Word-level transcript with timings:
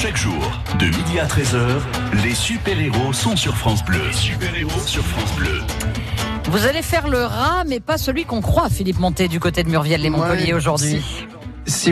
Chaque 0.00 0.16
jour, 0.16 0.62
de 0.78 0.84
midi 0.86 1.18
à 1.18 1.26
13h, 1.26 1.80
les 2.22 2.32
super-héros 2.32 3.12
sont 3.12 3.34
sur 3.34 3.56
France 3.56 3.84
Bleu. 3.84 4.00
super-héros 4.12 4.80
sur 4.86 5.02
France 5.02 5.34
Bleu. 5.34 5.60
Vous 6.44 6.66
allez 6.66 6.82
faire 6.82 7.08
le 7.08 7.24
rat, 7.24 7.64
mais 7.66 7.80
pas 7.80 7.98
celui 7.98 8.24
qu'on 8.24 8.40
croit, 8.40 8.68
Philippe 8.70 9.00
Monté, 9.00 9.26
du 9.26 9.40
côté 9.40 9.64
de 9.64 9.68
Murviel 9.68 10.00
les 10.00 10.10
Montpellier 10.10 10.52
Ouais, 10.52 10.52
aujourd'hui. 10.52 11.02
Si 11.02 11.26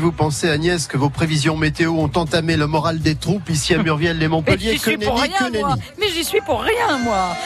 vous 0.00 0.12
pensez, 0.12 0.48
Agnès, 0.50 0.86
que 0.86 0.96
vos 0.96 1.10
prévisions 1.10 1.56
météo 1.56 1.92
ont 1.92 2.10
entamé 2.14 2.56
le 2.56 2.66
moral 2.66 2.98
des 3.00 3.14
troupes 3.14 3.48
ici 3.50 3.74
à 3.74 3.82
Murviel 3.82 4.16
les 4.18 4.24
Mais 4.24 4.28
Montpellier, 4.28 4.72
j'y 4.72 4.78
que 4.78 4.90
suis 4.90 4.96
pour 4.98 5.20
rien, 5.20 5.50
que 5.50 5.58
moi. 5.58 5.76
Mais 6.00 6.06
j'y 6.14 6.24
suis 6.24 6.40
pour 6.40 6.60
rien, 6.62 6.98
moi. 7.04 7.36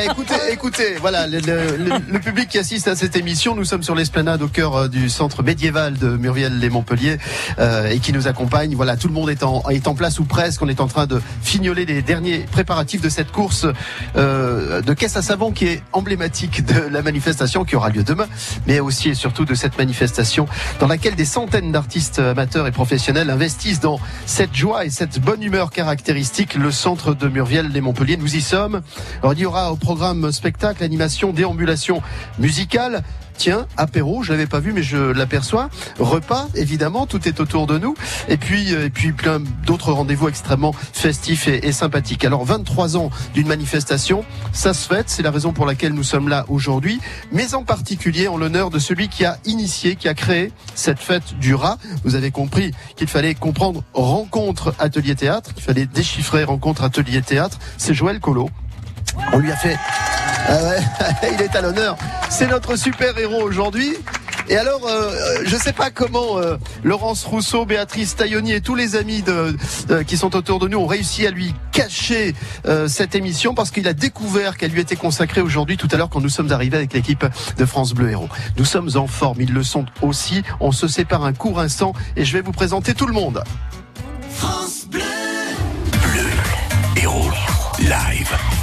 Eh, 0.00 0.04
écoutez, 0.10 0.34
écoutez, 0.50 0.94
voilà, 1.00 1.26
le, 1.26 1.38
le- 1.40 1.76
le- 1.76 2.12
le 2.12 2.18
public 2.20 2.48
qui 2.48 2.58
assiste 2.58 2.88
à 2.88 2.96
cette 2.96 3.16
émission, 3.16 3.54
nous 3.54 3.64
sommes 3.64 3.82
sur 3.82 3.94
l'esplanade 3.94 4.42
au 4.42 4.48
cœur 4.48 4.76
euh, 4.76 4.88
du 4.88 5.08
centre 5.08 5.42
médiéval 5.42 5.94
de 5.98 6.08
Murviel 6.16 6.58
les 6.58 6.68
Montpellier 6.70 7.18
euh, 7.58 7.88
et 7.88 7.98
qui 8.00 8.12
nous 8.12 8.28
accompagne. 8.28 8.74
Voilà, 8.74 8.96
tout 8.96 9.08
le 9.08 9.14
monde 9.14 9.30
est 9.30 9.42
en, 9.42 9.62
est 9.70 9.86
en 9.88 9.94
place 9.94 10.18
ou 10.18 10.24
presque. 10.24 10.62
On 10.62 10.68
est 10.68 10.80
en 10.80 10.88
train 10.88 11.06
de 11.06 11.20
fignoler 11.42 11.86
les 11.86 12.02
derniers 12.02 12.40
préparatifs 12.50 13.00
de 13.00 13.08
cette 13.08 13.32
course 13.32 13.66
euh, 14.16 14.82
de 14.82 14.92
caisse 14.94 15.16
à 15.16 15.22
savon 15.22 15.52
qui 15.52 15.66
est 15.66 15.82
emblématique 15.92 16.64
de 16.64 16.80
la 16.90 17.02
manifestation 17.02 17.64
qui 17.64 17.76
aura 17.76 17.88
lieu 17.90 18.02
demain, 18.04 18.26
mais 18.66 18.80
aussi 18.80 19.10
et 19.10 19.14
surtout 19.14 19.44
de 19.44 19.54
cette 19.54 19.78
manifestation 19.78 20.46
dans 20.80 20.86
laquelle 20.86 21.14
des 21.14 21.24
centaines 21.24 21.61
d'artistes 21.70 22.18
amateurs 22.18 22.66
et 22.66 22.72
professionnels 22.72 23.30
investissent 23.30 23.80
dans 23.80 24.00
cette 24.26 24.54
joie 24.54 24.84
et 24.84 24.90
cette 24.90 25.20
bonne 25.20 25.42
humeur 25.42 25.70
caractéristique 25.70 26.54
le 26.54 26.72
centre 26.72 27.14
de 27.14 27.28
Murviel 27.28 27.68
les 27.68 27.80
Montpellier. 27.80 28.16
Nous 28.16 28.34
y 28.34 28.40
sommes. 28.40 28.80
Il 29.30 29.38
y 29.38 29.46
aura 29.46 29.70
au 29.70 29.76
programme 29.76 30.32
spectacle, 30.32 30.82
animation, 30.82 31.32
déambulation 31.32 32.02
musicale. 32.38 33.02
Tiens, 33.36 33.66
apéro, 33.76 34.22
je 34.22 34.32
l'avais 34.32 34.46
pas 34.46 34.60
vu, 34.60 34.72
mais 34.72 34.82
je 34.82 34.96
l'aperçois. 34.96 35.68
Repas, 35.98 36.48
évidemment, 36.54 37.06
tout 37.06 37.26
est 37.28 37.40
autour 37.40 37.66
de 37.66 37.78
nous. 37.78 37.94
Et 38.28 38.36
puis, 38.36 38.74
euh, 38.74 38.86
et 38.86 38.90
puis 38.90 39.12
plein 39.12 39.40
d'autres 39.66 39.92
rendez-vous 39.92 40.28
extrêmement 40.28 40.72
festifs 40.92 41.48
et, 41.48 41.72
sympathiques. 41.72 42.24
Alors, 42.24 42.44
23 42.44 42.96
ans 42.96 43.10
d'une 43.34 43.48
manifestation, 43.48 44.24
ça 44.52 44.74
se 44.74 44.86
fête. 44.86 45.08
C'est 45.08 45.22
la 45.22 45.30
raison 45.30 45.52
pour 45.52 45.66
laquelle 45.66 45.92
nous 45.92 46.02
sommes 46.02 46.28
là 46.28 46.44
aujourd'hui. 46.48 47.00
Mais 47.32 47.54
en 47.54 47.64
particulier 47.64 48.28
en 48.28 48.36
l'honneur 48.36 48.70
de 48.70 48.78
celui 48.78 49.08
qui 49.08 49.24
a 49.24 49.38
initié, 49.44 49.96
qui 49.96 50.08
a 50.08 50.14
créé 50.14 50.52
cette 50.74 51.00
fête 51.00 51.38
du 51.38 51.54
rat. 51.54 51.78
Vous 52.04 52.14
avez 52.14 52.30
compris 52.30 52.72
qu'il 52.96 53.08
fallait 53.08 53.34
comprendre 53.34 53.82
rencontre 53.94 54.74
atelier 54.78 55.14
théâtre, 55.14 55.54
qu'il 55.54 55.62
fallait 55.62 55.86
déchiffrer 55.86 56.44
rencontre 56.44 56.84
atelier 56.84 57.22
théâtre. 57.22 57.58
C'est 57.78 57.94
Joël 57.94 58.20
Collot. 58.20 58.50
On 59.32 59.38
lui 59.38 59.50
a 59.50 59.56
fait. 59.56 59.76
Ouais, 60.48 61.30
il 61.34 61.42
est 61.42 61.54
à 61.54 61.60
l'honneur. 61.60 61.96
C'est 62.30 62.46
notre 62.46 62.76
super 62.76 63.16
héros 63.18 63.42
aujourd'hui. 63.42 63.96
Et 64.48 64.56
alors, 64.56 64.86
euh, 64.86 65.42
je 65.44 65.56
sais 65.56 65.72
pas 65.72 65.90
comment 65.90 66.38
euh, 66.38 66.56
Laurence 66.82 67.24
Rousseau, 67.24 67.64
Béatrice 67.64 68.16
Tailloni 68.16 68.52
et 68.52 68.60
tous 68.60 68.74
les 68.74 68.96
amis 68.96 69.22
qui 70.06 70.16
sont 70.16 70.34
autour 70.36 70.58
de 70.58 70.68
nous 70.68 70.78
ont 70.78 70.86
réussi 70.86 71.26
à 71.26 71.30
lui 71.30 71.54
cacher 71.70 72.34
euh, 72.66 72.88
cette 72.88 73.14
émission 73.14 73.54
parce 73.54 73.70
qu'il 73.70 73.86
a 73.86 73.92
découvert 73.92 74.56
qu'elle 74.56 74.72
lui 74.72 74.80
était 74.80 74.96
consacrée 74.96 75.40
aujourd'hui 75.40 75.76
tout 75.76 75.88
à 75.92 75.96
l'heure 75.96 76.10
quand 76.10 76.20
nous 76.20 76.28
sommes 76.28 76.50
arrivés 76.50 76.76
avec 76.76 76.92
l'équipe 76.92 77.24
de 77.56 77.64
France 77.64 77.94
Bleu 77.94 78.10
Héros. 78.10 78.28
Nous 78.58 78.64
sommes 78.64 78.90
en 78.96 79.06
forme, 79.06 79.40
ils 79.40 79.52
le 79.52 79.62
sont 79.62 79.86
aussi. 80.02 80.42
On 80.60 80.72
se 80.72 80.88
sépare 80.88 81.24
un 81.24 81.32
court 81.32 81.60
instant 81.60 81.92
et 82.16 82.24
je 82.24 82.32
vais 82.32 82.42
vous 82.42 82.52
présenter 82.52 82.94
tout 82.94 83.06
le 83.06 83.14
monde. 83.14 83.42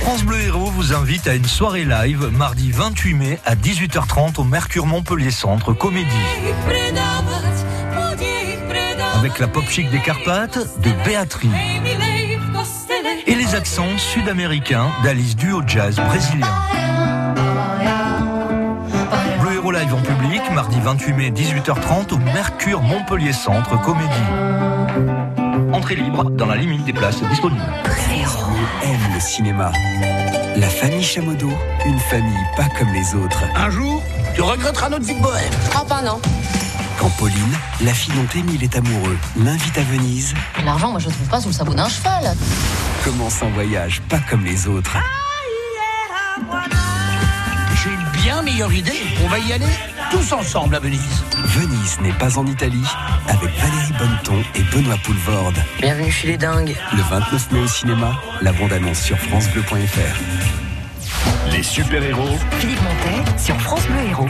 France 0.02 0.24
Bleu 0.24 0.40
Héros 0.40 0.72
vous 0.72 0.94
invite 0.94 1.28
à 1.28 1.36
une 1.36 1.46
soirée 1.46 1.84
live 1.84 2.30
mardi 2.32 2.72
28 2.72 3.14
mai 3.14 3.40
à 3.46 3.56
18h30 3.56 4.40
au 4.40 4.44
Mercure 4.44 4.86
Montpellier 4.86 5.32
Centre 5.32 5.74
Comédie. 5.74 6.08
Avec 9.16 9.40
la 9.40 9.48
pop 9.48 9.66
chic 9.70 9.90
des 9.92 10.00
Carpates 10.00 10.60
de 10.82 10.92
Béatrice 11.06 11.52
et 13.28 13.36
les 13.36 13.56
accents 13.56 13.98
sud-américains 13.98 14.90
d'Alice 15.04 15.36
Duo 15.36 15.62
Jazz 15.68 15.98
brésilien. 15.98 16.48
Bleu 19.42 19.54
Héros 19.56 19.72
Live 19.72 19.94
en 19.94 20.02
public 20.02 20.42
mardi 20.54 20.80
28 20.82 21.14
mai 21.14 21.32
18h30 21.32 22.14
au 22.14 22.18
Mercure 22.18 22.82
Montpellier 22.82 23.34
Centre 23.34 23.80
Comédie. 23.82 24.79
Entrée 25.74 25.96
libre 25.96 26.30
dans 26.32 26.46
la 26.48 26.56
limite 26.56 26.84
des 26.86 26.94
places 26.94 27.22
disponibles. 27.24 27.62
aime 28.84 29.14
le 29.14 29.20
cinéma. 29.20 29.72
La 30.56 30.68
famille 30.68 31.04
Chamodo, 31.04 31.50
une 31.86 32.00
famille 32.00 32.46
pas 32.58 32.68
comme 32.78 32.92
les 32.94 33.14
autres. 33.16 33.44
Un 33.56 33.70
jour, 33.70 34.02
tu 34.36 34.42
regretteras 34.42 34.90
notre 34.90 35.06
vie 35.06 35.16
de 35.16 35.22
bohème. 35.22 35.54
Oh, 35.76 35.86
pas 35.86 36.02
non. 36.02 36.20
Quand 37.00 37.10
Pauline, 37.18 37.58
la 37.82 37.94
fille 37.94 38.14
dont 38.14 38.40
Émile 38.40 38.64
est 38.64 38.76
amoureux, 38.76 39.18
l'invite 39.38 39.78
à 39.78 39.84
Venise, 39.84 40.34
L'argent, 40.66 40.92
moi, 40.92 41.00
je 41.00 41.08
le 41.08 41.14
trouve 41.14 41.28
pas 41.28 41.40
sous 41.40 41.48
le 41.50 41.54
sabot 41.54 41.74
d'un 41.74 41.88
cheval. 41.88 42.36
commence 43.06 43.42
un 43.42 43.50
voyage 43.50 44.02
pas 44.10 44.20
comme 44.30 44.44
les 44.44 44.68
autres. 44.68 44.98
J'ai 47.84 47.90
une 47.92 48.22
bien 48.22 48.42
meilleure 48.42 48.74
idée. 48.74 49.02
On 49.24 49.28
va 49.28 49.40
y 49.40 49.54
aller 49.54 49.66
tous 50.12 50.34
ensemble 50.34 50.76
à 50.76 50.80
Venise. 50.80 51.24
Venise 51.46 52.00
n'est 52.02 52.14
pas 52.14 52.38
en 52.38 52.46
Italie, 52.46 52.86
avec 53.28 53.50
Valérie 53.58 53.94
Bonneton 53.98 54.44
et 54.56 54.64
Benoît 54.74 54.98
Poulvorde. 55.04 55.58
Bienvenue 55.80 56.12
chez 56.12 56.28
les 56.30 56.38
dingues. 56.38 56.76
Le 56.94 57.02
29 57.02 57.52
mai 57.52 57.60
au 57.60 57.68
cinéma, 57.68 58.20
la 58.42 58.52
bande-annonce 58.52 59.02
sur 59.02 59.18
francebleu.fr. 59.18 60.20
Les 61.52 61.64
super-héros 61.64 62.38
Philippe 62.60 62.82
Montet 62.82 63.38
sur 63.38 63.60
France 63.62 63.86
Bleu 63.88 64.10
Héros. 64.10 64.30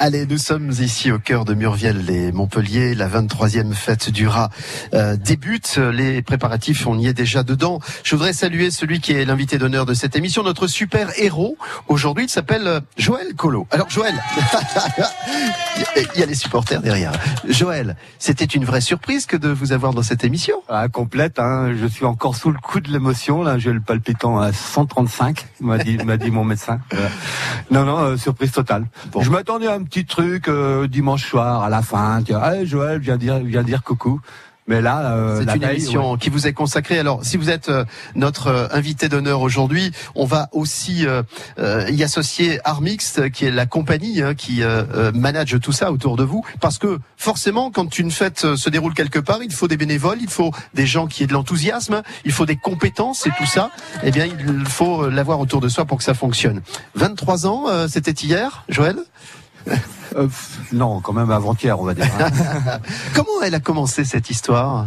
Allez, 0.00 0.26
nous 0.26 0.38
sommes 0.38 0.70
ici 0.70 1.10
au 1.10 1.18
cœur 1.18 1.44
de 1.44 1.54
Murviel 1.54 2.08
et 2.08 2.30
Montpellier. 2.30 2.94
La 2.94 3.08
23e 3.08 3.72
fête 3.72 4.10
du 4.10 4.28
rat 4.28 4.48
euh, 4.94 5.16
débute. 5.16 5.76
Les 5.76 6.22
préparatifs, 6.22 6.86
on 6.86 6.96
y 6.96 7.08
est 7.08 7.12
déjà 7.12 7.42
dedans. 7.42 7.80
Je 8.04 8.14
voudrais 8.14 8.32
saluer 8.32 8.70
celui 8.70 9.00
qui 9.00 9.12
est 9.12 9.24
l'invité 9.24 9.58
d'honneur 9.58 9.86
de 9.86 9.94
cette 9.94 10.14
émission, 10.14 10.44
notre 10.44 10.68
super 10.68 11.10
héros. 11.18 11.58
Aujourd'hui, 11.88 12.26
il 12.26 12.28
s'appelle 12.28 12.68
euh, 12.68 12.80
Joël 12.96 13.34
Collot. 13.34 13.66
Alors, 13.72 13.90
Joël, 13.90 14.14
il 16.14 16.20
y 16.20 16.22
a 16.22 16.26
les 16.26 16.36
supporters 16.36 16.80
derrière. 16.80 17.10
Joël, 17.48 17.96
c'était 18.20 18.44
une 18.44 18.64
vraie 18.64 18.80
surprise 18.80 19.26
que 19.26 19.36
de 19.36 19.48
vous 19.48 19.72
avoir 19.72 19.94
dans 19.94 20.04
cette 20.04 20.22
émission. 20.22 20.62
Ah, 20.68 20.86
complète, 20.88 21.40
hein. 21.40 21.74
je 21.76 21.86
suis 21.86 22.04
encore 22.04 22.36
sous 22.36 22.52
le 22.52 22.58
coup 22.58 22.78
de 22.78 22.92
l'émotion, 22.92 23.42
là, 23.42 23.58
j'ai 23.58 23.72
le 23.72 23.80
palpitant 23.80 24.38
à 24.38 24.52
135, 24.52 25.44
m'a 25.60 25.78
dit, 25.78 25.98
dit 26.20 26.30
mon 26.30 26.44
médecin. 26.44 26.78
Voilà. 26.90 27.10
Non, 27.70 27.84
non, 27.84 27.98
euh, 27.98 28.16
surprise 28.16 28.50
totale. 28.50 28.86
Bon. 29.12 29.20
Je 29.20 29.30
m'attendais 29.30 29.66
à 29.66 29.74
un 29.74 29.84
petit 29.88 30.04
truc 30.04 30.48
euh, 30.48 30.86
dimanche 30.86 31.26
soir, 31.26 31.62
à 31.62 31.70
la 31.70 31.82
fin, 31.82 32.22
tiens, 32.22 32.42
hey, 32.42 32.66
Joël, 32.66 33.00
viens 33.00 33.16
dire, 33.16 33.38
viens 33.38 33.62
dire 33.62 33.82
coucou. 33.82 34.20
Mais 34.68 34.82
là, 34.82 35.14
euh, 35.14 35.42
C'est 35.46 35.54
une 35.54 35.60
veille, 35.62 35.76
émission 35.76 36.18
qui 36.18 36.28
vous 36.28 36.46
est 36.46 36.52
consacrée. 36.52 36.98
Alors, 36.98 37.24
si 37.24 37.38
vous 37.38 37.48
êtes 37.48 37.70
euh, 37.70 37.84
notre 38.14 38.48
euh, 38.48 38.68
invité 38.70 39.08
d'honneur 39.08 39.40
aujourd'hui, 39.40 39.92
on 40.14 40.26
va 40.26 40.50
aussi 40.52 41.06
euh, 41.06 41.22
euh, 41.58 41.88
y 41.88 42.04
associer 42.04 42.60
Armix, 42.64 43.18
qui 43.32 43.46
est 43.46 43.50
la 43.50 43.64
compagnie 43.64 44.20
hein, 44.20 44.34
qui 44.34 44.60
manage 45.14 45.58
tout 45.60 45.72
ça 45.72 45.90
autour 45.90 46.16
de 46.16 46.22
vous. 46.22 46.44
Parce 46.60 46.76
que 46.76 46.98
forcément, 47.16 47.70
quand 47.70 47.98
une 47.98 48.10
fête 48.10 48.54
se 48.56 48.68
déroule 48.68 48.92
quelque 48.92 49.18
part, 49.18 49.42
il 49.42 49.52
faut 49.52 49.68
des 49.68 49.78
bénévoles, 49.78 50.18
il 50.20 50.28
faut 50.28 50.52
des 50.74 50.86
gens 50.86 51.06
qui 51.06 51.22
aient 51.22 51.26
de 51.26 51.32
l'enthousiasme, 51.32 52.02
il 52.26 52.32
faut 52.32 52.44
des 52.44 52.56
compétences 52.56 53.26
et 53.26 53.30
tout 53.38 53.46
ça. 53.46 53.70
Eh 54.02 54.10
bien, 54.10 54.26
il 54.26 54.66
faut 54.66 55.08
l'avoir 55.08 55.40
autour 55.40 55.62
de 55.62 55.68
soi 55.68 55.86
pour 55.86 55.96
que 55.96 56.04
ça 56.04 56.14
fonctionne. 56.14 56.60
23 56.94 57.46
ans, 57.46 57.64
euh, 57.68 57.88
c'était 57.88 58.12
hier, 58.12 58.64
Joël? 58.68 58.98
Euh, 60.16 60.28
non, 60.72 61.00
quand 61.00 61.12
même 61.12 61.30
avant-hier, 61.30 61.78
on 61.80 61.84
va 61.84 61.94
dire. 61.94 62.06
hein. 62.20 62.78
Comment 63.14 63.42
elle 63.44 63.54
a 63.54 63.60
commencé 63.60 64.04
cette 64.04 64.30
histoire? 64.30 64.86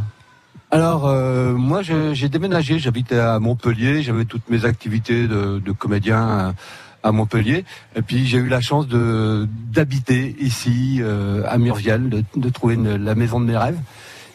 Alors, 0.71 1.05
euh, 1.07 1.53
moi, 1.53 1.81
j'ai 1.81 2.29
déménagé, 2.29 2.79
j'habitais 2.79 3.19
à 3.19 3.39
Montpellier, 3.39 4.03
j'avais 4.03 4.25
toutes 4.25 4.49
mes 4.49 4.63
activités 4.65 5.27
de, 5.27 5.59
de 5.59 5.71
comédien 5.73 6.29
euh, 6.29 6.51
à 7.03 7.11
Montpellier, 7.11 7.65
et 7.95 8.01
puis 8.01 8.25
j'ai 8.25 8.37
eu 8.37 8.47
la 8.47 8.61
chance 8.61 8.87
de 8.87 9.47
d'habiter 9.73 10.35
ici 10.39 10.99
euh, 11.01 11.43
à 11.47 11.57
Murviel, 11.57 12.09
de, 12.09 12.23
de 12.35 12.49
trouver 12.49 12.75
une- 12.75 12.95
la 13.03 13.15
maison 13.15 13.39
de 13.41 13.45
mes 13.45 13.57
rêves. 13.57 13.79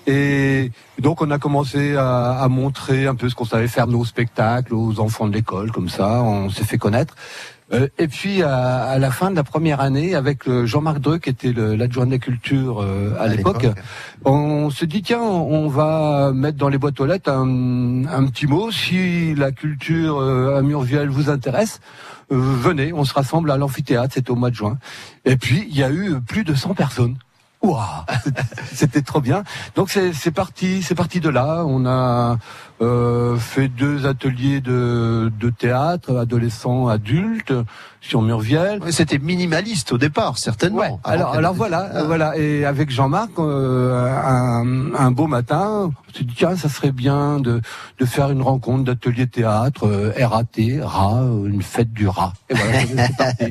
Et 0.09 0.71
donc 1.01 1.21
on 1.23 1.31
a 1.31 1.39
commencé 1.39 1.97
à, 1.97 2.39
à 2.41 2.49
montrer 2.49 3.07
un 3.07 3.15
peu 3.17 3.29
ce 3.29 3.35
qu'on 3.35 3.45
savait 3.45 3.67
faire 3.67 3.87
nos 3.87 4.05
spectacles 4.05 4.75
aux 4.75 5.01
enfants 5.01 5.27
de 5.27 5.33
l'école, 5.35 5.73
comme 5.73 5.89
ça, 5.89 6.23
on 6.23 6.51
s'est 6.51 6.65
fait 6.65 6.79
connaître. 6.79 7.15
Euh, 7.73 7.89
et 7.99 8.07
puis 8.07 8.43
à, 8.43 8.85
à 8.85 8.99
la 8.99 9.11
fin 9.11 9.31
de 9.31 9.37
la 9.37 9.43
première 9.43 9.81
année, 9.81 10.15
avec 10.15 10.47
euh, 10.49 10.67
Jean-Marc 10.67 11.01
Dreux, 11.01 11.19
qui 11.19 11.31
était 11.31 11.53
l'adjoint 11.53 12.07
de 12.07 12.13
la 12.13 12.19
culture 12.19 12.81
euh, 12.81 13.17
à, 13.19 13.27
l'époque, 13.27 13.67
on 14.25 14.71
se 14.71 14.85
dit 14.85 15.03
tiens, 15.03 15.21
on 15.21 15.69
va 15.69 16.33
mettre 16.33 16.59
dans 16.59 16.69
les 16.69 16.79
boîtes 16.79 17.01
aux 17.01 17.07
lettres 17.07 17.31
un, 17.31 18.07
un 18.07 18.27
petit 18.27 18.47
mot. 18.47 18.71
Si 18.71 19.35
la 19.35 19.51
culture 19.51 20.19
euh, 20.19 20.57
à 20.57 20.63
Murviel 20.63 21.09
vous 21.09 21.29
intéresse, 21.29 21.81
euh, 22.33 22.37
venez, 22.37 22.93
on 22.93 23.05
se 23.05 23.15
rassemble 23.15 23.51
à 23.51 23.57
l'amphithéâtre. 23.57 24.15
C'était 24.15 24.31
au 24.31 24.37
mois 24.37 24.51
de 24.51 24.57
juin. 24.57 24.79
Et 25.25 25.37
puis 25.37 25.67
il 25.69 25.77
y 25.77 25.83
a 25.83 25.91
eu 25.91 26.21
plus 26.21 26.45
de 26.45 26.55
100 26.55 26.75
personnes. 26.75 27.17
Ouah, 27.63 28.07
c'était 28.73 29.03
trop 29.03 29.21
bien. 29.21 29.43
Donc 29.75 29.91
c'est 29.91 30.13
c'est 30.13 30.31
parti, 30.31 30.83
c'est 30.83 30.95
parti 30.95 31.21
de 31.21 31.31
là. 31.31 31.65
On 31.67 31.85
a 31.87 32.39
euh, 32.81 33.37
fait 33.37 33.69
deux 33.69 34.07
ateliers 34.07 34.61
de, 34.61 35.31
de 35.41 35.51
théâtre, 35.51 36.17
adolescents, 36.17 36.89
adultes, 36.89 37.53
sur 38.01 38.23
Murviel. 38.23 38.81
Ouais, 38.83 38.93
C'était 38.93 39.19
minimaliste 39.19 39.93
au 39.93 39.99
départ, 39.99 40.39
certainement. 40.39 40.79
Ouais. 40.79 40.95
Alors, 41.03 41.35
alors 41.35 41.55
voilà, 41.55 41.91
Ah. 41.93 42.03
voilà. 42.05 42.37
Et 42.39 42.65
avec 42.65 42.91
Jean-Marc, 42.91 43.31
euh, 43.39 44.07
un, 44.07 44.95
un 44.95 45.11
beau 45.11 45.27
matin, 45.27 45.91
on 45.91 46.17
s'est 46.17 46.23
dit 46.25 46.35
tiens, 46.37 46.55
ça 46.55 46.69
serait 46.69 46.93
bien 46.93 47.41
de, 47.41 47.61
de 47.99 48.05
faire 48.05 48.31
une 48.31 48.43
rencontre 48.43 48.85
d'atelier 48.85 49.27
théâtre, 49.27 49.87
euh, 49.89 50.13
RAT, 50.17 50.45
rat, 50.83 51.23
euh, 51.23 51.47
une 51.47 51.63
fête 51.63 51.93
du 51.93 52.07
rat. 52.07 52.33
Et 52.51 52.55
voilà. 52.55 53.33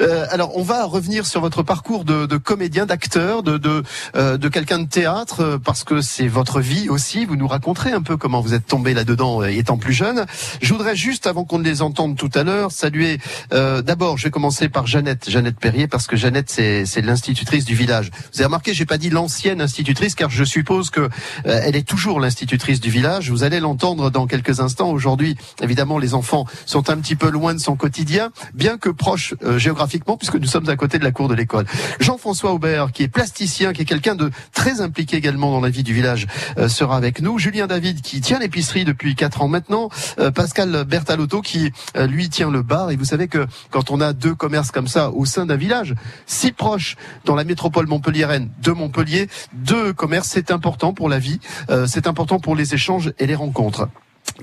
Euh, 0.00 0.24
alors, 0.30 0.56
on 0.56 0.62
va 0.62 0.84
revenir 0.84 1.26
sur 1.26 1.40
votre 1.40 1.62
parcours 1.62 2.04
de, 2.04 2.24
de 2.26 2.36
comédien, 2.36 2.86
d'acteur, 2.86 3.42
de 3.42 3.58
de, 3.58 3.82
euh, 4.16 4.38
de 4.38 4.48
quelqu'un 4.48 4.78
de 4.78 4.88
théâtre, 4.88 5.58
parce 5.62 5.84
que 5.84 6.00
c'est 6.00 6.28
votre 6.28 6.60
vie 6.60 6.88
aussi. 6.88 7.24
Vous 7.26 7.36
nous 7.36 7.48
raconterez 7.48 7.92
un 7.92 8.00
peu 8.02 8.16
comment 8.16 8.40
vous 8.40 8.54
êtes 8.54 8.59
tombé 8.66 8.94
là-dedans, 8.94 9.42
euh, 9.42 9.48
étant 9.48 9.76
plus 9.78 9.92
jeune. 9.92 10.26
Je 10.62 10.72
voudrais 10.72 10.96
juste, 10.96 11.26
avant 11.26 11.44
qu'on 11.44 11.58
ne 11.58 11.64
les 11.64 11.82
entende 11.82 12.16
tout 12.16 12.30
à 12.34 12.42
l'heure, 12.42 12.72
saluer. 12.72 13.18
euh, 13.52 13.82
D'abord, 13.82 14.18
je 14.18 14.24
vais 14.24 14.30
commencer 14.30 14.68
par 14.68 14.86
Jeannette, 14.86 15.28
Jeannette 15.30 15.58
Perrier, 15.58 15.86
parce 15.86 16.06
que 16.06 16.16
Jeannette, 16.16 16.50
c'est 16.50 17.00
l'institutrice 17.02 17.64
du 17.64 17.74
village. 17.74 18.10
Vous 18.32 18.40
avez 18.40 18.46
remarqué, 18.46 18.74
j'ai 18.74 18.86
pas 18.86 18.98
dit 18.98 19.10
l'ancienne 19.10 19.60
institutrice, 19.60 20.14
car 20.14 20.30
je 20.30 20.44
suppose 20.44 20.90
que 20.90 21.00
euh, 21.00 21.08
elle 21.44 21.76
est 21.76 21.86
toujours 21.86 22.20
l'institutrice 22.20 22.80
du 22.80 22.90
village. 22.90 23.30
Vous 23.30 23.44
allez 23.44 23.60
l'entendre 23.60 24.10
dans 24.10 24.26
quelques 24.26 24.60
instants. 24.60 24.90
Aujourd'hui, 24.90 25.36
évidemment, 25.62 25.98
les 25.98 26.14
enfants 26.14 26.46
sont 26.66 26.90
un 26.90 26.96
petit 26.98 27.16
peu 27.16 27.30
loin 27.30 27.54
de 27.54 27.60
son 27.60 27.76
quotidien, 27.76 28.30
bien 28.54 28.78
que 28.78 28.88
proches 28.88 29.34
euh, 29.42 29.58
géographiquement, 29.58 30.16
puisque 30.16 30.36
nous 30.36 30.46
sommes 30.46 30.68
à 30.68 30.76
côté 30.76 30.98
de 30.98 31.04
la 31.04 31.12
cour 31.12 31.28
de 31.28 31.34
l'école. 31.34 31.66
Jean-François 32.00 32.52
Aubert, 32.52 32.92
qui 32.92 33.02
est 33.04 33.08
plasticien, 33.08 33.72
qui 33.72 33.82
est 33.82 33.86
quelqu'un 33.86 34.14
de 34.14 34.30
très 34.52 34.80
impliqué 34.80 35.16
également 35.16 35.52
dans 35.52 35.60
la 35.60 35.70
vie 35.70 35.82
du 35.82 35.94
village, 35.94 36.26
euh, 36.58 36.68
sera 36.68 36.96
avec 36.96 37.20
nous. 37.20 37.38
Julien 37.38 37.66
David, 37.66 38.00
qui 38.00 38.20
tient 38.20 38.38
l'épicerie 38.50 38.84
depuis 38.84 39.14
quatre 39.14 39.42
ans 39.42 39.48
maintenant. 39.48 39.90
Euh, 40.18 40.32
Pascal 40.32 40.84
Bertalotto, 40.84 41.40
qui 41.40 41.70
euh, 41.96 42.08
lui 42.08 42.28
tient 42.28 42.50
le 42.50 42.62
bar. 42.62 42.90
Et 42.90 42.96
vous 42.96 43.04
savez 43.04 43.28
que 43.28 43.46
quand 43.70 43.92
on 43.92 44.00
a 44.00 44.12
deux 44.12 44.34
commerces 44.34 44.72
comme 44.72 44.88
ça 44.88 45.12
au 45.12 45.24
sein 45.24 45.46
d'un 45.46 45.54
village, 45.54 45.94
si 46.26 46.50
proche 46.50 46.96
dans 47.24 47.36
la 47.36 47.44
métropole 47.44 47.86
montpelliéraine 47.86 48.50
de 48.60 48.72
Montpellier, 48.72 49.28
deux 49.52 49.92
commerces, 49.92 50.30
c'est 50.30 50.50
important 50.50 50.92
pour 50.92 51.08
la 51.08 51.20
vie, 51.20 51.38
euh, 51.70 51.86
c'est 51.86 52.08
important 52.08 52.40
pour 52.40 52.56
les 52.56 52.74
échanges 52.74 53.12
et 53.20 53.26
les 53.26 53.36
rencontres. 53.36 53.88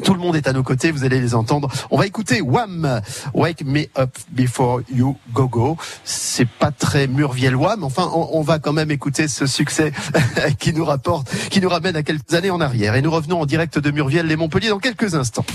Tout 0.03 0.13
le 0.13 0.19
monde 0.19 0.35
est 0.35 0.47
à 0.47 0.53
nos 0.53 0.63
côtés, 0.63 0.91
vous 0.91 1.03
allez 1.03 1.19
les 1.19 1.35
entendre. 1.35 1.69
On 1.89 1.97
va 1.97 2.05
écouter 2.05 2.41
Wham, 2.41 3.01
Wake 3.33 3.63
Me 3.65 3.85
Up 3.97 4.15
Before 4.31 4.81
You 4.93 5.17
Go 5.33 5.47
Go. 5.47 5.77
C'est 6.03 6.47
pas 6.47 6.71
très 6.71 7.07
murviellois, 7.07 7.75
mais 7.77 7.85
enfin, 7.85 8.09
on, 8.13 8.41
va 8.41 8.59
quand 8.59 8.73
même 8.73 8.91
écouter 8.91 9.27
ce 9.27 9.45
succès 9.45 9.91
qui 10.59 10.73
nous 10.73 10.85
rapporte, 10.85 11.29
qui 11.49 11.61
nous 11.61 11.69
ramène 11.69 11.95
à 11.95 12.03
quelques 12.03 12.33
années 12.33 12.51
en 12.51 12.61
arrière. 12.61 12.95
Et 12.95 13.01
nous 13.01 13.11
revenons 13.11 13.41
en 13.41 13.45
direct 13.45 13.79
de 13.79 13.91
Murviel, 13.91 14.27
les 14.27 14.35
Montpellier, 14.35 14.69
dans 14.69 14.79
quelques 14.79 15.15
instants. 15.15 15.45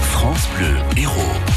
France 0.00 0.48
Bleu 0.56 0.76
Héros. 0.96 1.51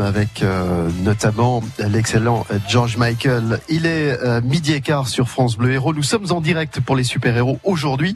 Avec 0.00 0.42
euh, 0.42 0.90
notamment 1.04 1.62
l'excellent 1.78 2.44
George 2.68 2.98
Michael. 2.98 3.60
Il 3.70 3.86
est 3.86 4.18
euh, 4.22 4.42
midi 4.42 4.74
et 4.74 4.82
quart 4.82 5.08
sur 5.08 5.28
France 5.28 5.56
Bleu 5.56 5.72
Héros. 5.72 5.94
Nous 5.94 6.02
sommes 6.02 6.30
en 6.32 6.42
direct 6.42 6.80
pour 6.80 6.96
les 6.96 7.04
super-héros 7.04 7.58
aujourd'hui 7.64 8.14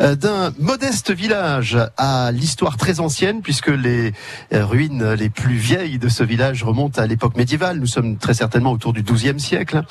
euh, 0.00 0.16
d'un 0.16 0.52
modeste 0.58 1.12
village 1.12 1.78
à 1.96 2.32
l'histoire 2.32 2.76
très 2.76 2.98
ancienne 2.98 3.42
puisque 3.42 3.68
les 3.68 4.12
euh, 4.52 4.66
ruines 4.66 5.12
les 5.12 5.28
plus 5.30 5.54
vieilles 5.54 5.98
de 5.98 6.08
ce 6.08 6.24
village 6.24 6.64
remontent 6.64 7.00
à 7.00 7.06
l'époque 7.06 7.36
médiévale. 7.36 7.78
Nous 7.78 7.86
sommes 7.86 8.16
très 8.16 8.34
certainement 8.34 8.72
autour 8.72 8.92
du 8.92 9.02
XIIe 9.04 9.38
siècle. 9.38 9.82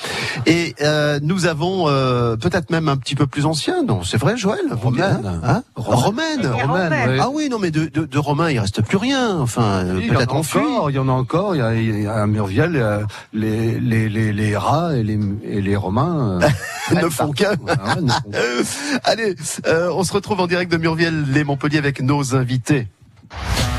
Et 0.46 0.75
euh, 0.82 1.20
nous 1.24 1.46
avons 1.46 1.88
euh, 1.88 2.36
peut-être 2.36 2.70
même 2.70 2.89
un 2.89 2.98
petit 2.98 3.15
peu 3.15 3.27
plus 3.27 3.46
ancien. 3.46 3.84
Non, 3.84 4.03
c'est 4.03 4.18
vrai 4.18 4.36
Joël? 4.36 4.60
Romaine. 4.72 5.39
Hein? 5.44 5.63
Romaine. 5.75 6.46
Romaine, 6.46 6.94
oui. 7.08 7.18
Ah 7.22 7.30
oui, 7.32 7.48
non 7.50 7.60
mais 7.60 7.72
de, 7.72 7.86
de, 7.86 8.06
de 8.06 8.20
Romain 8.20 8.50
il 8.50 8.60
reste 8.60 8.82
plus 8.82 8.98
rien. 8.98 9.39
Enfin, 9.39 9.86
euh, 9.86 9.98
en 9.98 10.13
peut-être 10.13 10.44
fuit. 10.44 10.60
encore, 10.60 10.89
il 10.92 10.96
y 10.96 11.00
en 11.00 11.08
a 11.08 11.12
encore. 11.13 11.55
Il 11.55 11.60
y 11.60 11.62
a, 11.62 11.74
il 11.75 12.03
y 12.03 12.08
a 12.08 12.15
à 12.15 12.27
Murviel, 12.27 12.75
euh, 12.75 13.03
les, 13.34 13.79
les, 13.79 14.10
les, 14.10 14.34
les 14.34 14.58
rats 14.58 14.96
et 14.96 15.03
les, 15.03 15.20
et 15.43 15.62
les 15.62 15.75
romains 15.75 16.39
euh, 16.91 17.01
ne 17.01 17.10
font 17.10 17.32
qu'un. 17.32 17.55
voilà, 17.60 17.96
ne 18.01 18.10
font 18.10 18.32
qu'un. 18.32 19.00
Allez, 19.03 19.36
euh, 19.67 19.89
on 19.93 20.03
se 20.03 20.13
retrouve 20.13 20.39
en 20.39 20.48
direct 20.48 20.72
de 20.72 20.77
Murviel, 20.77 21.25
les 21.32 21.43
Montpellier 21.43 21.77
avec 21.77 22.01
nos 22.01 22.36
invités. 22.36 22.88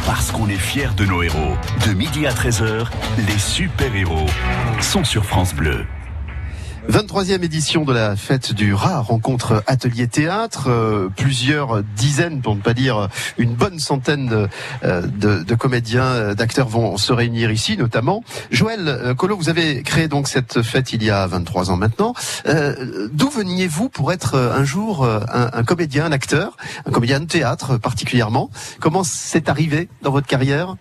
Parce 0.06 0.30
qu'on 0.30 0.48
est 0.48 0.58
fiers 0.58 0.90
de 0.96 1.06
nos 1.06 1.22
héros. 1.22 1.56
De 1.86 1.94
midi 1.94 2.26
à 2.26 2.32
13h, 2.32 2.86
les 3.26 3.38
super-héros 3.38 4.26
sont 4.80 5.04
sur 5.04 5.24
France 5.24 5.54
Bleu. 5.54 5.84
23e 6.88 7.42
édition 7.42 7.84
de 7.84 7.92
la 7.92 8.14
fête 8.14 8.52
du 8.52 8.74
rat, 8.74 9.00
rencontre 9.00 9.62
atelier 9.66 10.06
théâtre, 10.06 10.68
euh, 10.68 11.08
plusieurs 11.16 11.82
dizaines, 11.82 12.42
pour 12.42 12.54
ne 12.54 12.60
pas 12.60 12.74
dire 12.74 13.08
une 13.38 13.54
bonne 13.54 13.78
centaine 13.78 14.48
euh, 14.84 15.02
de, 15.02 15.42
de 15.42 15.54
comédiens, 15.54 16.04
euh, 16.04 16.34
d'acteurs 16.34 16.68
vont 16.68 16.96
se 16.96 17.12
réunir 17.12 17.50
ici 17.50 17.76
notamment. 17.76 18.22
Joël 18.50 18.86
euh, 18.86 19.14
Collot, 19.14 19.36
vous 19.36 19.48
avez 19.48 19.82
créé 19.82 20.08
donc 20.08 20.28
cette 20.28 20.62
fête 20.62 20.92
il 20.92 21.02
y 21.02 21.10
a 21.10 21.26
23 21.26 21.70
ans 21.70 21.76
maintenant. 21.76 22.14
Euh, 22.46 23.08
D'où 23.12 23.30
veniez-vous 23.30 23.88
pour 23.88 24.12
être 24.12 24.36
un 24.36 24.64
jour 24.64 25.06
un, 25.06 25.50
un 25.52 25.64
comédien, 25.64 26.04
un 26.06 26.12
acteur, 26.12 26.56
un 26.86 26.90
comédien 26.90 27.20
de 27.20 27.26
théâtre 27.26 27.78
particulièrement? 27.78 28.50
Comment 28.80 29.04
c'est 29.04 29.48
arrivé 29.48 29.88
dans 30.02 30.10
votre 30.10 30.26
carrière? 30.26 30.76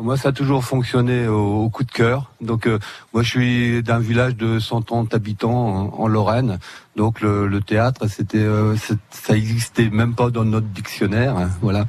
Moi, 0.00 0.16
ça 0.16 0.30
a 0.30 0.32
toujours 0.32 0.64
fonctionné 0.64 1.28
au, 1.28 1.68
coup 1.70 1.84
de 1.84 1.92
cœur. 1.92 2.32
Donc, 2.40 2.66
euh, 2.66 2.80
moi, 3.12 3.22
je 3.22 3.30
suis 3.30 3.82
d'un 3.84 4.00
village 4.00 4.34
de 4.34 4.58
130 4.58 5.14
habitants 5.14 5.94
en, 5.96 6.08
Lorraine. 6.08 6.58
Donc, 6.96 7.20
le, 7.20 7.46
le 7.46 7.60
théâtre, 7.60 8.08
c'était, 8.08 8.38
euh, 8.38 8.74
ça 9.10 9.36
existait 9.36 9.90
même 9.90 10.14
pas 10.16 10.30
dans 10.30 10.44
notre 10.44 10.66
dictionnaire. 10.66 11.36
hein, 11.36 11.50
voilà. 11.62 11.84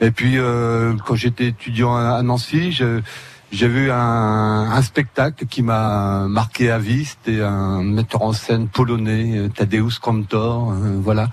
Et 0.00 0.10
puis, 0.10 0.38
euh, 0.38 0.94
quand 1.04 1.16
j'étais 1.16 1.48
étudiant 1.48 1.94
à, 1.94 2.22
Nancy, 2.22 2.72
j'ai 2.72 3.68
vu 3.68 3.90
un, 3.90 3.96
un 3.96 4.82
spectacle 4.82 5.44
qui 5.44 5.62
m'a 5.62 6.28
marqué 6.28 6.70
à 6.70 6.78
vie. 6.78 7.04
C'était 7.04 7.42
un 7.42 7.82
metteur 7.82 8.22
en 8.22 8.32
scène 8.32 8.68
polonais, 8.68 9.36
euh, 9.36 9.48
Tadeusz 9.48 9.98
Kantor. 10.00 10.72
euh, 10.72 10.98
voilà. 10.98 11.28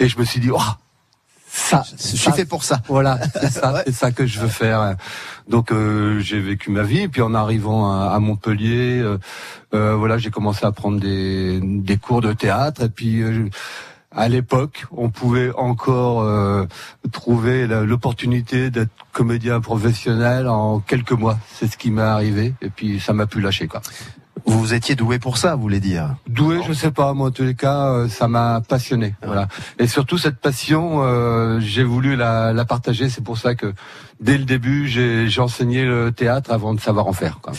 Et 0.00 0.08
je 0.08 0.18
me 0.18 0.24
suis 0.24 0.40
dit, 0.40 0.50
oh, 0.52 0.58
ça, 1.54 1.84
Je 1.98 2.02
suis 2.02 2.16
ça, 2.16 2.32
fait 2.32 2.46
pour 2.46 2.64
ça. 2.64 2.80
voilà, 2.88 3.18
c'est 3.38 3.50
ça, 3.50 3.82
c'est 3.86 3.92
ça 3.92 4.10
que 4.10 4.24
je 4.24 4.40
veux 4.40 4.48
faire. 4.48 4.96
Donc 5.48 5.70
euh, 5.70 6.18
j'ai 6.20 6.40
vécu 6.40 6.70
ma 6.70 6.82
vie, 6.82 7.00
et 7.00 7.08
puis 7.08 7.20
en 7.20 7.34
arrivant 7.34 7.92
à, 7.92 8.06
à 8.14 8.18
Montpellier, 8.20 9.00
euh, 9.00 9.18
euh, 9.74 9.94
voilà, 9.94 10.16
j'ai 10.16 10.30
commencé 10.30 10.64
à 10.64 10.72
prendre 10.72 10.98
des, 10.98 11.60
des 11.62 11.98
cours 11.98 12.22
de 12.22 12.32
théâtre, 12.32 12.84
et 12.84 12.88
puis 12.88 13.20
euh, 13.20 13.50
à 14.12 14.28
l'époque, 14.30 14.86
on 14.92 15.10
pouvait 15.10 15.52
encore 15.54 16.22
euh, 16.22 16.64
trouver 17.12 17.66
l'opportunité 17.66 18.70
d'être 18.70 18.90
comédien 19.12 19.60
professionnel 19.60 20.48
en 20.48 20.80
quelques 20.80 21.12
mois. 21.12 21.38
C'est 21.54 21.70
ce 21.70 21.76
qui 21.76 21.90
m'est 21.90 22.00
arrivé, 22.00 22.54
et 22.62 22.70
puis 22.70 22.98
ça 22.98 23.12
m'a 23.12 23.26
pu 23.26 23.42
lâcher 23.42 23.68
quoi. 23.68 23.82
Vous 24.46 24.74
étiez 24.74 24.94
doué 24.94 25.18
pour 25.18 25.36
ça, 25.36 25.54
vous 25.54 25.62
voulez 25.62 25.78
dire 25.78 26.16
Doué, 26.26 26.60
je 26.66 26.72
sais 26.72 26.90
pas, 26.90 27.12
moi 27.12 27.28
en 27.28 27.30
tous 27.30 27.44
les 27.44 27.54
cas, 27.54 27.92
euh, 27.92 28.08
ça 28.08 28.28
m'a 28.28 28.60
passionné, 28.66 29.14
voilà. 29.24 29.46
Et 29.78 29.86
surtout 29.86 30.18
cette 30.18 30.38
passion, 30.40 31.02
euh, 31.04 31.60
j'ai 31.60 31.84
voulu 31.84 32.16
la, 32.16 32.52
la 32.52 32.64
partager. 32.64 33.08
C'est 33.08 33.22
pour 33.22 33.38
ça 33.38 33.54
que 33.54 33.72
dès 34.22 34.38
le 34.38 34.44
début, 34.44 34.88
j'ai 34.88 35.40
enseigné 35.40 35.84
le 35.84 36.12
théâtre 36.12 36.50
avant 36.52 36.72
de 36.74 36.80
savoir 36.80 37.06
en 37.08 37.12
faire. 37.12 37.40
Quoi. 37.42 37.52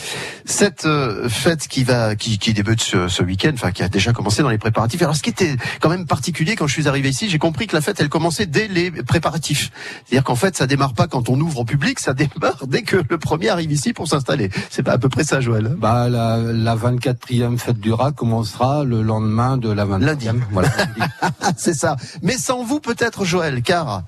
Cette 0.44 0.86
euh, 0.86 1.28
fête 1.28 1.68
qui 1.68 1.84
va, 1.84 2.16
qui, 2.16 2.38
qui 2.38 2.52
débute 2.54 2.80
ce, 2.82 3.08
ce 3.08 3.22
week-end, 3.22 3.52
enfin 3.54 3.70
qui 3.70 3.82
a 3.82 3.88
déjà 3.88 4.12
commencé 4.12 4.42
dans 4.42 4.48
les 4.48 4.58
préparatifs. 4.58 5.00
Alors, 5.02 5.14
ce 5.14 5.22
qui 5.22 5.30
était 5.30 5.56
quand 5.80 5.90
même 5.90 6.06
particulier 6.06 6.56
quand 6.56 6.66
je 6.66 6.72
suis 6.72 6.88
arrivé 6.88 7.10
ici, 7.10 7.28
j'ai 7.28 7.38
compris 7.38 7.66
que 7.66 7.76
la 7.76 7.82
fête, 7.82 8.00
elle 8.00 8.08
commençait 8.08 8.46
dès 8.46 8.66
les 8.66 8.90
préparatifs. 8.90 9.70
C'est-à-dire 10.06 10.24
qu'en 10.24 10.36
fait, 10.36 10.56
ça 10.56 10.66
démarre 10.66 10.94
pas 10.94 11.06
quand 11.06 11.28
on 11.28 11.38
ouvre 11.40 11.60
au 11.60 11.64
public, 11.64 12.00
ça 12.00 12.14
démarre 12.14 12.66
dès 12.66 12.82
que 12.82 12.96
le 13.08 13.18
premier 13.18 13.50
arrive 13.50 13.70
ici 13.72 13.92
pour 13.92 14.08
s'installer. 14.08 14.50
C'est 14.70 14.82
pas 14.82 14.92
à 14.92 14.98
peu 14.98 15.08
près 15.08 15.24
ça, 15.24 15.40
Joël. 15.40 15.66
hein? 15.66 15.76
Bah 15.78 16.08
la, 16.08 16.38
la 16.38 16.76
24e 16.76 17.58
fête 17.58 17.78
du 17.78 17.92
rat 17.92 18.12
commencera 18.12 18.84
le 18.84 19.02
lendemain 19.02 19.56
de 19.58 19.70
la 19.70 19.84
24e. 19.84 20.00
Lundi. 20.00 20.28
Voilà. 20.50 20.70
C'est 21.56 21.74
ça. 21.74 21.96
Mais 22.22 22.38
sans 22.38 22.64
vous, 22.64 22.80
peut-être, 22.80 23.24
Joël, 23.24 23.62
car 23.62 24.02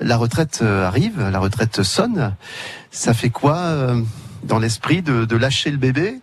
la 0.00 0.16
retraite 0.16 0.60
euh, 0.62 0.86
arrive, 0.86 1.20
la 1.20 1.38
retraite 1.38 1.82
sonne. 1.82 2.34
Ça 2.90 3.14
fait 3.14 3.30
quoi 3.30 3.56
euh, 3.56 4.00
dans 4.44 4.58
l'esprit 4.58 5.02
de, 5.02 5.24
de 5.24 5.36
lâcher 5.36 5.70
le 5.70 5.76
bébé? 5.78 6.20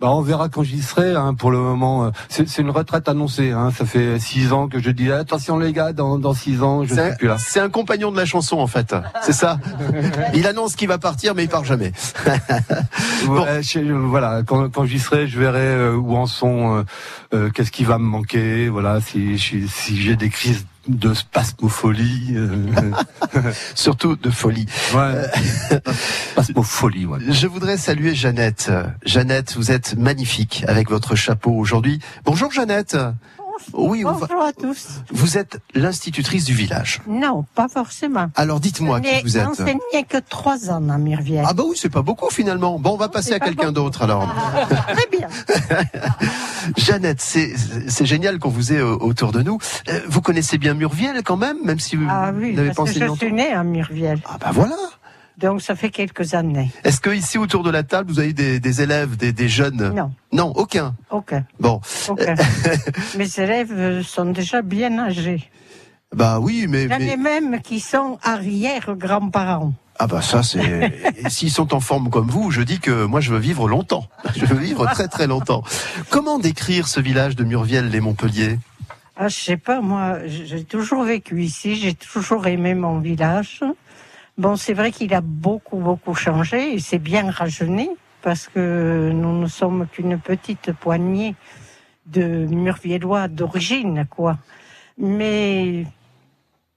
Bah, 0.00 0.10
on 0.10 0.20
verra 0.22 0.48
quand 0.48 0.64
j'y 0.64 0.82
serai. 0.82 1.14
Hein, 1.14 1.34
pour 1.34 1.50
le 1.52 1.58
moment, 1.58 2.06
euh, 2.06 2.10
c'est 2.28 2.58
une 2.58 2.70
retraite 2.70 3.08
annoncée. 3.08 3.52
Hein, 3.52 3.70
ça 3.74 3.86
fait 3.86 4.18
six 4.18 4.52
ans 4.52 4.68
que 4.68 4.78
je 4.80 4.90
dis 4.90 5.10
attention 5.10 5.56
les 5.56 5.72
gars, 5.72 5.92
dans, 5.92 6.18
dans 6.18 6.34
six 6.34 6.62
ans, 6.62 6.84
je 6.84 6.94
C'est 6.94 7.08
suis 7.10 7.16
plus 7.18 7.28
là. 7.28 7.36
c'est 7.38 7.60
un 7.60 7.70
compagnon 7.70 8.10
de 8.12 8.16
la 8.16 8.26
chanson 8.26 8.58
en 8.58 8.66
fait, 8.66 8.94
c'est 9.22 9.32
ça? 9.32 9.58
Il 10.34 10.46
annonce 10.46 10.74
qu'il 10.76 10.88
va 10.88 10.98
partir, 10.98 11.34
mais 11.34 11.44
il 11.44 11.48
part 11.48 11.64
jamais. 11.64 11.92
Ouais, 13.28 13.62
je- 13.62 13.80
voilà, 13.92 14.42
quand, 14.44 14.68
quand 14.68 14.84
j'y 14.84 14.98
serai, 14.98 15.26
je 15.26 15.38
verrai 15.38 15.88
où 15.94 16.14
en 16.16 16.26
sont, 16.26 16.76
euh, 16.78 16.82
euh, 17.32 17.50
qu'est-ce 17.50 17.70
qui 17.70 17.84
va 17.84 17.96
me 17.98 18.04
manquer, 18.04 18.68
voilà, 18.68 19.00
si, 19.00 19.38
si 19.38 19.96
j'ai 20.02 20.16
des 20.16 20.28
crises 20.28 20.66
de 20.88 21.14
spasmopholie, 21.14 22.34
euh, 22.36 22.56
Surtout 23.74 24.16
de 24.16 24.30
folie. 24.30 24.66
ouais, 24.94 25.30
spasmopholie, 26.32 27.06
ouais. 27.06 27.18
Je 27.28 27.46
voudrais 27.46 27.76
saluer 27.76 28.14
Jeannette. 28.14 28.70
Jeannette, 29.04 29.54
vous 29.56 29.70
êtes 29.70 29.96
magnifique 29.96 30.64
avec 30.68 30.90
votre 30.90 31.14
chapeau 31.14 31.52
aujourd'hui. 31.52 32.00
Bonjour 32.24 32.50
Jeannette. 32.50 32.96
Oui, 33.72 34.02
Bonjour 34.04 34.42
à 34.42 34.52
tous. 34.52 35.00
vous 35.10 35.38
êtes 35.38 35.58
l'institutrice 35.74 36.44
du 36.44 36.54
village. 36.54 37.00
Non, 37.06 37.44
pas 37.54 37.68
forcément. 37.68 38.26
Alors 38.36 38.56
Je 38.58 38.62
dites-moi 38.62 39.00
qui 39.00 39.22
vous 39.22 39.36
êtes. 39.38 39.46
enseigné 39.46 40.04
que 40.08 40.18
trois 40.18 40.70
ans 40.70 40.88
à 40.88 40.98
Mirvière. 40.98 41.46
Ah 41.48 41.54
bah 41.54 41.62
oui, 41.66 41.76
c'est 41.80 41.88
pas 41.90 42.02
beaucoup 42.02 42.30
finalement. 42.30 42.78
Bon, 42.78 42.94
on 42.94 42.96
va 42.96 43.08
passer 43.08 43.32
à 43.32 43.40
quelqu'un 43.40 43.72
d'autre 43.72 44.02
alors. 44.02 44.26
Très 44.88 45.08
bien. 45.18 45.28
Jeannette, 46.76 47.20
c'est 47.20 47.52
c'est 47.88 48.06
génial 48.06 48.38
qu'on 48.38 48.48
vous 48.48 48.72
ait 48.72 48.78
euh, 48.78 48.94
autour 48.96 49.32
de 49.32 49.42
nous. 49.42 49.58
Euh, 49.88 50.00
Vous 50.08 50.20
connaissez 50.22 50.58
bien 50.58 50.74
Murviel 50.74 51.22
quand 51.22 51.36
même, 51.36 51.58
même 51.64 51.78
si 51.78 51.96
vous 51.96 52.06
Ah 52.08 52.32
oui, 52.34 52.54
n'avez 52.54 52.70
pas 52.72 52.82
enseigné 52.82 53.06
je 53.08 53.14
suis 53.14 53.32
née 53.32 53.52
à 53.52 53.62
Mirviel. 53.62 54.20
Ah 54.26 54.36
bah 54.40 54.50
voilà. 54.52 54.76
Donc 55.38 55.62
ça 55.62 55.74
fait 55.74 55.90
quelques 55.90 56.34
années. 56.34 56.70
Est-ce 56.84 57.00
que 57.00 57.10
ici 57.10 57.38
autour 57.38 57.62
de 57.64 57.70
la 57.70 57.82
table 57.82 58.10
vous 58.12 58.20
avez 58.20 58.32
des, 58.32 58.60
des 58.60 58.82
élèves, 58.82 59.16
des, 59.16 59.32
des 59.32 59.48
jeunes? 59.48 59.92
Non, 59.94 60.12
Non, 60.32 60.52
aucun. 60.56 60.94
aucun. 61.10 61.44
Bon, 61.58 61.80
aucun. 62.08 62.34
Mes 63.18 63.38
élèves 63.40 64.02
sont 64.02 64.26
déjà 64.26 64.62
bien 64.62 64.96
âgés. 64.98 65.42
bah 66.14 66.38
oui, 66.40 66.66
mais, 66.68 66.88
J'en 66.88 66.98
mais- 66.98 67.08
ai 67.12 67.16
même 67.16 67.60
qui 67.62 67.80
sont 67.80 68.18
arrière-grands-parents. 68.22 69.72
ah 69.98 70.06
bah 70.06 70.22
ça 70.22 70.42
c'est. 70.42 70.92
S'ils 71.28 71.50
sont 71.50 71.74
en 71.74 71.80
forme 71.80 72.10
comme 72.10 72.28
vous, 72.28 72.50
je 72.50 72.62
dis 72.62 72.78
que 72.78 73.04
moi 73.04 73.20
je 73.20 73.32
veux 73.32 73.38
vivre 73.40 73.68
longtemps. 73.68 74.06
Je 74.36 74.44
veux 74.46 74.56
vivre 74.58 74.86
très 74.86 75.08
très 75.08 75.26
longtemps. 75.26 75.62
Comment 76.10 76.38
décrire 76.38 76.86
ce 76.88 77.00
village 77.00 77.36
de 77.36 77.44
Murviel 77.44 77.88
les 77.90 78.00
Montpellier 78.00 78.58
Ah, 79.16 79.28
je 79.28 79.36
sais 79.36 79.56
pas, 79.56 79.80
moi, 79.80 80.18
j'ai 80.26 80.64
toujours 80.64 81.04
vécu 81.04 81.42
ici, 81.42 81.76
j'ai 81.76 81.94
toujours 81.94 82.46
aimé 82.46 82.74
mon 82.74 82.98
village. 82.98 83.60
Bon, 84.36 84.56
c'est 84.56 84.74
vrai 84.74 84.90
qu'il 84.90 85.14
a 85.14 85.20
beaucoup, 85.20 85.76
beaucoup 85.78 86.14
changé 86.14 86.74
et 86.74 86.78
c'est 86.80 86.98
bien 86.98 87.30
rajeuni 87.30 87.88
parce 88.20 88.48
que 88.48 89.10
nous 89.12 89.38
ne 89.38 89.46
sommes 89.46 89.86
qu'une 89.86 90.18
petite 90.18 90.72
poignée 90.72 91.36
de 92.06 92.24
Murviellois 92.46 93.28
d'origine, 93.28 94.06
quoi. 94.10 94.38
Mais 94.98 95.84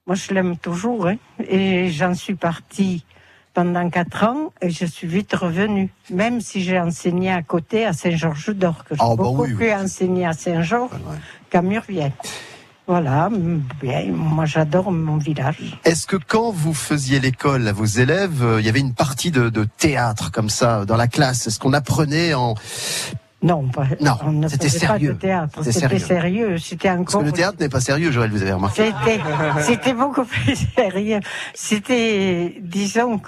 moi, 0.06 0.14
je 0.14 0.32
l'aime 0.32 0.56
toujours 0.56 1.08
hein, 1.08 1.16
et 1.48 1.90
j'en 1.90 2.14
suis 2.14 2.34
partie 2.36 3.04
pendant 3.54 3.90
quatre 3.90 4.22
ans 4.24 4.52
et 4.62 4.70
je 4.70 4.84
suis 4.86 5.08
vite 5.08 5.34
revenue, 5.34 5.90
même 6.10 6.40
si 6.40 6.62
j'ai 6.62 6.78
enseigné 6.78 7.32
à 7.32 7.42
côté 7.42 7.84
à 7.86 7.92
Saint-Georges-d'Or, 7.92 8.84
que 8.84 8.94
j'ai 8.94 9.00
Ah, 9.02 9.08
bah 9.16 9.24
beaucoup 9.24 9.42
oui, 9.42 9.48
oui. 9.50 9.54
plus 9.56 9.72
enseigné 9.72 10.26
à 10.26 10.32
Saint-Georges 10.32 10.92
qu'à 11.50 11.60
Murviel. 11.62 12.12
Voilà, 12.88 13.28
bien, 13.82 14.06
moi 14.14 14.46
j'adore 14.46 14.90
mon 14.90 15.18
village. 15.18 15.78
Est-ce 15.84 16.06
que 16.06 16.16
quand 16.16 16.50
vous 16.50 16.72
faisiez 16.72 17.20
l'école 17.20 17.68
à 17.68 17.72
vos 17.74 17.84
élèves, 17.84 18.42
euh, 18.42 18.60
il 18.60 18.64
y 18.66 18.68
avait 18.70 18.80
une 18.80 18.94
partie 18.94 19.30
de, 19.30 19.50
de 19.50 19.64
théâtre 19.76 20.30
comme 20.32 20.48
ça 20.48 20.86
dans 20.86 20.96
la 20.96 21.06
classe? 21.06 21.46
Est-ce 21.46 21.58
qu'on 21.58 21.74
apprenait 21.74 22.32
en 22.32 22.54
Non, 23.42 23.68
pas, 23.68 23.84
Non, 24.00 24.16
on 24.24 24.32
ne 24.32 24.48
c'était 24.48 24.70
sérieux. 24.70 25.12
de 25.12 25.18
théâtre, 25.18 25.58
C'était 25.62 25.80
sérieux. 25.80 25.98
sérieux, 25.98 26.58
c'était 26.58 26.88
Parce 26.88 27.00
encore... 27.00 27.20
que 27.20 27.26
le 27.26 27.32
théâtre 27.32 27.58
n'est 27.60 27.68
pas 27.68 27.80
sérieux, 27.82 28.10
Joël, 28.10 28.30
vous 28.30 28.40
avez 28.40 28.54
remarqué. 28.54 28.90
C'était, 29.04 29.20
c'était 29.62 29.92
beaucoup 29.92 30.24
plus 30.24 30.56
sérieux. 30.74 31.20
C'était, 31.52 32.56
disons 32.62 33.20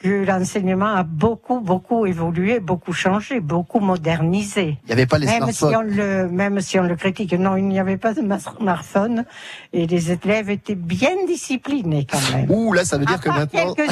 que- 0.00 0.24
l'enseignement 0.24 0.94
a 0.94 1.02
beaucoup, 1.02 1.60
beaucoup 1.60 2.06
évolué, 2.06 2.58
beaucoup 2.60 2.92
changé, 2.92 3.40
beaucoup 3.40 3.80
modernisé. 3.80 4.78
Il 4.84 4.86
n'y 4.86 4.92
avait 4.92 5.06
pas 5.06 5.18
les 5.18 5.26
Même 5.26 5.52
si, 5.52 5.64
on 5.64 5.82
le, 5.82 6.28
même 6.28 6.60
si 6.60 6.78
on 6.78 6.82
le 6.84 6.96
critique, 6.96 7.32
non, 7.34 7.56
il 7.56 7.66
n'y 7.66 7.78
avait 7.78 7.96
pas 7.98 8.14
de 8.14 8.22
smartphone 8.38 9.24
et 9.72 9.86
les 9.86 10.10
élèves 10.12 10.50
étaient 10.50 10.74
bien 10.74 11.10
disciplinés 11.26 12.06
quand 12.10 12.18
même. 12.36 12.50
Ouh, 12.50 12.72
là, 12.72 12.84
ça 12.84 12.96
veut 12.98 13.04
À 13.04 13.12
dire 13.12 13.20
que 13.20 13.28
maintenant. 13.28 13.74
quelques- 13.74 13.90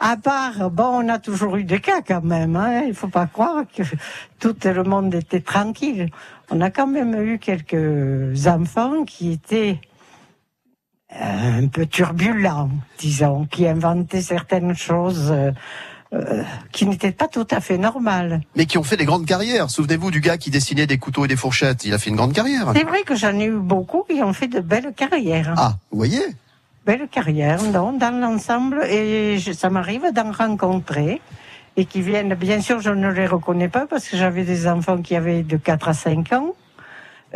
à 0.00 0.16
part, 0.16 0.70
bon, 0.70 1.02
on 1.04 1.08
a 1.08 1.18
toujours 1.18 1.56
eu 1.56 1.64
des 1.64 1.80
cas 1.80 2.02
quand 2.06 2.22
même. 2.22 2.54
Hein, 2.56 2.82
il 2.86 2.94
faut 2.94 3.08
pas 3.08 3.26
croire 3.26 3.64
que 3.74 3.82
tout 4.38 4.54
le 4.64 4.82
monde 4.84 5.14
était 5.14 5.40
tranquille. 5.40 6.10
On 6.50 6.60
a 6.60 6.70
quand 6.70 6.86
même 6.86 7.14
eu 7.22 7.38
quelques 7.38 8.46
enfants 8.46 9.04
qui 9.06 9.32
étaient 9.32 9.78
un 11.18 11.66
peu 11.68 11.86
turbulents, 11.86 12.70
disons, 12.98 13.46
qui 13.50 13.66
inventaient 13.66 14.22
certaines 14.22 14.76
choses 14.76 15.28
euh, 15.30 15.50
euh, 16.12 16.42
qui 16.72 16.86
n'étaient 16.86 17.12
pas 17.12 17.28
tout 17.28 17.46
à 17.50 17.60
fait 17.60 17.78
normales. 17.78 18.40
Mais 18.56 18.66
qui 18.66 18.78
ont 18.78 18.82
fait 18.82 18.96
des 18.96 19.04
grandes 19.04 19.26
carrières. 19.26 19.70
Souvenez-vous 19.70 20.10
du 20.10 20.20
gars 20.20 20.38
qui 20.38 20.50
dessinait 20.50 20.86
des 20.86 20.98
couteaux 20.98 21.24
et 21.24 21.28
des 21.28 21.36
fourchettes. 21.36 21.84
Il 21.84 21.94
a 21.94 21.98
fait 21.98 22.10
une 22.10 22.16
grande 22.16 22.32
carrière. 22.32 22.72
C'est 22.74 22.84
vrai 22.84 23.02
que 23.02 23.14
j'en 23.14 23.38
ai 23.38 23.46
eu 23.46 23.58
beaucoup 23.58 24.04
qui 24.08 24.22
ont 24.22 24.32
fait 24.32 24.48
de 24.48 24.60
belles 24.60 24.92
carrières. 24.96 25.54
Ah, 25.56 25.74
vous 25.90 25.98
voyez? 25.98 26.22
Belle 26.86 27.06
carrière, 27.08 27.62
non, 27.62 27.92
dans 27.92 28.18
l'ensemble, 28.20 28.82
et 28.88 29.38
je- 29.38 29.52
ça 29.52 29.68
m'arrive 29.70 30.02
d'en 30.14 30.32
rencontrer 30.32 31.20
et 31.76 31.84
qui 31.84 32.00
viennent, 32.00 32.34
bien 32.34 32.60
sûr, 32.60 32.80
je 32.80 32.90
ne 32.90 33.10
les 33.12 33.26
reconnais 33.26 33.68
pas 33.68 33.86
parce 33.86 34.08
que 34.08 34.16
j'avais 34.16 34.44
des 34.44 34.66
enfants 34.66 34.98
qui 35.02 35.14
avaient 35.14 35.42
de 35.42 35.56
4 35.56 35.88
à 35.88 35.94
5 35.94 36.32
ans. 36.32 36.54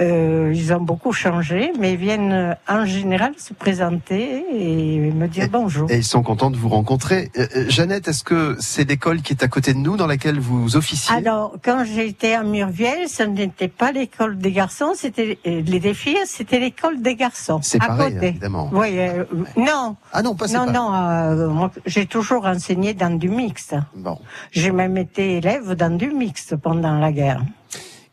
Euh, 0.00 0.52
ils 0.54 0.72
ont 0.72 0.80
beaucoup 0.80 1.12
changé, 1.12 1.72
mais 1.78 1.92
ils 1.92 1.98
viennent 1.98 2.32
euh, 2.32 2.54
en 2.68 2.84
général 2.84 3.32
se 3.38 3.54
présenter 3.54 4.44
et 4.52 4.98
me 5.12 5.28
dire 5.28 5.48
bonjour. 5.50 5.88
Et 5.90 5.98
ils 5.98 6.04
sont 6.04 6.22
contents 6.24 6.50
de 6.50 6.56
vous 6.56 6.68
rencontrer. 6.68 7.30
Euh, 7.38 7.46
euh, 7.56 7.64
Jeannette, 7.68 8.08
est-ce 8.08 8.24
que 8.24 8.56
c'est 8.58 8.88
l'école 8.88 9.22
qui 9.22 9.32
est 9.34 9.44
à 9.44 9.48
côté 9.48 9.72
de 9.72 9.78
nous 9.78 9.96
dans 9.96 10.08
laquelle 10.08 10.40
vous 10.40 10.76
officiez? 10.76 11.14
Alors, 11.14 11.54
quand 11.64 11.84
j'étais 11.84 12.34
à 12.34 12.42
Murviel, 12.42 13.08
ce 13.08 13.22
n'était 13.22 13.68
pas 13.68 13.92
l'école 13.92 14.36
des 14.38 14.50
garçons, 14.50 14.94
c'était 14.96 15.38
euh, 15.46 15.62
les 15.64 15.94
filles, 15.94 16.18
c'était 16.26 16.58
l'école 16.58 17.00
des 17.00 17.14
garçons. 17.14 17.60
C'est 17.62 17.78
pareil, 17.78 18.14
côté. 18.14 18.28
évidemment. 18.28 18.70
Oui, 18.72 18.98
euh, 18.98 19.24
non. 19.56 19.94
Ah 20.12 20.22
non, 20.22 20.34
pas 20.34 20.48
Non, 20.48 20.66
pas. 20.66 20.72
non, 20.72 20.94
euh, 20.94 21.68
j'ai 21.86 22.06
toujours 22.06 22.46
enseigné 22.46 22.94
dans 22.94 23.16
du 23.16 23.28
mixte. 23.28 23.76
Bon. 23.94 24.18
J'ai 24.50 24.72
même 24.72 24.96
été 24.96 25.36
élève 25.36 25.74
dans 25.74 25.96
du 25.96 26.08
mixte 26.10 26.56
pendant 26.56 26.98
la 26.98 27.12
guerre. 27.12 27.42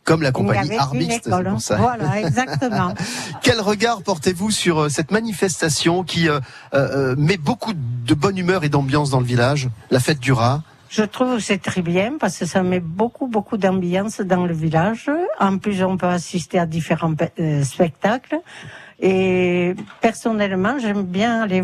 Comme 0.04 0.24
la 0.24 0.32
compagnie 0.32 0.72
ça. 1.60 1.78
Voilà, 1.78 2.22
exactement. 2.22 2.94
Quel 3.44 3.62
regard 3.62 4.02
portez-vous 4.02 4.50
sur 4.50 4.80
euh, 4.80 4.90
cette 4.90 5.12
manifestation 5.12 6.04
qui 6.04 6.28
euh, 6.28 6.40
euh, 6.74 7.16
met 7.18 7.38
beaucoup 7.38 7.74
de 7.74 8.14
bonne 8.16 8.38
humeur 8.38 8.64
et 8.64 8.70
d'ambiance 8.70 9.12
dans 9.12 9.20
le 9.20 9.26
village, 9.26 9.70
la 9.92 10.00
fête 10.00 10.20
du 10.20 10.32
rat? 10.32 10.64
Je 10.92 11.04
trouve 11.04 11.36
que 11.36 11.40
c'est 11.40 11.62
très 11.62 11.82
bien 11.82 12.18
parce 12.20 12.38
que 12.38 12.46
ça 12.46 12.64
met 12.64 12.82
beaucoup, 12.82 13.28
beaucoup 13.28 13.56
d'ambiance 13.56 14.20
dans 14.20 14.46
le 14.46 14.54
village. 14.54 15.10
En 15.40 15.58
plus, 15.58 15.82
on 15.84 15.96
peut 15.96 16.08
assister 16.08 16.60
à 16.60 16.66
différents 16.66 17.14
euh, 17.40 17.64
spectacles. 17.64 18.42
Et 19.00 19.74
personnellement, 20.02 20.80
j'aime 20.80 21.04
bien 21.04 21.44
aller 21.44 21.64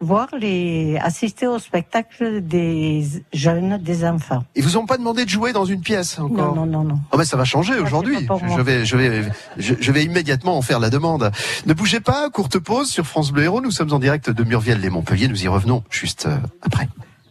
voir 0.00 0.28
les, 0.38 0.98
assister 0.98 1.46
au 1.46 1.58
spectacle 1.58 2.42
des 2.42 3.04
jeunes, 3.32 3.78
des 3.78 4.04
enfants. 4.04 4.44
Ils 4.54 4.62
vous 4.62 4.76
ont 4.76 4.86
pas 4.86 4.98
demandé 4.98 5.24
de 5.24 5.30
jouer 5.30 5.52
dans 5.52 5.64
une 5.64 5.80
pièce 5.80 6.18
encore? 6.18 6.54
Non, 6.54 6.66
non, 6.66 6.66
non, 6.66 6.84
non. 6.84 6.98
Ah 7.12 7.16
ben 7.16 7.24
ça 7.24 7.36
va 7.36 7.44
changer 7.44 7.78
aujourd'hui. 7.78 8.28
Je 8.56 8.60
vais, 8.60 8.84
je 8.84 8.96
vais, 8.96 9.22
je, 9.56 9.74
je 9.78 9.92
vais 9.92 10.04
immédiatement 10.04 10.58
en 10.58 10.62
faire 10.62 10.80
la 10.80 10.90
demande. 10.90 11.30
Ne 11.64 11.74
bougez 11.74 12.00
pas, 12.00 12.28
courte 12.30 12.58
pause 12.58 12.90
sur 12.90 13.06
France 13.06 13.32
Bleu 13.32 13.44
Héros. 13.44 13.60
Nous 13.60 13.70
sommes 13.70 13.92
en 13.92 13.98
direct 13.98 14.30
de 14.30 14.44
Murviel 14.44 14.80
les 14.80 14.90
Montpellier. 14.90 15.28
Nous 15.28 15.44
y 15.44 15.48
revenons 15.48 15.82
juste 15.90 16.26
euh, 16.26 16.36
après. 16.62 16.88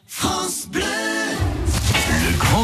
Le 0.07 0.21
grand 0.21 1.14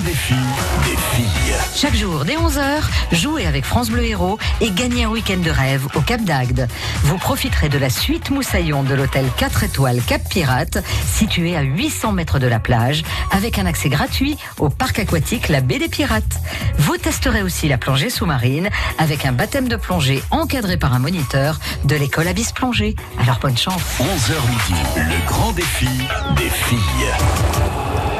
défi 0.01 0.35
des 0.83 0.97
filles. 1.15 1.55
Chaque 1.75 1.95
jour, 1.95 2.25
dès 2.25 2.35
11h, 2.35 2.81
jouez 3.11 3.45
avec 3.45 3.65
France 3.65 3.89
Bleu 3.89 4.03
Héros 4.03 4.37
et 4.59 4.71
gagnez 4.71 5.03
un 5.03 5.09
week-end 5.09 5.37
de 5.37 5.49
rêve 5.49 5.87
au 5.95 6.01
Cap 6.01 6.21
d'Agde. 6.23 6.67
Vous 7.03 7.17
profiterez 7.17 7.69
de 7.69 7.77
la 7.77 7.89
suite 7.89 8.29
Moussaillon 8.29 8.83
de 8.83 8.93
l'hôtel 8.95 9.25
4 9.37 9.63
étoiles 9.63 10.01
Cap 10.01 10.21
Pirate, 10.29 10.83
situé 11.05 11.55
à 11.55 11.61
800 11.61 12.13
mètres 12.13 12.39
de 12.39 12.47
la 12.47 12.59
plage, 12.59 13.03
avec 13.31 13.59
un 13.59 13.65
accès 13.65 13.89
gratuit 13.89 14.37
au 14.59 14.69
parc 14.69 14.99
aquatique 14.99 15.49
La 15.49 15.61
Baie 15.61 15.79
des 15.79 15.89
Pirates. 15.89 16.39
Vous 16.77 16.97
testerez 16.97 17.43
aussi 17.43 17.67
la 17.67 17.77
plongée 17.77 18.09
sous-marine 18.09 18.69
avec 18.97 19.25
un 19.25 19.31
baptême 19.31 19.67
de 19.67 19.75
plongée 19.75 20.23
encadré 20.31 20.77
par 20.77 20.93
un 20.93 20.99
moniteur 20.99 21.59
de 21.85 21.95
l'école 21.95 22.27
Abyss 22.27 22.51
Plongée. 22.51 22.95
Alors 23.19 23.39
bonne 23.39 23.57
chance. 23.57 23.81
11h 23.99 24.49
midi, 24.49 24.81
le 24.95 25.27
grand 25.27 25.51
défi 25.51 25.89
des 26.35 26.49
filles. 26.49 28.10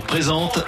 Présente 0.00 0.64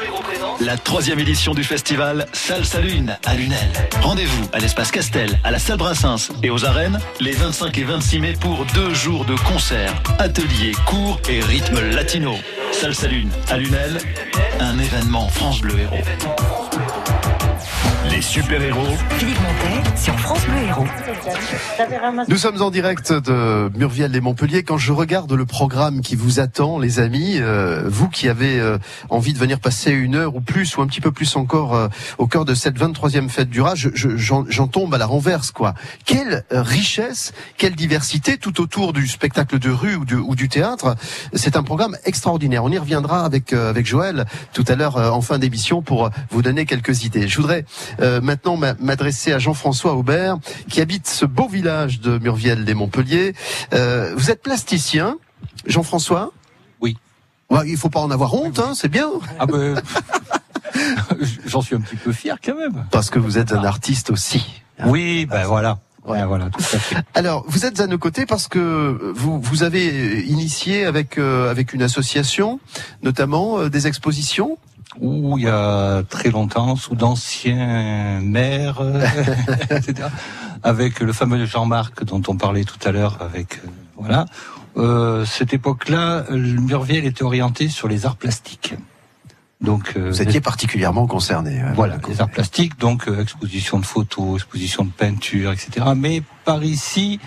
la 0.61 0.77
troisième 0.77 1.19
édition 1.19 1.55
du 1.55 1.65
festival 1.65 2.27
Salsa 2.33 2.81
Lune 2.81 3.17
à 3.25 3.35
Lunel. 3.35 3.59
Rendez-vous 4.03 4.49
à 4.53 4.59
l'espace 4.59 4.91
Castel, 4.91 5.39
à 5.45 5.51
la 5.51 5.59
salle 5.59 5.79
Brassens 5.79 6.33
et 6.43 6.51
aux 6.51 6.65
arènes 6.65 6.99
les 7.21 7.33
25 7.33 7.77
et 7.79 7.85
26 7.85 8.19
mai 8.21 8.35
pour 8.41 8.65
deux 8.75 8.95
jours 8.95 9.25
de 9.25 9.35
concerts, 9.37 9.95
ateliers, 10.19 10.73
cours 10.87 11.21
et 11.29 11.41
rythmes 11.41 11.81
latino. 11.91 12.35
Salsa 12.73 13.09
Lune 13.09 13.31
à 13.49 13.57
Lunel, 13.57 13.99
un 14.61 14.79
événement 14.79 15.29
France 15.29 15.61
Bleu 15.61 15.79
Héros. 15.79 16.03
Les 18.17 18.23
super-héros 18.23 18.97
Philippe 19.19 19.37
Montet 19.43 19.91
sur 19.99 20.19
France 20.19 20.43
Bleu 20.47 20.57
Héros. 20.69 20.87
Nous 22.29 22.37
sommes 22.39 22.63
en 22.63 22.71
direct 22.71 23.13
de 23.13 23.71
Murviel 23.77 24.11
les 24.11 24.23
Montpellier. 24.23 24.63
Quand 24.63 24.79
je 24.79 24.93
regarde 24.93 25.31
le 25.31 25.45
programme 25.45 26.01
qui 26.01 26.17
vous 26.17 26.41
attend, 26.41 26.79
les 26.79 26.99
amis, 26.99 27.37
euh, 27.39 27.83
vous 27.87 28.09
qui 28.09 28.31
avez 28.31 28.59
euh, 28.59 28.79
envie 29.11 29.35
de 29.35 29.39
venir 29.39 29.61
passer 29.61 29.91
une 29.91 30.15
heure 30.15 30.35
ou 30.35 30.41
plus 30.41 30.79
ou 30.79 30.81
un 30.81 30.87
petit 30.87 31.03
peu 31.03 31.13
plus 31.13 31.37
encore 31.37 31.75
euh, 31.75 31.89
au 32.17 32.27
cœur 32.27 32.47
de 32.47 32.55
cette 32.55 32.79
23e 32.79 33.29
fête 33.29 33.51
du 33.51 33.61
je- 33.75 33.91
je- 33.93 34.17
j'en 34.17 34.47
j'en 34.49 34.67
tombe 34.67 34.95
à 34.95 34.99
la 34.99 35.05
renverse, 35.07 35.51
quoi. 35.51 35.75
Quelle 36.07 36.45
euh, 36.53 36.63
richesse, 36.63 37.35
quelle 37.59 37.75
diversité 37.77 38.39
tout 38.39 38.63
autour 38.63 38.95
du 38.95 39.07
spectacle 39.09 39.59
de 39.59 39.69
rue 39.71 39.97
ou 39.97 40.07
du, 40.07 40.15
ou 40.15 40.35
du 40.35 40.49
théâtre. 40.49 40.97
C'est 41.35 41.55
un 41.57 41.63
programme 41.63 41.99
extraordinaire. 42.07 42.65
On 42.65 42.71
y 42.71 42.79
reviendra 42.79 43.27
avec 43.27 43.53
euh, 43.53 43.69
avec 43.69 43.85
Joël 43.87 44.25
tout 44.55 44.65
à 44.69 44.75
l'heure 44.75 44.97
euh, 44.97 45.11
en 45.11 45.21
fin 45.21 45.39
d'émission 45.39 45.83
pour 45.83 46.09
vous 46.31 46.41
donner 46.41 46.65
quelques 46.65 47.05
idées. 47.05 47.29
Je 47.29 47.37
voudrais 47.37 47.67
euh, 48.07 48.21
maintenant 48.21 48.57
m'a- 48.57 48.75
m'adresser 48.75 49.33
à 49.33 49.39
Jean-François 49.39 49.95
Aubert 49.95 50.39
qui 50.69 50.81
habite 50.81 51.07
ce 51.09 51.27
beau 51.27 51.49
village 51.49 52.01
de 52.01 52.19
Murviel 52.19 52.65
des 52.65 52.75
Montpellier. 52.75 53.35
Euh, 53.75 54.15
vous 54.17 54.31
êtes 54.31 54.43
plasticien, 54.43 55.17
Jean-François? 55.67 56.33
Oui. 56.81 56.97
Ouais, 57.51 57.69
il 57.69 57.77
faut 57.77 57.91
pas 57.91 58.01
en 58.01 58.11
avoir 58.11 58.33
honte, 58.35 58.59
hein, 58.59 58.73
c'est 58.75 58.89
bien. 58.89 59.09
Ah 59.39 59.47
ben, 59.47 59.81
j'en 61.47 61.63
suis 61.63 61.75
un 61.77 61.81
petit 61.81 61.97
peu 61.97 62.13
fier 62.13 62.37
quand 62.45 62.57
même. 62.57 62.87
Parce 62.91 63.11
que 63.11 63.19
vous 63.19 63.39
êtes 63.39 63.53
un 63.53 63.65
artiste 63.65 64.11
aussi. 64.11 64.63
Oui, 64.85 65.27
ben 65.27 65.45
voilà. 65.47 65.79
Ouais, 66.07 66.25
voilà, 66.25 66.51
tout 66.51 66.61
à 66.61 66.79
fait. 66.79 66.97
Alors, 67.15 67.45
vous 67.49 67.67
êtes 67.67 67.81
à 67.81 67.89
nos 67.89 67.99
côtés 67.99 68.27
parce 68.27 68.47
que 68.47 69.13
vous, 69.17 69.41
vous 69.41 69.63
avez 69.65 70.21
initié 70.23 70.85
avec, 70.85 71.19
euh, 71.19 71.51
avec 71.51 71.73
une 71.73 71.83
association, 71.83 72.61
notamment 73.03 73.59
euh, 73.59 73.69
des 73.69 73.89
expositions. 73.89 74.57
Où 75.01 75.37
il 75.39 75.45
y 75.45 75.49
a 75.49 76.03
très 76.09 76.31
longtemps, 76.31 76.77
sous 76.77 76.95
d'anciens 76.95 78.21
maires, 78.23 78.79
euh, 78.81 79.05
etc., 79.71 80.09
avec 80.63 81.01
le 81.01 81.13
fameux 81.13 81.45
Jean-Marc 81.45 82.05
dont 82.05 82.23
on 82.29 82.37
parlait 82.37 82.65
tout 82.65 82.79
à 82.85 82.93
l'heure, 82.93 83.19
avec 83.21 83.57
euh, 83.57 83.69
voilà. 83.97 84.27
Euh, 84.77 85.25
cette 85.25 85.55
époque-là, 85.55 86.25
le 86.31 86.61
Murviel 86.61 87.05
était 87.07 87.25
orienté 87.25 87.69
sur 87.69 87.89
les 87.89 88.05
arts 88.07 88.17
plastiques. 88.17 88.75
Donc, 89.63 89.95
euh, 89.97 90.11
Vous 90.11 90.21
étiez 90.21 90.41
particulièrement 90.43 91.07
concerné. 91.07 91.63
ouais, 91.63 91.73
Voilà, 91.75 91.97
les 92.09 92.21
arts 92.21 92.29
plastiques, 92.31 92.79
donc 92.79 93.09
euh, 93.09 93.23
exposition 93.23 93.79
de 93.79 93.87
photos, 93.87 94.37
exposition 94.37 94.85
de 94.85 94.91
peinture, 94.91 95.51
etc. 95.53 95.87
Mais 95.97 96.23
par 96.45 96.63
ici, 96.63 97.21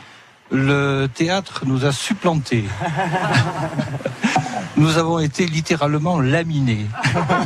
le 0.51 1.07
théâtre 1.07 1.63
nous 1.65 1.85
a 1.85 1.91
supplantés. 1.91 2.65
nous 4.79 4.97
avons 4.97 5.19
été 5.19 5.45
littéralement 5.45 6.19
laminés. 6.19 6.87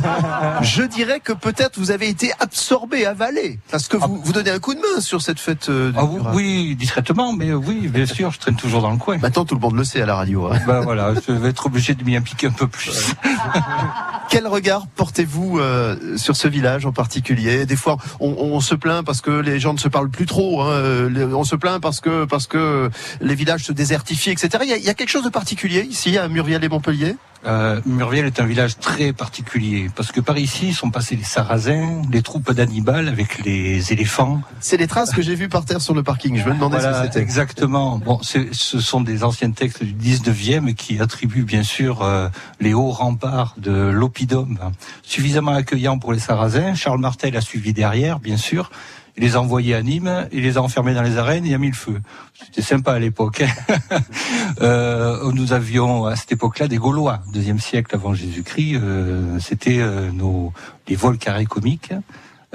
Je 0.62 0.82
dirais 0.82 1.20
que 1.20 1.32
peut-être 1.32 1.78
vous 1.78 1.90
avez 1.90 2.08
été 2.08 2.32
absorbé, 2.40 3.04
avalé, 3.06 3.58
parce 3.70 3.88
que 3.88 3.96
vous, 3.96 4.20
vous 4.24 4.32
donnez 4.32 4.50
un 4.50 4.58
coup 4.60 4.74
de 4.74 4.80
main 4.80 5.00
sur 5.00 5.20
cette 5.20 5.40
fête. 5.40 5.68
euh, 5.68 5.92
Ah, 5.96 6.04
oui, 6.32 6.74
discrètement, 6.76 7.32
mais 7.32 7.52
oui, 7.52 7.88
bien 7.88 8.06
sûr, 8.06 8.30
je 8.30 8.38
traîne 8.38 8.56
toujours 8.56 8.80
dans 8.82 8.90
le 8.90 8.96
coin. 8.98 9.18
Maintenant, 9.18 9.44
tout 9.44 9.54
le 9.54 9.60
monde 9.60 9.76
le 9.76 9.84
sait 9.84 10.00
à 10.02 10.06
la 10.06 10.14
radio. 10.16 10.46
hein. 10.52 10.58
Ben 10.66 10.80
voilà, 10.80 11.12
je 11.26 11.32
vais 11.32 11.48
être 11.50 11.66
obligé 11.66 11.94
de 11.94 12.04
m'y 12.04 12.16
impliquer 12.16 12.46
un 12.46 12.52
peu 12.52 12.66
plus. 12.68 13.14
Quel 14.30 14.46
regard 14.46 14.86
portez-vous 14.88 15.58
euh, 15.58 16.16
sur 16.16 16.36
ce 16.36 16.48
village 16.48 16.86
en 16.86 16.92
particulier? 16.92 17.66
Des 17.66 17.76
fois, 17.76 17.96
on, 18.20 18.34
on 18.38 18.60
se 18.60 18.74
plaint 18.74 19.04
parce 19.04 19.20
que 19.20 19.30
les 19.30 19.60
gens 19.60 19.74
ne 19.74 19.78
se 19.78 19.88
parlent 19.88 20.10
plus 20.10 20.26
trop. 20.26 20.62
Hein, 20.62 20.70
euh, 20.70 21.32
on 21.32 21.44
se 21.44 21.56
plaint 21.56 21.80
parce 21.80 22.00
que 22.00 22.24
parce 22.24 22.46
que 22.46 22.90
les 23.20 23.34
villages 23.34 23.64
se 23.64 23.72
désertifient, 23.72 24.30
etc. 24.30 24.48
Il 24.62 24.70
y 24.70 24.72
a, 24.72 24.76
il 24.76 24.84
y 24.84 24.88
a 24.88 24.94
quelque 24.94 25.10
chose 25.10 25.24
de 25.24 25.30
particulier 25.30 25.82
ici 25.82 26.18
à 26.18 26.28
Murviel 26.28 26.64
et 26.64 26.68
Montpellier 26.68 27.16
Euh, 27.46 27.80
Murviel 27.84 28.26
est 28.26 28.40
un 28.40 28.46
village 28.46 28.78
très 28.78 29.12
particulier 29.12 29.90
parce 29.94 30.12
que 30.12 30.20
par 30.20 30.38
ici 30.38 30.72
sont 30.72 30.90
passés 30.90 31.14
les 31.16 31.24
Sarrasins, 31.24 32.02
les 32.10 32.22
troupes 32.22 32.52
d'Hannibal 32.52 33.08
avec 33.08 33.44
les 33.44 33.92
éléphants. 33.92 34.40
C'est 34.60 34.76
les 34.78 34.86
traces 34.86 35.10
que 35.12 35.20
j'ai 35.22 35.34
vues 35.34 35.48
par 35.48 35.64
terre 35.64 35.80
sur 35.82 35.94
le 35.94 36.02
parking. 36.02 36.36
Je 36.38 36.48
me 36.48 36.54
demandais 36.54 36.78
ce 36.78 36.82
Voilà, 36.82 37.00
que 37.00 37.06
c'était. 37.06 37.20
exactement. 37.20 37.98
Bon, 37.98 38.20
ce 38.22 38.50
sont 38.80 39.00
des 39.00 39.24
anciens 39.24 39.50
textes 39.50 39.82
du 39.84 39.92
19e 39.92 40.74
qui 40.74 41.00
attribuent 41.00 41.44
bien 41.44 41.62
sûr 41.62 42.02
euh, 42.02 42.28
les 42.60 42.72
hauts 42.74 42.90
remparts 42.90 43.54
de 43.58 43.72
l'oppidum 43.72 44.58
suffisamment 45.02 45.52
accueillants 45.52 45.98
pour 45.98 46.12
les 46.12 46.18
Sarrasins. 46.20 46.74
Charles 46.74 47.00
Martel 47.00 47.36
a 47.36 47.40
suivi 47.40 47.72
derrière, 47.72 48.20
bien 48.20 48.36
sûr. 48.38 48.70
Il 49.16 49.22
les 49.22 49.36
a 49.36 49.40
envoyés 49.40 49.74
à 49.74 49.82
Nîmes, 49.82 50.28
il 50.32 50.42
les 50.42 50.56
a 50.56 50.62
enfermés 50.62 50.92
dans 50.92 51.02
les 51.02 51.18
arènes 51.18 51.46
et 51.46 51.54
a 51.54 51.58
mis 51.58 51.68
le 51.68 51.74
feu. 51.76 52.00
C'était 52.34 52.62
sympa 52.62 52.92
à 52.94 52.98
l'époque. 52.98 53.42
hein. 53.42 53.98
euh, 54.60 55.30
nous 55.32 55.52
avions 55.52 56.06
à 56.06 56.16
cette 56.16 56.32
époque-là 56.32 56.66
des 56.66 56.78
Gaulois, 56.78 57.22
deuxième 57.32 57.60
siècle 57.60 57.94
avant 57.94 58.12
Jésus-Christ. 58.12 58.74
euh, 58.76 59.38
C'était 59.38 59.78
euh, 59.78 60.10
nos 60.10 60.52
les 60.88 60.96
vols 60.96 61.18
carrés 61.18 61.46
comiques. 61.46 61.92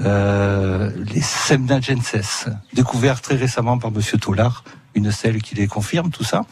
Euh, 0.02 0.92
les 1.14 1.22
Semnagenses, 1.22 2.48
découverts 2.74 3.22
très 3.22 3.36
récemment 3.36 3.78
par 3.78 3.92
Monsieur 3.92 4.18
Tollard, 4.18 4.64
une 4.96 5.12
selle 5.12 5.42
qui 5.42 5.56
les 5.56 5.68
confirme, 5.68 6.10
tout 6.10 6.24
ça. 6.24 6.46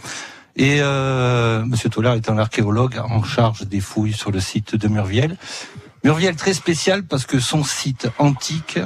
Et 0.55 0.77
euh, 0.81 1.63
Monsieur 1.65 1.89
Tollard 1.89 2.15
est 2.15 2.29
un 2.29 2.37
archéologue 2.37 2.99
en 3.09 3.23
charge 3.23 3.61
des 3.67 3.79
fouilles 3.79 4.13
sur 4.13 4.31
le 4.31 4.39
site 4.39 4.75
de 4.75 4.87
Murviel. 4.87 5.37
Murviel 6.03 6.35
très 6.35 6.53
spécial 6.53 7.03
parce 7.03 7.25
que 7.25 7.39
son 7.39 7.63
site 7.63 8.09
antique 8.17 8.79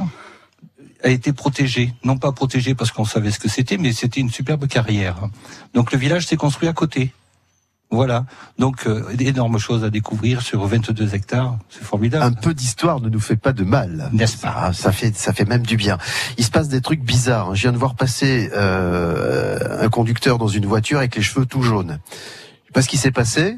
a 1.03 1.09
été 1.09 1.33
protégé, 1.33 1.93
non 2.03 2.17
pas 2.17 2.31
protégé 2.31 2.75
parce 2.75 2.91
qu'on 2.91 3.05
savait 3.05 3.31
ce 3.31 3.39
que 3.39 3.49
c'était, 3.49 3.77
mais 3.77 3.93
c'était 3.93 4.21
une 4.21 4.29
superbe 4.29 4.67
carrière. 4.67 5.17
Donc 5.73 5.91
le 5.91 5.97
village 5.97 6.27
s'est 6.27 6.37
construit 6.37 6.67
à 6.67 6.73
côté. 6.73 7.11
Voilà. 7.91 8.25
Donc, 8.57 8.87
euh, 8.87 9.13
d'énormes 9.13 9.57
choses 9.57 9.83
à 9.83 9.89
découvrir 9.89 10.41
sur 10.41 10.65
22 10.65 11.13
hectares. 11.13 11.57
C'est 11.69 11.83
formidable. 11.83 12.23
Un 12.23 12.31
peu 12.31 12.53
d'histoire 12.53 13.01
ne 13.01 13.09
nous 13.09 13.19
fait 13.19 13.35
pas 13.35 13.51
de 13.51 13.65
mal. 13.65 14.09
N'est-ce 14.13 14.37
pas 14.37 14.53
Ah, 14.55 14.73
ça 14.73 14.93
fait 14.93 15.13
ça 15.15 15.33
fait 15.33 15.43
même 15.43 15.65
du 15.65 15.75
bien. 15.75 15.97
Il 16.37 16.45
se 16.45 16.51
passe 16.51 16.69
des 16.69 16.79
trucs 16.79 17.01
bizarres. 17.01 17.53
Je 17.53 17.63
viens 17.63 17.73
de 17.73 17.77
voir 17.77 17.95
passer 17.95 18.49
euh, 18.55 19.83
un 19.83 19.89
conducteur 19.89 20.37
dans 20.37 20.47
une 20.47 20.65
voiture 20.65 20.99
avec 20.99 21.17
les 21.17 21.21
cheveux 21.21 21.45
tout 21.45 21.63
jaunes. 21.63 21.99
Je 22.73 22.79
sais 22.79 22.79
pas 22.79 22.81
ce 22.83 22.87
qui 22.87 22.97
s'est 22.97 23.11
passé. 23.11 23.57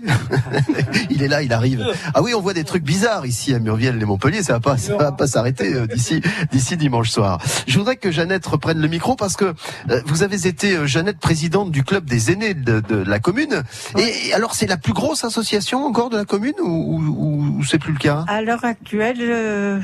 il 1.11 1.21
est 1.21 1.27
là, 1.27 1.43
il 1.43 1.53
arrive. 1.53 1.85
Ah 2.15 2.23
oui, 2.23 2.33
on 2.33 2.41
voit 2.41 2.55
des 2.55 2.63
trucs 2.63 2.83
bizarres 2.83 3.27
ici 3.27 3.53
à 3.53 3.59
Murviel 3.59 4.01
et 4.01 4.05
Montpellier. 4.05 4.41
Ça 4.41 4.53
va 4.53 4.59
pas, 4.59 4.75
ça 4.77 4.95
va 4.97 5.11
pas 5.11 5.27
s'arrêter 5.27 5.71
euh, 5.75 5.85
d'ici 5.85 6.19
d'ici 6.51 6.77
dimanche 6.77 7.11
soir. 7.11 7.39
Je 7.67 7.77
voudrais 7.77 7.97
que 7.97 8.09
Jeannette 8.11 8.43
reprenne 8.47 8.79
le 8.79 8.87
micro 8.87 9.15
parce 9.15 9.35
que 9.35 9.53
euh, 9.91 10.01
vous 10.07 10.23
avez 10.23 10.47
été 10.47 10.75
euh, 10.75 10.87
Jeannette 10.87 11.19
présidente 11.19 11.69
du 11.71 11.83
club 11.83 12.05
des 12.05 12.31
aînés 12.31 12.55
de, 12.55 12.79
de 12.79 12.95
la 12.95 13.19
commune. 13.19 13.61
Et, 13.99 14.29
et 14.29 14.33
alors 14.33 14.55
c'est 14.55 14.65
la 14.65 14.77
plus 14.77 14.93
grosse 14.93 15.23
association 15.23 15.85
encore 15.85 16.09
de 16.09 16.17
la 16.17 16.25
commune 16.25 16.55
ou, 16.59 16.65
ou- 16.67 17.57
ou 17.59 17.63
c'est 17.65 17.77
plus 17.77 17.93
le 17.93 17.99
cas? 17.99 18.25
À 18.27 18.41
l'heure 18.41 18.65
actuelle, 18.65 19.17
euh, 19.21 19.79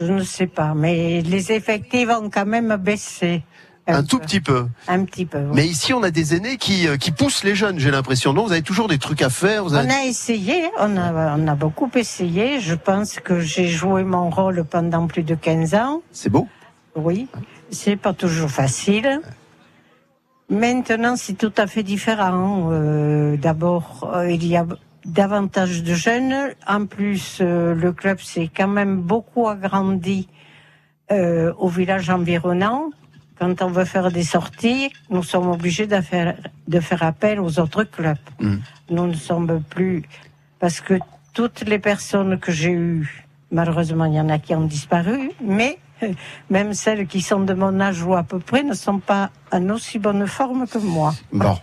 je 0.00 0.12
ne 0.12 0.22
sais 0.22 0.46
pas, 0.46 0.74
mais 0.74 1.20
les 1.22 1.50
effectifs 1.50 2.08
ont 2.10 2.30
quand 2.30 2.46
même 2.46 2.76
baissé. 2.76 3.42
Un 3.86 4.04
tout 4.04 4.18
peu. 4.18 4.24
petit 4.24 4.40
peu. 4.40 4.66
Un 4.86 5.04
petit 5.04 5.26
peu. 5.26 5.38
oui. 5.38 5.52
Mais 5.54 5.66
ici, 5.66 5.92
on 5.92 6.02
a 6.02 6.10
des 6.10 6.34
aînés 6.34 6.56
qui, 6.56 6.86
euh, 6.86 6.96
qui 6.96 7.10
poussent 7.10 7.42
les 7.42 7.54
jeunes, 7.54 7.78
j'ai 7.78 7.90
l'impression. 7.90 8.32
Non, 8.32 8.46
vous 8.46 8.52
avez 8.52 8.62
toujours 8.62 8.86
des 8.88 8.98
trucs 8.98 9.22
à 9.22 9.30
faire. 9.30 9.64
Vous 9.64 9.74
avez... 9.74 9.88
On 9.88 9.90
a 9.90 10.04
essayé, 10.04 10.70
on 10.78 10.96
a, 10.96 11.36
on 11.36 11.48
a 11.48 11.54
beaucoup 11.54 11.90
essayé. 11.94 12.60
Je 12.60 12.74
pense 12.74 13.18
que 13.18 13.40
j'ai 13.40 13.66
joué 13.66 14.04
mon 14.04 14.30
rôle 14.30 14.64
pendant 14.64 15.06
plus 15.08 15.24
de 15.24 15.34
15 15.34 15.74
ans. 15.74 16.02
C'est 16.12 16.30
beau. 16.30 16.46
Oui, 16.94 17.26
c'est 17.70 17.96
pas 17.96 18.12
toujours 18.12 18.50
facile. 18.50 19.20
Maintenant, 20.52 21.16
c'est 21.16 21.32
tout 21.32 21.52
à 21.56 21.66
fait 21.66 21.82
différent. 21.82 22.68
Euh, 22.70 23.38
D'abord, 23.38 24.12
euh, 24.14 24.30
il 24.30 24.46
y 24.46 24.56
a 24.56 24.66
davantage 25.06 25.82
de 25.82 25.94
jeunes. 25.94 26.34
En 26.68 26.84
plus, 26.84 27.38
euh, 27.40 27.74
le 27.74 27.92
club 27.92 28.20
s'est 28.20 28.50
quand 28.54 28.68
même 28.68 29.00
beaucoup 29.00 29.48
agrandi 29.48 30.28
au 31.58 31.68
village 31.68 32.08
environnant. 32.08 32.88
Quand 33.38 33.62
on 33.62 33.68
veut 33.68 33.84
faire 33.84 34.10
des 34.10 34.22
sorties, 34.22 34.92
nous 35.10 35.22
sommes 35.22 35.48
obligés 35.48 35.86
de 35.86 36.00
faire, 36.00 36.36
de 36.68 36.80
faire 36.80 37.02
appel 37.02 37.40
aux 37.40 37.58
autres 37.58 37.84
clubs. 37.84 38.16
Mm. 38.40 38.56
Nous 38.90 39.06
ne 39.06 39.14
sommes 39.14 39.62
plus... 39.62 40.04
Parce 40.58 40.80
que 40.80 40.98
toutes 41.32 41.62
les 41.62 41.78
personnes 41.78 42.38
que 42.38 42.52
j'ai 42.52 42.70
eues, 42.70 43.24
malheureusement, 43.50 44.04
il 44.04 44.14
y 44.14 44.20
en 44.20 44.28
a 44.28 44.38
qui 44.38 44.54
ont 44.54 44.64
disparu, 44.64 45.32
mais 45.42 45.78
même 46.50 46.74
celles 46.74 47.06
qui 47.06 47.20
sont 47.20 47.40
de 47.40 47.54
mon 47.54 47.80
âge 47.80 48.02
ou 48.02 48.14
à 48.14 48.22
peu 48.22 48.38
près 48.38 48.62
ne 48.62 48.74
sont 48.74 48.98
pas 48.98 49.30
en 49.52 49.68
aussi 49.70 49.98
bonne 49.98 50.26
forme 50.26 50.66
que 50.66 50.78
moi. 50.78 51.14
Bon. 51.32 51.56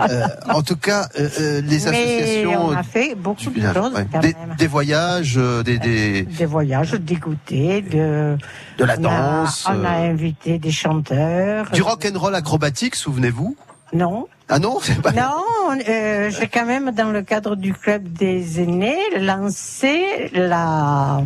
Euh, 0.00 0.26
en 0.48 0.62
tout 0.62 0.76
cas, 0.76 1.08
euh, 1.18 1.28
euh, 1.40 1.60
les 1.60 1.68
mais 1.68 1.86
associations. 1.88 2.66
on 2.68 2.72
a 2.72 2.82
fait 2.82 3.14
beaucoup 3.14 3.50
de 3.50 3.60
choses 3.72 3.92
ouais. 3.94 4.06
quand 4.10 4.20
des, 4.20 4.34
même. 4.34 4.56
des 4.56 4.66
voyages, 4.66 5.34
des, 5.64 5.78
des, 5.78 6.22
Des 6.22 6.46
voyages, 6.46 6.92
des 6.92 7.16
goûters, 7.16 7.82
de, 7.82 8.36
de 8.78 8.84
la 8.84 8.94
on 8.98 9.04
a- 9.04 9.42
danse, 9.42 9.66
On 9.68 9.84
a, 9.84 9.90
invité 9.90 10.58
des 10.58 10.70
chanteurs. 10.72 11.70
du 11.70 11.82
rock 11.82 12.08
and 12.12 12.18
roll 12.18 12.34
acrobatique, 12.34 12.94
souvenez-vous? 12.94 13.56
Non. 13.92 14.26
Ah 14.48 14.58
non, 14.58 14.78
pas. 15.02 15.12
Non, 15.12 15.78
euh, 15.88 16.30
j'ai 16.30 16.48
quand 16.48 16.66
même, 16.66 16.90
dans 16.90 17.10
le 17.10 17.22
cadre 17.22 17.56
du 17.56 17.72
club 17.72 18.02
des 18.12 18.60
aînés, 18.60 18.98
lancé 19.18 20.30
la, 20.34 21.22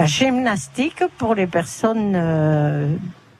la 0.00 0.06
gymnastique 0.06 1.02
pour 1.18 1.34
les 1.34 1.46
personnes 1.46 2.12
euh, 2.14 2.94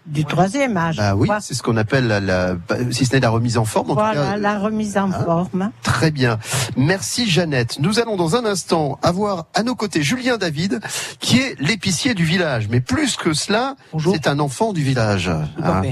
du 0.06 0.24
troisième 0.24 0.76
âge. 0.76 0.96
Bah 0.96 1.14
oui, 1.14 1.28
c'est 1.40 1.54
ce 1.54 1.62
qu'on 1.62 1.76
appelle 1.76 2.08
la, 2.08 2.18
la- 2.20 2.56
si 2.90 3.06
ce 3.06 3.14
n'est 3.14 3.20
la 3.20 3.30
remise 3.30 3.58
en 3.58 3.64
forme. 3.64 3.90
En 3.92 3.94
tout 3.94 4.00
Voilà, 4.00 4.32
cas, 4.32 4.36
la 4.38 4.58
remise 4.58 4.98
en 4.98 5.10
hein. 5.12 5.24
forme. 5.24 5.70
Très 5.82 6.10
bien. 6.10 6.38
Merci 6.76 7.30
Jeannette. 7.30 7.78
Nous 7.80 8.00
allons 8.00 8.16
dans 8.16 8.34
un 8.34 8.44
instant 8.44 8.98
avoir 9.02 9.46
à 9.54 9.62
nos 9.62 9.74
côtés 9.76 10.02
Julien 10.02 10.36
David, 10.36 10.80
qui 11.20 11.38
est 11.38 11.54
l'épicier 11.60 12.14
du 12.14 12.24
village. 12.24 12.68
Mais 12.70 12.80
plus 12.80 13.16
que 13.16 13.32
cela, 13.34 13.76
c'est 14.12 14.26
un 14.26 14.40
enfant 14.40 14.72
du 14.72 14.82
village. 14.82 15.28
hein. 15.28 15.82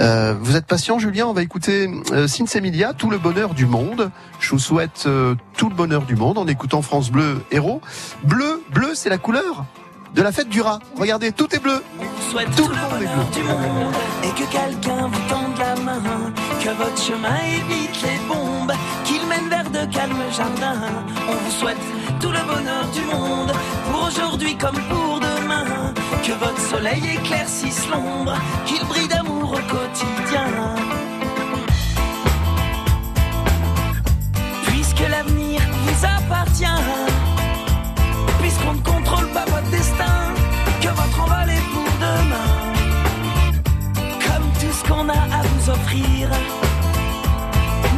Euh, 0.00 0.34
vous 0.40 0.56
êtes 0.56 0.66
patient 0.66 0.98
Julien? 0.98 1.26
On 1.26 1.32
va 1.34 1.42
écouter 1.42 1.88
euh, 2.12 2.26
Sinsemilia, 2.26 2.94
Tout 2.94 3.10
le 3.10 3.18
bonheur 3.18 3.54
du 3.54 3.66
monde. 3.66 4.10
Je 4.40 4.50
vous 4.50 4.58
souhaite 4.58 5.04
euh, 5.06 5.36
tout 5.56 5.68
le 5.68 5.74
bonheur 5.76 6.02
du 6.02 6.16
monde 6.16 6.36
en 6.38 6.46
écoutant 6.48 6.82
France 6.82 7.10
Bleu 7.10 7.44
Héros. 7.52 7.80
Bleu, 8.24 8.62
bleu, 8.72 8.90
c'est 8.94 9.10
la 9.10 9.18
couleur? 9.18 9.64
De 10.14 10.22
la 10.22 10.32
fête 10.32 10.48
du 10.48 10.60
rat. 10.60 10.78
Regardez, 10.96 11.32
tout 11.32 11.54
est 11.54 11.58
bleu. 11.58 11.82
souhaite 12.30 12.50
Tout 12.56 12.64
tout 12.64 12.68
le 12.68 12.74
monde 12.74 13.02
est 13.02 13.06
bonheur 13.06 13.26
bleu. 13.26 13.40
du 13.40 13.42
monde 13.42 13.94
et 14.24 14.28
que 14.30 14.50
quelqu'un 14.50 15.08
vous 15.08 15.28
tende 15.28 15.58
la 15.58 15.74
main, 15.82 16.00
que 16.62 16.70
votre 16.70 17.00
chemin 17.00 17.36
évite 17.56 18.02
les 18.02 18.18
bombes, 18.26 18.72
qu'il 19.04 19.24
mène 19.26 19.48
vers 19.48 19.70
de 19.70 19.92
calmes 19.92 20.30
jardins. 20.36 20.82
On 21.28 21.32
vous 21.32 21.50
souhaite 21.50 21.76
tout 22.20 22.30
le 22.30 22.40
bonheur 22.40 22.84
du 22.92 23.02
monde 23.02 23.52
pour 23.90 24.06
aujourd'hui 24.08 24.56
comme 24.56 24.80
pour 24.88 25.20
demain, 25.20 25.94
que 26.24 26.32
votre 26.32 26.60
soleil 26.60 27.02
éclaircisse 27.14 27.88
l'ombre, 27.90 28.34
qu'il 28.66 28.84
brille 28.86 29.08
d'amour 29.08 29.52
au 29.52 29.72
quotidien. 29.72 30.48
Puisque 34.64 35.08
l'avenir 35.08 35.60
vous 35.84 36.06
appartient 36.06 37.27
contrôle 39.08 39.28
pas 39.28 39.44
votre 39.46 39.70
destin, 39.70 40.34
que 40.80 40.88
votre 40.88 41.20
envol 41.20 41.50
est 41.50 41.66
pour 41.72 41.90
demain. 42.00 42.52
Comme 44.26 44.46
tout 44.60 44.72
ce 44.72 44.88
qu'on 44.88 45.08
a 45.08 45.12
à 45.12 45.42
vous 45.42 45.70
offrir 45.70 46.28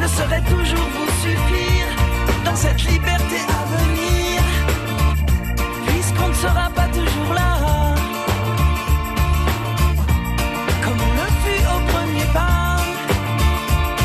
ne 0.01 0.07
saurait 0.07 0.43
toujours 0.43 0.89
vous 0.97 1.11
suffire 1.23 1.89
dans 2.45 2.57
cette 2.57 2.83
liberté 2.85 3.37
à 3.49 3.63
venir, 3.77 4.41
puisqu'on 5.87 6.29
ne 6.29 6.35
sera 6.35 6.71
pas 6.75 6.89
toujours 6.89 7.35
là. 7.35 7.51
Comme 10.85 11.01
on 11.09 11.13
le 11.21 11.29
fut 11.43 11.65
au 11.75 11.81
premier 11.93 12.27
pas, 12.33 12.77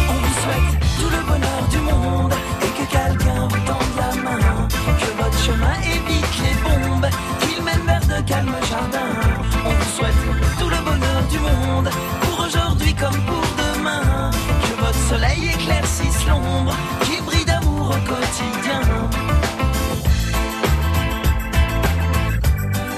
on 0.10 0.14
vous 0.24 0.36
souhaite 0.42 0.72
tout 1.00 1.10
le 1.16 1.22
bonheur 1.30 1.62
du 1.72 1.78
monde 1.80 2.34
et 2.62 2.72
que 2.78 2.86
quelqu'un 2.92 3.48
vous 3.48 3.62
tende 3.70 3.94
la 3.98 4.22
main. 4.22 4.68
Que 5.00 5.24
votre 5.24 5.40
chemin 5.40 5.76
évite 5.84 5.95
qu'il 7.40 7.62
mène 7.64 7.82
vers 7.86 8.02
de 8.02 8.22
calmes 8.26 8.56
jardins. 8.70 9.14
On 9.66 9.70
vous 9.70 9.90
souhaite 9.96 10.22
tout 10.60 10.70
le 10.70 10.78
bonheur 10.78 11.22
du 11.30 11.40
monde 11.40 11.90
pour 12.22 12.46
aujourd'hui 12.46 12.94
comme 12.94 13.20
pour 13.30 13.46
demain. 13.64 14.32
Que 14.66 14.82
votre 14.84 15.02
soleil 15.10 15.50
éclaircisse 15.54 16.26
l'ombre, 16.28 16.76
qu'il 17.04 17.24
brille 17.24 17.46
d'amour 17.46 17.90
au 17.90 18.10
quotidien. 18.12 18.82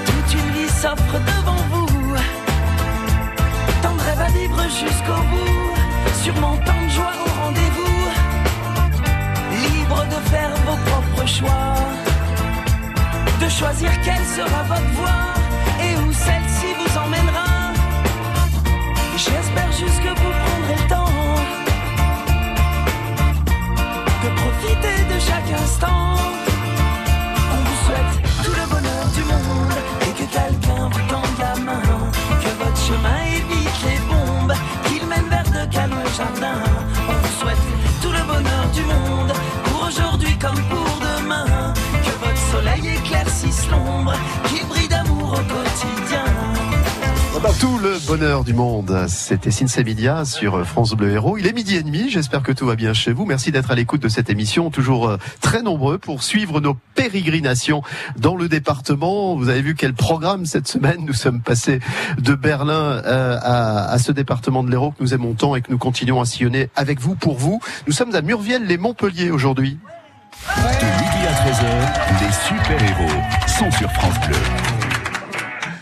Toute 0.06 0.34
une 0.34 0.50
vie 0.56 0.68
s'offre 0.68 1.18
devant 1.32 1.62
vous. 1.72 2.14
Tant 3.82 3.94
de 3.94 4.00
rêves 4.00 4.20
à 4.20 4.30
vivre 4.38 4.62
jusqu'au 4.62 5.20
bout. 5.30 5.74
Sûrement 6.22 6.56
tant 6.66 6.82
de 6.84 6.90
joie 6.90 7.14
au 7.24 7.44
rendez-vous. 7.44 7.98
Libre 9.52 10.04
de 10.06 10.30
faire 10.30 10.50
vos 10.66 10.76
propres 10.90 11.26
choix. 11.26 11.74
Choisir 13.48 13.90
quelle 14.02 14.24
sera 14.24 14.62
votre 14.62 14.90
voie 14.92 15.34
et 15.82 15.96
où 15.96 16.12
celle-ci 16.12 16.66
vous 16.78 16.96
emmènera. 16.96 17.72
J'espère 19.16 19.72
juste 19.72 20.00
que 20.00 20.10
vous 20.10 20.30
prendrez 20.44 20.76
le 20.76 20.88
temps 20.88 21.34
de 24.22 24.28
profiter 24.40 25.14
de 25.14 25.18
chaque 25.18 25.60
instant. 25.60 26.47
Soleil 43.38 43.52
éclaircisse 43.52 43.70
l'ombre, 43.70 44.12
qu'il 44.46 44.66
brille 44.66 44.88
d'amour 44.88 45.32
au 45.32 45.36
quotidien. 45.36 46.24
Tout 47.60 47.78
le 47.78 48.04
bonheur 48.06 48.44
du 48.44 48.52
monde. 48.52 49.06
C'était 49.08 49.52
Sinsemilia 49.52 50.24
sur 50.24 50.66
France 50.66 50.94
Bleu 50.94 51.12
Héros. 51.12 51.38
Il 51.38 51.46
est 51.46 51.52
midi 51.52 51.76
et 51.76 51.82
demi. 51.82 52.10
J'espère 52.10 52.42
que 52.42 52.50
tout 52.52 52.66
va 52.66 52.74
bien 52.74 52.92
chez 52.92 53.12
vous. 53.12 53.26
Merci 53.26 53.52
d'être 53.52 53.70
à 53.70 53.74
l'écoute 53.74 54.02
de 54.02 54.08
cette 54.08 54.28
émission. 54.28 54.70
Toujours 54.70 55.08
euh, 55.08 55.18
très 55.40 55.62
nombreux 55.62 55.98
pour 55.98 56.24
suivre 56.24 56.60
nos 56.60 56.76
pérégrinations 56.94 57.82
dans 58.18 58.34
le 58.34 58.48
département. 58.48 59.36
Vous 59.36 59.48
avez 59.48 59.62
vu 59.62 59.76
quel 59.76 59.94
programme 59.94 60.46
cette 60.46 60.66
semaine. 60.66 61.04
Nous 61.06 61.14
sommes 61.14 61.40
passés 61.40 61.80
de 62.18 62.34
Berlin 62.34 63.02
euh, 63.04 63.38
à, 63.40 63.88
à 63.88 63.98
ce 63.98 64.10
département 64.10 64.64
de 64.64 64.70
l'Hérault 64.70 64.90
que 64.90 65.02
nous 65.02 65.14
aimons 65.14 65.34
tant 65.34 65.54
et 65.54 65.62
que 65.62 65.70
nous 65.70 65.78
continuons 65.78 66.20
à 66.20 66.26
sillonner 66.26 66.70
avec 66.74 67.00
vous, 67.00 67.14
pour 67.14 67.38
vous. 67.38 67.60
Nous 67.86 67.92
sommes 67.92 68.14
à 68.14 68.20
Murviel-les-Montpellier 68.20 69.30
aujourd'hui. 69.30 69.78
13h, 71.48 71.64
les 72.20 72.32
super-héros 72.46 73.22
sont 73.46 73.70
sur 73.70 73.90
France 73.92 74.20
Bleu. 74.26 74.67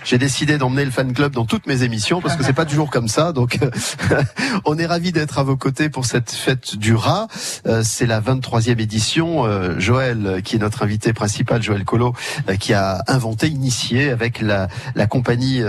J'ai 0.06 0.18
décidé 0.18 0.56
d'emmener 0.56 0.84
le 0.84 0.92
fan 0.92 1.12
club 1.12 1.32
dans 1.32 1.44
toutes 1.44 1.66
mes 1.66 1.82
émissions 1.82 2.20
parce 2.20 2.36
que 2.36 2.44
c'est 2.44 2.52
pas 2.52 2.64
toujours 2.64 2.90
comme 2.90 3.08
ça. 3.08 3.32
Donc, 3.32 3.58
euh, 3.60 4.22
on 4.64 4.78
est 4.78 4.86
ravi 4.86 5.10
d'être 5.10 5.38
à 5.38 5.42
vos 5.42 5.56
côtés 5.56 5.88
pour 5.88 6.06
cette 6.06 6.30
fête 6.30 6.76
du 6.76 6.94
rat. 6.94 7.26
Euh, 7.66 7.82
c'est 7.84 8.06
la 8.06 8.20
23e 8.20 8.80
édition. 8.80 9.44
Euh, 9.44 9.78
Joël, 9.78 10.42
qui 10.44 10.56
est 10.56 10.60
notre 10.60 10.84
invité 10.84 11.12
principal, 11.12 11.60
Joël 11.60 11.84
Colo, 11.84 12.14
qui 12.60 12.72
a 12.72 13.02
inventé, 13.08 13.48
initié 13.48 14.10
avec 14.10 14.40
la, 14.40 14.68
la 14.94 15.06
compagnie 15.06 15.62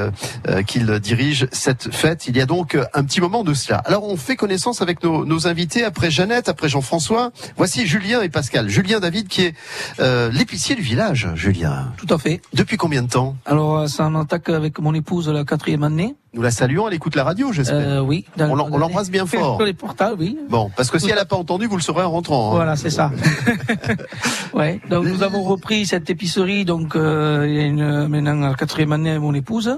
qu'il 0.68 0.88
dirige 1.00 1.48
cette 1.52 1.94
fête. 1.94 2.28
Il 2.28 2.38
y 2.38 2.42
a 2.42 2.46
donc 2.46 2.78
un 2.94 3.04
petit 3.04 3.22
moment 3.22 3.44
de 3.44 3.54
cela. 3.54 3.78
Alors, 3.80 4.08
on 4.08 4.18
fait 4.18 4.36
connaissance 4.36 4.82
avec 4.82 5.04
nos, 5.04 5.26
nos 5.26 5.48
invités 5.48 5.84
après 5.84 6.12
Jeannette, 6.12 6.48
après 6.48 6.70
Jean-François. 6.70 7.32
Voici 7.58 7.88
Julien 7.88 8.22
et 8.22 8.30
Pascal. 8.30 8.70
Julien 8.70 9.00
David, 9.00 9.28
qui 9.28 9.44
est 9.44 9.56
euh, 10.00 10.30
l'épicier 10.32 10.76
du 10.76 10.82
village. 10.82 11.30
Julien. 11.36 11.94
Tout 11.98 12.14
à 12.14 12.18
fait. 12.18 12.42
Depuis 12.54 12.78
combien 12.78 13.02
de 13.02 13.10
temps? 13.10 13.36
Alors, 13.46 13.80
euh, 13.80 13.88
ça 13.88 14.10
avec 14.34 14.80
mon 14.80 14.94
épouse 14.94 15.28
la 15.30 15.44
quatrième 15.44 15.84
année. 15.84 16.16
Nous 16.34 16.42
la 16.42 16.52
saluons, 16.52 16.88
elle 16.88 16.94
écoute 16.94 17.16
la 17.16 17.24
radio, 17.24 17.52
j'espère. 17.52 17.78
Euh, 17.80 18.00
oui. 18.02 18.26
On 18.40 18.56
l'em- 18.56 18.70
on 18.72 18.78
l'embrasse 18.78 19.10
bien 19.10 19.26
fort. 19.26 19.62
Les 19.64 19.74
portables, 19.74 20.18
oui. 20.20 20.38
Bon, 20.50 20.70
parce 20.76 20.90
que 20.92 21.00
si 21.00 21.10
elle 21.10 21.16
n'a 21.16 21.26
pas 21.26 21.36
entendu, 21.36 21.66
vous 21.68 21.76
le 21.78 21.82
saurez 21.82 22.04
en 22.04 22.12
rentrant. 22.12 22.52
hein. 22.52 22.56
Voilà, 22.56 22.76
c'est 22.76 22.90
ça. 22.92 23.12
ouais. 24.54 24.80
Donc 24.90 25.06
nous 25.06 25.24
avons 25.24 25.44
repris 25.44 25.86
cette 25.86 26.10
épicerie 26.10 26.66
donc 26.66 26.96
euh, 26.96 27.46
il 27.48 27.56
y 27.56 27.60
a 27.60 27.64
une, 27.66 28.08
maintenant 28.08 28.48
la 28.50 28.54
quatrième 28.56 28.92
année 28.92 29.10
avec 29.12 29.22
mon 29.22 29.34
épouse. 29.34 29.78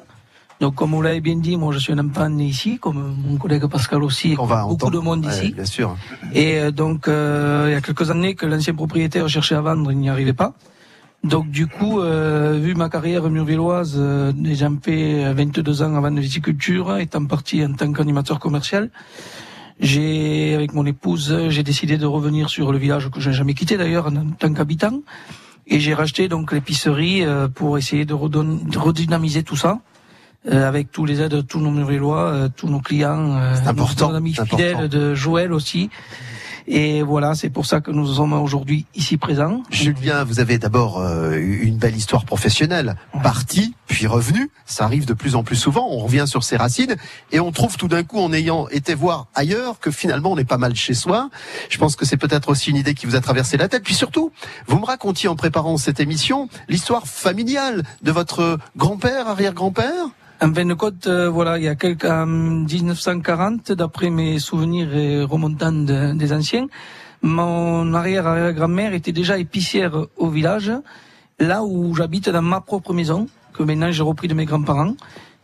Donc 0.59 0.75
comme 0.75 0.91
vous 0.91 1.01
l'avez 1.01 1.21
bien 1.21 1.37
dit, 1.37 1.55
moi 1.55 1.71
je 1.73 1.79
suis 1.79 1.93
un 1.93 1.99
enfant 1.99 2.27
né 2.29 2.43
ici, 2.45 2.79
comme 2.79 3.15
mon 3.25 3.37
collègue 3.37 3.65
Pascal 3.67 4.03
aussi, 4.03 4.33
et 4.33 4.39
On 4.39 4.45
va 4.45 4.63
beaucoup 4.63 4.73
entendre. 4.73 4.91
de 4.91 4.99
monde 4.99 5.25
Ouais, 5.25 5.31
ici. 5.31 5.53
bien 5.53 5.63
sûr. 5.65 5.95
Et 6.33 6.59
euh, 6.59 6.71
donc 6.71 7.07
euh, 7.07 7.67
il 7.69 7.71
y 7.71 7.75
a 7.75 7.81
quelques 7.81 8.11
années 8.11 8.35
que 8.35 8.45
l'ancien 8.45 8.73
propriétaire 8.73 9.27
cherchait 9.29 9.55
à 9.55 9.61
vendre, 9.61 9.89
il 9.91 9.97
n'y 9.99 10.09
arrivait 10.09 10.33
pas. 10.33 10.53
Donc 11.23 11.49
du 11.49 11.67
coup, 11.67 11.99
euh, 11.99 12.57
vu 12.61 12.75
ma 12.75 12.89
carrière 12.89 13.29
murvilloise, 13.29 13.95
euh, 13.97 14.31
déjà 14.31 14.69
fait 14.81 15.33
22 15.33 15.81
ans 15.81 15.95
avant 15.95 16.11
de 16.11 16.21
viticulture, 16.21 16.97
étant 16.97 17.25
parti 17.25 17.63
en 17.63 17.73
tant 17.73 17.91
qu'animateur 17.91 18.39
commercial, 18.39 18.89
j'ai, 19.79 20.55
avec 20.55 20.73
mon 20.73 20.85
épouse, 20.85 21.49
j'ai 21.49 21.63
décidé 21.63 21.97
de 21.97 22.05
revenir 22.05 22.49
sur 22.49 22.71
le 22.71 22.77
village 22.77 23.09
que 23.09 23.19
je 23.19 23.29
n'ai 23.29 23.35
jamais 23.35 23.53
quitté 23.53 23.77
d'ailleurs 23.77 24.07
en 24.07 24.31
tant 24.37 24.53
qu'habitant. 24.53 25.01
Et 25.67 25.79
j'ai 25.79 25.93
racheté 25.93 26.27
donc 26.27 26.51
l'épicerie 26.51 27.23
euh, 27.23 27.47
pour 27.47 27.77
essayer 27.77 28.05
de, 28.05 28.13
redynamiser 28.13 29.43
tout 29.43 29.55
ça. 29.55 29.79
euh, 30.47 30.67
avec 30.67 30.91
tous 30.91 31.05
les 31.05 31.21
aides 31.21 31.31
de 31.31 31.41
tous 31.41 31.59
nos 31.59 31.71
Murilois, 31.71 32.27
euh, 32.27 32.49
tous 32.53 32.69
nos 32.69 32.79
clients, 32.79 33.35
euh, 33.35 33.55
nos 33.61 34.15
amis 34.15 34.35
important. 34.39 34.45
fidèles 34.45 34.87
de 34.87 35.13
Joël 35.13 35.51
aussi. 35.51 35.89
Et 36.71 37.01
voilà, 37.01 37.33
c'est 37.33 37.49
pour 37.49 37.65
ça 37.65 37.81
que 37.81 37.89
nous 37.89 38.05
sommes 38.05 38.33
aujourd'hui 38.33 38.85
ici 38.93 39.17
présents. 39.17 39.63
Julien, 39.71 40.23
vous 40.23 40.39
avez 40.39 40.59
d'abord 40.59 40.99
euh, 40.99 41.33
eu 41.33 41.63
une 41.63 41.77
belle 41.77 41.95
histoire 41.95 42.25
professionnelle. 42.25 42.95
Parti, 43.23 43.73
puis 43.87 44.05
revenu. 44.05 44.51
Ça 44.67 44.85
arrive 44.85 45.05
de 45.05 45.15
plus 45.15 45.35
en 45.35 45.43
plus 45.43 45.55
souvent. 45.55 45.87
On 45.89 45.97
revient 45.97 46.25
sur 46.27 46.43
ses 46.43 46.57
racines 46.57 46.95
et 47.31 47.39
on 47.39 47.51
trouve 47.51 47.75
tout 47.75 47.87
d'un 47.87 48.03
coup, 48.03 48.19
en 48.19 48.31
ayant 48.31 48.67
été 48.69 48.93
voir 48.93 49.25
ailleurs, 49.33 49.79
que 49.79 49.89
finalement 49.89 50.31
on 50.31 50.37
est 50.37 50.45
pas 50.45 50.59
mal 50.59 50.75
chez 50.75 50.93
soi. 50.93 51.31
Je 51.69 51.79
pense 51.79 51.95
que 51.95 52.05
c'est 52.05 52.17
peut-être 52.17 52.49
aussi 52.49 52.69
une 52.69 52.77
idée 52.77 52.93
qui 52.93 53.07
vous 53.07 53.15
a 53.15 53.21
traversé 53.21 53.57
la 53.57 53.67
tête. 53.67 53.83
Puis 53.83 53.95
surtout, 53.95 54.31
vous 54.67 54.77
me 54.77 54.85
racontiez 54.85 55.27
en 55.27 55.35
préparant 55.35 55.77
cette 55.77 55.99
émission 55.99 56.49
l'histoire 56.67 57.07
familiale 57.07 57.83
de 58.03 58.11
votre 58.11 58.59
grand-père, 58.77 59.27
arrière-grand-père. 59.27 60.05
En 60.41 60.53
fin 60.53 60.65
de 60.65 60.73
compte, 60.73 61.07
euh, 61.07 61.29
voilà, 61.29 61.57
il 61.57 61.65
y 61.65 61.67
a 61.67 61.75
quelques, 61.75 62.05
en 62.05 62.25
1940, 62.25 63.73
d'après 63.73 64.09
mes 64.09 64.39
souvenirs 64.39 64.95
et 64.95 65.23
remontants 65.23 65.73
de- 65.73 66.13
des 66.13 66.31
anciens, 66.31 66.67
mon 67.21 67.93
arrière-arrière-grand-mère 67.93 68.93
était 68.93 69.11
déjà 69.11 69.37
épicière 69.37 69.93
au 70.15 70.29
village, 70.29 70.71
là 71.39 71.63
où 71.63 71.93
j'habite 71.93 72.29
dans 72.29 72.41
ma 72.41 72.61
propre 72.61 72.93
maison, 72.93 73.27
que 73.53 73.63
maintenant 73.63 73.91
j'ai 73.91 74.03
repris 74.03 74.29
de 74.29 74.33
mes 74.33 74.45
grands-parents. 74.45 74.95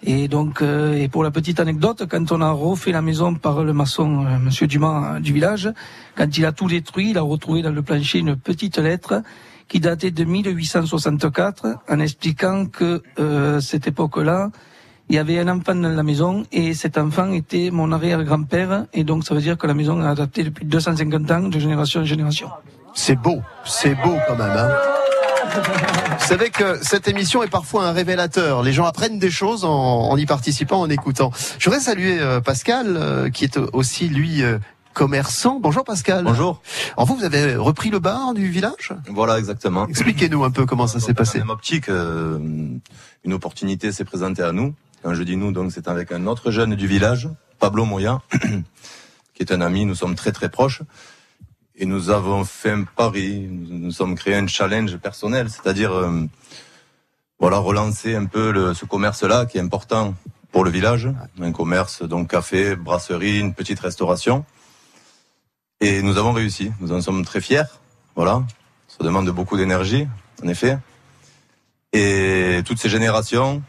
Et 0.03 0.27
donc, 0.29 0.61
euh, 0.61 0.93
et 0.93 1.09
pour 1.09 1.23
la 1.23 1.31
petite 1.31 1.59
anecdote, 1.59 2.03
quand 2.09 2.31
on 2.31 2.39
a 2.39 2.51
refait 2.51 2.91
la 2.93 3.01
maison 3.01 3.33
par 3.35 3.63
le 3.65 3.73
maçon 3.73 4.25
euh, 4.25 4.39
Monsieur 4.39 4.67
Dumas 4.67 5.15
euh, 5.15 5.19
du 5.19 5.33
village, 5.33 5.69
quand 6.15 6.37
il 6.37 6.45
a 6.45 6.51
tout 6.53 6.67
détruit, 6.69 7.09
il 7.09 7.17
a 7.17 7.21
retrouvé 7.21 7.61
dans 7.61 7.71
le 7.71 7.81
plancher 7.81 8.19
une 8.19 8.35
petite 8.37 8.77
lettre 8.77 9.23
qui 9.67 9.79
datait 9.81 10.11
de 10.11 10.23
1864, 10.23 11.79
en 11.89 11.99
expliquant 11.99 12.65
que 12.67 13.01
euh, 13.19 13.59
cette 13.59 13.87
époque-là, 13.87 14.51
il 15.09 15.15
y 15.15 15.19
avait 15.19 15.39
un 15.39 15.47
enfant 15.47 15.75
dans 15.75 15.89
la 15.89 16.03
maison 16.03 16.45
et 16.51 16.73
cet 16.73 16.97
enfant 16.97 17.31
était 17.31 17.69
mon 17.71 17.91
arrière-grand-père 17.91 18.85
et 18.93 19.03
donc 19.03 19.25
ça 19.25 19.35
veut 19.35 19.41
dire 19.41 19.57
que 19.57 19.67
la 19.67 19.73
maison 19.73 20.01
a 20.01 20.09
adapté 20.09 20.43
depuis 20.43 20.65
250 20.65 21.31
ans 21.31 21.41
de 21.41 21.59
génération 21.59 22.01
en 22.01 22.05
génération. 22.05 22.49
C'est 22.93 23.15
beau, 23.15 23.41
c'est 23.65 23.95
beau 23.95 24.17
quand 24.27 24.35
même. 24.35 24.51
Hein 24.51 24.69
Vous 26.19 26.25
savez 26.25 26.49
que 26.49 26.83
cette 26.83 27.07
émission 27.07 27.43
est 27.43 27.49
parfois 27.49 27.85
un 27.87 27.91
révélateur. 27.91 28.63
Les 28.63 28.73
gens 28.73 28.85
apprennent 28.85 29.19
des 29.19 29.29
choses 29.29 29.63
en, 29.63 30.09
en 30.09 30.17
y 30.17 30.25
participant, 30.25 30.81
en 30.81 30.89
écoutant. 30.89 31.31
Je 31.59 31.69
voudrais 31.69 31.81
saluer 31.81 32.19
euh, 32.19 32.41
Pascal, 32.41 32.97
euh, 32.97 33.29
qui 33.29 33.43
est 33.43 33.57
aussi 33.73 34.07
lui 34.07 34.41
euh, 34.41 34.57
commerçant. 34.95 35.59
Bonjour 35.59 35.83
Pascal. 35.83 36.23
Bonjour. 36.23 36.61
Alors 36.97 37.05
vous, 37.05 37.17
vous 37.17 37.25
avez 37.25 37.55
repris 37.55 37.91
le 37.91 37.99
bar 37.99 38.33
du 38.33 38.47
village? 38.47 38.93
Voilà, 39.09 39.37
exactement. 39.37 39.87
Expliquez-nous 39.87 40.43
un 40.43 40.51
peu 40.51 40.65
comment 40.65 40.87
ça 40.87 40.99
s'est 40.99 41.13
passé. 41.13 41.37
Même 41.37 41.51
optique, 41.51 41.89
euh, 41.89 42.39
une 43.23 43.33
opportunité 43.33 43.91
s'est 43.91 44.05
présentée 44.05 44.41
à 44.41 44.53
nous. 44.53 44.73
Quand 45.05 45.13
je 45.13 45.21
dis 45.21 45.37
nous, 45.37 45.51
donc 45.51 45.71
c'est 45.71 45.87
avec 45.87 46.11
un 46.11 46.25
autre 46.25 46.49
jeune 46.49 46.73
du 46.73 46.87
village, 46.87 47.29
Pablo 47.59 47.85
Moya, 47.85 48.23
qui 49.35 49.43
est 49.43 49.51
un 49.51 49.61
ami. 49.61 49.85
Nous 49.85 49.93
sommes 49.93 50.15
très 50.15 50.31
très 50.31 50.49
proches. 50.49 50.81
Et 51.75 51.85
nous 51.85 52.09
avons 52.09 52.43
fait 52.43 52.71
un 52.71 52.85
pari. 52.85 53.47
Nous 53.47 53.77
nous 53.77 53.91
sommes 53.91 54.15
créé 54.15 54.33
un 54.33 54.47
challenge 54.47 54.97
personnel, 54.97 55.51
c'est-à-dire 55.51 55.93
euh, 55.93 56.27
relancer 57.37 58.15
un 58.15 58.25
peu 58.25 58.73
ce 58.73 58.85
commerce-là 58.85 59.45
qui 59.45 59.59
est 59.59 59.61
important 59.61 60.15
pour 60.51 60.63
le 60.63 60.71
village. 60.71 61.07
Un 61.39 61.51
commerce 61.51 62.01
donc 62.01 62.31
café, 62.31 62.75
brasserie, 62.75 63.39
une 63.39 63.53
petite 63.53 63.81
restauration. 63.81 64.43
Et 65.81 66.01
nous 66.01 66.17
avons 66.17 66.33
réussi. 66.33 66.71
Nous 66.79 66.91
en 66.91 67.01
sommes 67.01 67.23
très 67.23 67.41
fiers. 67.41 67.69
Voilà. 68.15 68.41
Ça 68.87 69.03
demande 69.03 69.29
beaucoup 69.29 69.55
d'énergie, 69.55 70.07
en 70.43 70.47
effet. 70.47 70.79
Et 71.93 72.63
toutes 72.65 72.79
ces 72.79 72.89
générations 72.89 73.61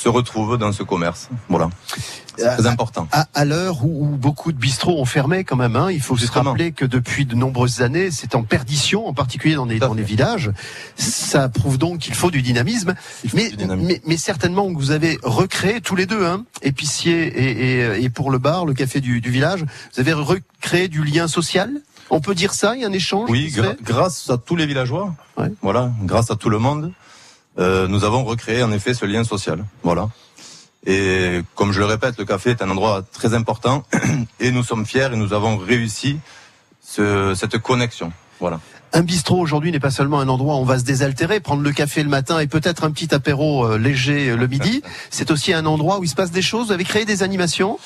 se 0.00 0.08
retrouvent 0.08 0.56
dans 0.56 0.72
ce 0.72 0.82
commerce. 0.82 1.28
Voilà. 1.48 1.68
C'est 2.38 2.56
très 2.56 2.66
important. 2.66 3.06
À, 3.12 3.28
à 3.34 3.44
l'heure 3.44 3.84
où, 3.84 4.04
où 4.04 4.16
beaucoup 4.16 4.50
de 4.50 4.56
bistrots 4.56 4.98
ont 4.98 5.04
fermé 5.04 5.44
quand 5.44 5.56
même, 5.56 5.76
hein, 5.76 5.90
il 5.90 6.00
faut 6.00 6.16
se 6.16 6.30
rappeler 6.30 6.72
que 6.72 6.86
depuis 6.86 7.26
de 7.26 7.34
nombreuses 7.34 7.82
années, 7.82 8.10
c'est 8.10 8.34
en 8.34 8.42
perdition, 8.42 9.06
en 9.06 9.12
particulier 9.12 9.56
dans 9.56 9.66
les, 9.66 9.78
dans 9.78 9.92
les 9.92 10.02
villages. 10.02 10.50
Ça 10.96 11.50
prouve 11.50 11.76
donc 11.76 11.98
qu'il 11.98 12.14
faut 12.14 12.30
du 12.30 12.40
dynamisme. 12.40 12.94
Mais, 13.34 13.52
mais, 13.76 14.00
mais 14.06 14.16
certainement 14.16 14.72
que 14.72 14.78
vous 14.78 14.90
avez 14.90 15.18
recréé 15.22 15.82
tous 15.82 15.96
les 15.96 16.06
deux, 16.06 16.24
hein, 16.24 16.44
épicier 16.62 17.26
et, 17.26 17.96
et, 17.98 18.04
et 18.04 18.08
pour 18.08 18.30
le 18.30 18.38
bar, 18.38 18.64
le 18.64 18.72
café 18.72 19.00
du, 19.02 19.20
du 19.20 19.30
village, 19.30 19.66
vous 19.92 20.00
avez 20.00 20.14
recréé 20.14 20.88
du 20.88 21.04
lien 21.04 21.28
social? 21.28 21.70
On 22.08 22.20
peut 22.20 22.34
dire 22.34 22.54
ça, 22.54 22.74
il 22.74 22.80
y 22.80 22.84
a 22.84 22.88
un 22.88 22.92
échange. 22.92 23.28
Oui, 23.28 23.54
grâce 23.84 24.30
à 24.30 24.38
tous 24.38 24.56
les 24.56 24.66
villageois, 24.66 25.14
voilà, 25.60 25.92
grâce 26.04 26.30
à 26.30 26.36
tout 26.36 26.48
le 26.48 26.58
monde, 26.58 26.90
euh, 27.58 27.88
nous 27.88 28.04
avons 28.04 28.24
recréé 28.24 28.62
en 28.62 28.72
effet 28.72 28.94
ce 28.94 29.04
lien 29.06 29.24
social. 29.24 29.64
Voilà. 29.82 30.08
Et 30.86 31.42
comme 31.56 31.72
je 31.72 31.78
le 31.80 31.84
répète, 31.86 32.16
le 32.18 32.24
café 32.24 32.50
est 32.50 32.62
un 32.62 32.70
endroit 32.70 33.02
très 33.12 33.34
important 33.34 33.84
et 34.40 34.50
nous 34.50 34.62
sommes 34.62 34.86
fiers 34.86 35.08
et 35.12 35.16
nous 35.16 35.32
avons 35.34 35.56
réussi 35.58 36.18
ce- 36.82 37.34
cette 37.34 37.58
connexion. 37.58 38.12
Voilà. 38.40 38.60
Un 38.92 39.02
bistrot 39.02 39.38
aujourd'hui 39.38 39.70
n'est 39.70 39.78
pas 39.80 39.90
seulement 39.90 40.18
un 40.20 40.28
endroit 40.28 40.54
où 40.56 40.58
on 40.58 40.64
va 40.64 40.78
se 40.78 40.84
désaltérer, 40.84 41.38
prendre 41.40 41.62
le 41.62 41.70
café 41.72 42.02
le 42.02 42.08
matin 42.08 42.40
et 42.40 42.46
peut-être 42.46 42.82
un 42.84 42.90
petit 42.90 43.14
apéro 43.14 43.64
euh, 43.66 43.78
léger 43.78 44.30
euh, 44.30 44.36
le 44.36 44.46
midi. 44.46 44.82
C'est 45.10 45.30
aussi 45.30 45.52
un 45.52 45.66
endroit 45.66 45.98
où 45.98 46.04
il 46.04 46.08
se 46.08 46.14
passe 46.16 46.30
des 46.32 46.42
choses. 46.42 46.68
Vous 46.68 46.72
avez 46.72 46.84
créé 46.84 47.04
des 47.04 47.22
animations 47.22 47.78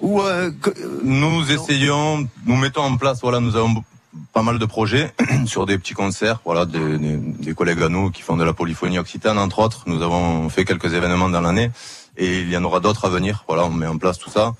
ou 0.00 0.22
euh, 0.22 0.50
que- 0.62 0.74
Nous 1.04 1.52
essayons, 1.52 2.26
nous 2.46 2.56
mettons 2.56 2.82
en 2.82 2.96
place, 2.96 3.20
voilà, 3.20 3.38
nous 3.40 3.54
avons 3.54 3.84
pas 4.32 4.42
mal 4.42 4.58
de 4.58 4.64
projets 4.66 5.12
sur 5.46 5.66
des 5.66 5.78
petits 5.78 5.94
concerts, 5.94 6.40
voilà, 6.44 6.66
des, 6.66 6.98
des- 6.98 7.16
des 7.16 7.54
collègues 7.54 7.82
à 7.82 7.88
nous 7.88 8.10
qui 8.10 8.22
font 8.22 8.36
de 8.36 8.44
la 8.44 8.52
polyphonie 8.52 8.98
occitane, 8.98 9.38
entre 9.38 9.58
autres. 9.60 9.84
Nous 9.86 10.02
avons 10.02 10.48
fait 10.48 10.64
quelques 10.64 10.92
événements 10.94 11.28
dans 11.28 11.40
l'année 11.40 11.70
et 12.16 12.40
il 12.40 12.50
y 12.50 12.56
en 12.56 12.64
aura 12.64 12.80
d'autres 12.80 13.04
à 13.06 13.08
venir. 13.08 13.44
Voilà, 13.48 13.64
on 13.64 13.70
met 13.70 13.86
en 13.86 13.98
place 13.98 14.18
tout 14.18 14.30
ça. 14.30 14.54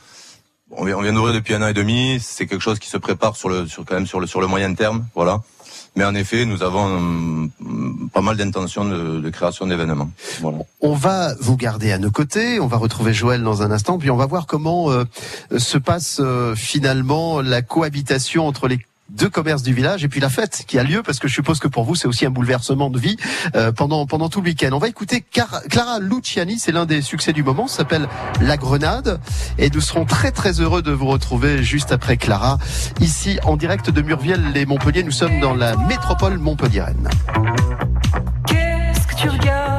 On 0.76 0.84
vient, 0.84 0.96
on 0.96 1.02
vient 1.02 1.12
d'ouvrir 1.12 1.34
depuis 1.34 1.54
un 1.54 1.62
an 1.62 1.68
et 1.68 1.74
demi. 1.74 2.18
C'est 2.20 2.46
quelque 2.46 2.62
chose 2.62 2.78
qui 2.80 2.88
se 2.88 2.96
prépare 2.96 3.36
sur 3.36 3.48
le, 3.48 3.66
sur 3.66 3.84
quand 3.84 3.94
même 3.94 4.06
sur 4.06 4.18
le, 4.20 4.26
sur 4.26 4.40
le 4.40 4.46
moyen 4.48 4.74
terme, 4.74 5.06
voilà. 5.14 5.40
Mais 5.96 6.04
en 6.04 6.16
effet, 6.16 6.44
nous 6.44 6.64
avons 6.64 6.84
hum, 6.84 7.50
pas 8.12 8.20
mal 8.20 8.36
d'intentions 8.36 8.84
de, 8.84 9.20
de 9.20 9.30
création 9.30 9.68
d'événements. 9.68 10.10
Voilà. 10.40 10.58
On 10.80 10.94
va 10.94 11.34
vous 11.40 11.56
garder 11.56 11.92
à 11.92 11.98
nos 11.98 12.10
côtés. 12.10 12.58
On 12.58 12.66
va 12.66 12.76
retrouver 12.78 13.14
Joël 13.14 13.44
dans 13.44 13.62
un 13.62 13.70
instant, 13.70 13.98
puis 13.98 14.10
on 14.10 14.16
va 14.16 14.26
voir 14.26 14.46
comment 14.46 14.90
euh, 14.90 15.04
se 15.56 15.78
passe 15.78 16.18
euh, 16.20 16.56
finalement 16.56 17.40
la 17.40 17.62
cohabitation 17.62 18.48
entre 18.48 18.66
les 18.66 18.80
deux 19.10 19.28
commerces 19.28 19.62
du 19.62 19.74
village 19.74 20.02
et 20.04 20.08
puis 20.08 20.20
la 20.20 20.30
fête 20.30 20.64
qui 20.66 20.78
a 20.78 20.82
lieu 20.82 21.02
parce 21.02 21.18
que 21.18 21.28
je 21.28 21.34
suppose 21.34 21.58
que 21.58 21.68
pour 21.68 21.84
vous 21.84 21.94
c'est 21.94 22.08
aussi 22.08 22.24
un 22.26 22.30
bouleversement 22.30 22.90
de 22.90 22.98
vie 22.98 23.16
euh, 23.54 23.70
pendant 23.70 24.06
pendant 24.06 24.28
tout 24.28 24.40
le 24.40 24.46
week-end. 24.46 24.70
On 24.72 24.78
va 24.78 24.88
écouter 24.88 25.22
Clara 25.22 26.00
Luciani, 26.00 26.58
c'est 26.58 26.72
l'un 26.72 26.86
des 26.86 27.02
succès 27.02 27.32
du 27.32 27.42
moment, 27.42 27.68
s'appelle 27.68 28.08
La 28.40 28.56
Grenade 28.56 29.20
et 29.58 29.70
nous 29.70 29.80
serons 29.80 30.04
très 30.04 30.30
très 30.30 30.60
heureux 30.60 30.82
de 30.82 30.92
vous 30.92 31.06
retrouver 31.06 31.62
juste 31.62 31.92
après 31.92 32.16
Clara 32.16 32.58
ici 33.00 33.38
en 33.44 33.56
direct 33.56 33.90
de 33.90 34.02
Murviel 34.02 34.56
et 34.56 34.66
Montpellier. 34.66 35.02
Nous 35.02 35.10
sommes 35.10 35.40
dans 35.40 35.54
la 35.54 35.76
métropole 35.76 36.38
montpelliéraine. 36.38 37.08
Qu'est-ce 38.46 39.06
que 39.06 39.20
tu 39.20 39.28
regardes? 39.28 39.73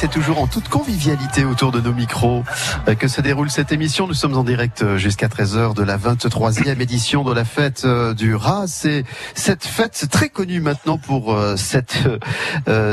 C'est 0.00 0.08
toujours 0.08 0.40
en 0.40 0.46
toute 0.46 0.68
convivialité 0.68 1.44
autour 1.44 1.72
de 1.72 1.80
nos 1.80 1.92
micros 1.92 2.44
euh, 2.86 2.94
que 2.94 3.08
se 3.08 3.20
déroule 3.20 3.50
cette 3.50 3.72
émission. 3.72 4.06
Nous 4.06 4.14
sommes 4.14 4.36
en 4.36 4.44
direct 4.44 4.82
euh, 4.82 4.96
jusqu'à 4.96 5.26
13h 5.26 5.74
de 5.74 5.82
la 5.82 5.98
23e 5.98 6.80
édition 6.80 7.24
de 7.24 7.32
la 7.32 7.44
fête 7.44 7.82
euh, 7.84 8.14
du 8.14 8.36
rat. 8.36 8.66
C'est 8.68 9.02
cette 9.34 9.64
fête 9.64 10.06
très 10.08 10.28
connue 10.28 10.60
maintenant 10.60 10.98
pour 10.98 11.36
cette 11.56 11.98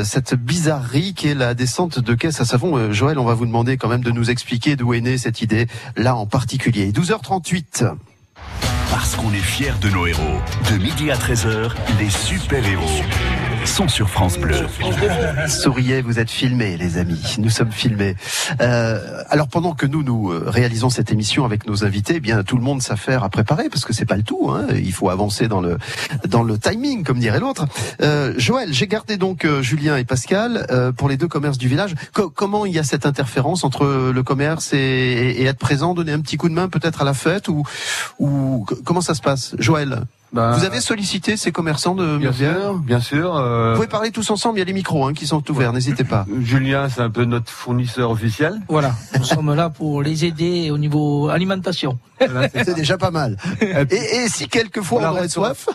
cette 0.02 0.34
bizarrerie 0.34 1.14
qui 1.14 1.28
est 1.28 1.34
la 1.34 1.54
descente 1.54 2.00
de 2.00 2.14
caisse 2.14 2.40
à 2.40 2.44
savon. 2.44 2.92
Joël, 2.92 3.18
on 3.18 3.24
va 3.24 3.34
vous 3.34 3.46
demander 3.46 3.76
quand 3.76 3.88
même 3.88 4.02
de 4.02 4.10
nous 4.10 4.30
expliquer 4.30 4.74
d'où 4.74 4.92
est 4.94 5.00
née 5.00 5.18
cette 5.18 5.42
idée 5.42 5.68
là 5.96 6.16
en 6.16 6.26
particulier. 6.26 6.90
12h38. 6.90 7.88
Parce 8.90 9.14
qu'on 9.14 9.32
est 9.32 9.38
fiers 9.38 9.74
de 9.80 9.90
nos 9.90 10.06
héros. 10.06 10.40
De 10.70 10.78
midi 10.78 11.10
à 11.10 11.16
13h, 11.16 11.70
les 12.00 12.10
super-héros 12.10 13.02
sont 13.66 13.88
sur 13.88 14.08
France 14.08 14.38
Bleu. 14.38 14.56
Souriez, 15.48 16.00
vous 16.00 16.18
êtes 16.18 16.30
filmés, 16.30 16.76
les 16.76 16.98
amis. 16.98 17.36
Nous 17.38 17.50
sommes 17.50 17.72
filmés. 17.72 18.16
Euh, 18.60 19.22
alors 19.28 19.48
pendant 19.48 19.74
que 19.74 19.86
nous 19.86 20.02
nous 20.02 20.30
euh, 20.30 20.44
réalisons 20.46 20.88
cette 20.88 21.10
émission 21.12 21.44
avec 21.44 21.66
nos 21.66 21.84
invités, 21.84 22.14
eh 22.16 22.20
bien 22.20 22.42
tout 22.42 22.56
le 22.56 22.62
monde 22.62 22.80
s'affaire 22.80 23.24
à 23.24 23.28
préparer 23.28 23.68
parce 23.68 23.84
que 23.84 23.92
c'est 23.92 24.06
pas 24.06 24.16
le 24.16 24.22
tout. 24.22 24.50
Hein. 24.50 24.66
Il 24.74 24.92
faut 24.92 25.10
avancer 25.10 25.48
dans 25.48 25.60
le 25.60 25.78
dans 26.28 26.42
le 26.42 26.58
timing, 26.58 27.02
comme 27.02 27.18
dirait 27.18 27.40
l'autre. 27.40 27.66
Euh, 28.02 28.32
Joël, 28.38 28.72
j'ai 28.72 28.86
gardé 28.86 29.16
donc 29.16 29.44
euh, 29.44 29.62
Julien 29.62 29.96
et 29.96 30.04
Pascal 30.04 30.66
euh, 30.70 30.92
pour 30.92 31.08
les 31.08 31.16
deux 31.16 31.28
commerces 31.28 31.58
du 31.58 31.68
village. 31.68 31.94
Co- 32.12 32.30
comment 32.30 32.66
il 32.66 32.72
y 32.72 32.78
a 32.78 32.84
cette 32.84 33.04
interférence 33.04 33.64
entre 33.64 34.10
le 34.12 34.22
commerce 34.22 34.72
et, 34.72 34.78
et 34.78 35.44
être 35.44 35.58
présent, 35.58 35.92
donner 35.94 36.12
un 36.12 36.20
petit 36.20 36.36
coup 36.36 36.48
de 36.48 36.54
main 36.54 36.68
peut-être 36.68 37.02
à 37.02 37.04
la 37.04 37.14
fête 37.14 37.48
ou 37.48 37.64
ou 38.18 38.64
comment 38.84 39.00
ça 39.00 39.14
se 39.14 39.20
passe, 39.20 39.54
Joël 39.58 40.02
Vous 40.32 40.64
avez 40.64 40.80
sollicité 40.80 41.36
ces 41.36 41.52
commerçants 41.52 41.94
de 41.94 42.14
Bah, 42.14 42.18
Bien 42.18 42.32
sûr, 42.32 42.74
bien 42.78 43.00
sûr. 43.00 43.36
euh, 43.36 43.70
Vous 43.70 43.76
pouvez 43.76 43.86
parler 43.88 44.10
tous 44.10 44.28
ensemble, 44.30 44.56
il 44.56 44.60
y 44.60 44.62
a 44.62 44.66
les 44.66 44.72
micros 44.72 45.06
hein, 45.06 45.14
qui 45.14 45.26
sont 45.26 45.42
ouverts, 45.50 45.72
n'hésitez 45.72 46.04
pas. 46.04 46.26
Julien, 46.40 46.88
c'est 46.88 47.00
un 47.00 47.10
peu 47.10 47.24
notre 47.24 47.50
fournisseur 47.50 48.10
officiel. 48.10 48.60
Voilà, 48.68 48.92
nous 49.18 49.24
sommes 49.24 49.54
là 49.54 49.70
pour 49.70 50.02
les 50.02 50.24
aider 50.24 50.70
au 50.70 50.78
niveau 50.78 51.28
alimentation. 51.28 51.98
C'est 52.18 52.74
déjà 52.74 52.96
pas 52.98 53.10
mal. 53.10 53.36
Et, 53.60 53.66
et 53.94 54.28
si 54.28 54.48
quelquefois 54.48 55.02
on 55.02 55.10
aurait 55.10 55.28
soif 55.28 55.68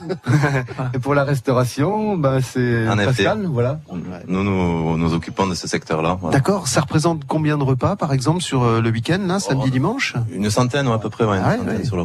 Et 0.94 1.00
pour 1.00 1.14
la 1.14 1.24
restauration, 1.24 2.18
ben 2.18 2.40
c'est 2.42 2.88
En 2.88 2.98
effet. 2.98 3.06
Pascal, 3.26 3.46
voilà. 3.46 3.80
Nous 4.28 4.44
nous, 4.44 4.98
nous 4.98 5.14
occupons 5.14 5.46
de 5.48 5.54
ce 5.56 5.68
secteur-là. 5.68 6.18
voilà. 6.20 6.38
D'accord, 6.38 6.68
ça 6.68 6.82
représente 6.82 7.24
combien 7.28 7.58
de 7.58 7.64
repas 7.64 7.96
par 7.96 8.12
exemple 8.14 8.42
sur 8.42 8.64
euh, 8.64 8.82
le 8.82 8.90
week-end, 8.90 9.20
là, 9.26 9.40
samedi, 9.40 9.70
dimanche? 9.72 10.16
Une 10.32 10.50
centaine 10.50 10.88
ou 10.88 10.94
à 10.94 11.00
peu 11.00 11.10
près, 11.10 11.26
ouais, 11.26 11.38
une 11.38 11.44
Ah 11.46 11.50
ouais, 11.52 11.58
centaine 11.60 11.78
ouais. 11.78 11.86
sur 11.86 11.98
le 11.98 12.04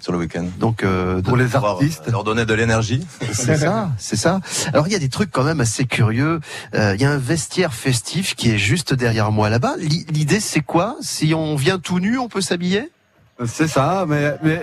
sur 0.00 0.12
le 0.12 0.18
week-end. 0.18 0.44
Donc 0.58 0.84
euh, 0.84 1.20
Pour 1.22 1.36
les 1.36 1.44
Pouvoir, 1.46 1.81
artistes. 1.82 2.08
leur 2.10 2.24
donner 2.24 2.44
de 2.44 2.54
l'énergie. 2.54 3.06
C'est 3.32 3.56
ça, 3.56 3.90
c'est 3.98 4.16
ça. 4.16 4.40
Alors 4.72 4.86
il 4.88 4.92
y 4.92 4.96
a 4.96 4.98
des 4.98 5.08
trucs 5.08 5.30
quand 5.30 5.44
même 5.44 5.60
assez 5.60 5.84
curieux. 5.84 6.40
Euh, 6.74 6.94
Il 6.94 7.00
y 7.00 7.04
a 7.04 7.10
un 7.10 7.18
vestiaire 7.18 7.72
festif 7.74 8.34
qui 8.34 8.50
est 8.50 8.58
juste 8.58 8.94
derrière 8.94 9.30
moi 9.32 9.48
là-bas. 9.50 9.74
L'i- 9.78 10.06
L'idée 10.10 10.40
c'est 10.40 10.60
quoi? 10.60 10.96
Si 11.00 11.34
on 11.34 11.56
vient 11.56 11.78
tout 11.78 11.98
nu, 12.00 12.18
on 12.18 12.28
peut 12.28 12.40
s'habiller? 12.40 12.90
C'est 13.46 13.66
ça, 13.66 14.04
mais 14.06 14.36
mais, 14.42 14.60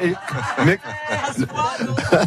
mais 0.65 0.79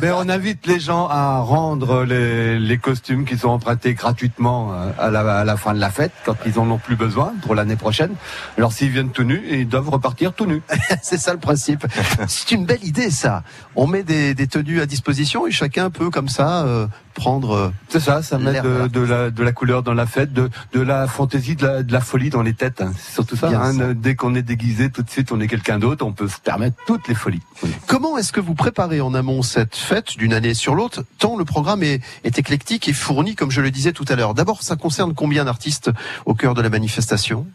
mais 0.03 0.11
on 0.11 0.29
invite 0.29 0.67
les 0.67 0.81
gens 0.81 1.09
à 1.09 1.39
rendre 1.39 2.05
les, 2.05 2.59
les 2.59 2.79
costumes 2.79 3.25
qu'ils 3.25 3.47
ont 3.47 3.51
empruntés 3.51 3.95
gratuitement 3.95 4.73
euh, 4.73 4.91
à 4.99 5.11
la, 5.11 5.39
à 5.39 5.45
la 5.45 5.57
fin 5.57 5.73
de 5.73 5.81
la 5.81 5.91
fête, 5.91 6.13
quand 6.25 6.37
ils 6.45 6.59
en 6.59 6.71
ont 6.71 6.79
plus 6.79 6.97
besoin 6.97 7.33
pour 7.43 7.55
l'année 7.55 7.77
prochaine. 7.77 8.15
Alors 8.59 8.73
s'ils 8.73 8.91
viennent 8.91 9.11
tout 9.11 9.25
nus, 9.25 9.43
ils 9.51 9.69
doivent 9.69 9.91
repartir 9.91 10.33
tout 10.33 10.47
nus. 10.47 10.63
C'est 11.03 11.19
ça 11.19 11.33
le 11.33 11.39
principe. 11.39 11.87
C'est 12.27 12.51
une 12.51 12.67
belle 12.67 12.85
idée 12.85 13.11
ça. 13.11 13.43
On 13.77 13.87
met 13.87 14.03
des, 14.03 14.35
des 14.35 14.47
tenues 14.47 14.81
à 14.81 14.87
disposition 14.87 15.47
et 15.47 15.53
chacun 15.53 15.91
peut 15.91 16.11
comme 16.11 16.29
ça 16.29 16.65
euh, 16.65 16.87
prendre. 17.13 17.53
euh, 17.53 17.71
C'est 17.89 18.01
ça, 18.01 18.23
ça 18.23 18.39
met 18.39 18.61
de, 18.61 19.01
la, 19.01 19.31
de 19.31 19.43
la 19.43 19.53
couleur 19.53 19.83
dans 19.83 19.95
la 19.95 20.07
fête, 20.07 20.33
de, 20.33 20.51
de 20.73 20.81
la 20.81 21.07
fantaisie, 21.07 21.57
de 21.57 21.67
la, 21.67 21.83
de 21.83 21.93
la 21.93 22.01
folie 22.01 22.31
dans 22.31 22.43
les 22.43 22.55
têtes. 22.55 22.81
hein. 22.81 22.93
C'est 22.97 23.15
surtout 23.15 23.37
ça. 23.37 23.49
Hein. 23.49 23.73
ça. 23.73 23.95
Dès 23.95 24.15
qu'on 24.15 24.35
est 24.35 24.43
déguisé, 24.43 24.91
tout 24.91 25.03
de 25.03 25.11
suite, 25.11 25.33
on 25.33 25.41
est 25.41 25.49
quelqu'un 25.49 25.79
d'autre, 25.79 26.05
on 26.05 26.13
peut 26.13 26.29
se 26.29 26.39
permettre 26.41 26.77
toutes 26.87 27.09
les 27.09 27.15
folies. 27.15 27.43
Comment 27.87 28.19
est-ce 28.19 28.33
que 28.33 28.41
vous 28.41 28.55
préparez 28.55 29.01
en 29.01 29.15
amont 29.15 29.43
cette 29.43 29.77
fête 29.77 30.17
d'une 30.19 30.33
année 30.35 30.55
sur 30.55 30.75
l'autre 30.75 31.05
Tant 31.19 31.37
le 31.37 31.45
programme 31.45 31.83
est, 31.83 32.01
est 32.25 32.39
éclectique 32.39 32.89
et 32.89 32.93
fourni, 32.93 33.35
comme 33.35 33.51
je 33.51 33.61
le 33.61 33.71
disais 33.71 33.93
tout 33.93 34.05
à 34.09 34.17
l'heure? 34.17 34.35
D'abord, 34.35 34.63
ça 34.63 34.77
concerne 34.77 35.15
combien 35.15 35.45
d'artistes 35.45 35.91
au 36.27 36.35
cœur 36.35 36.55
de 36.55 36.63
la 36.63 36.69
manifestation? 36.71 37.47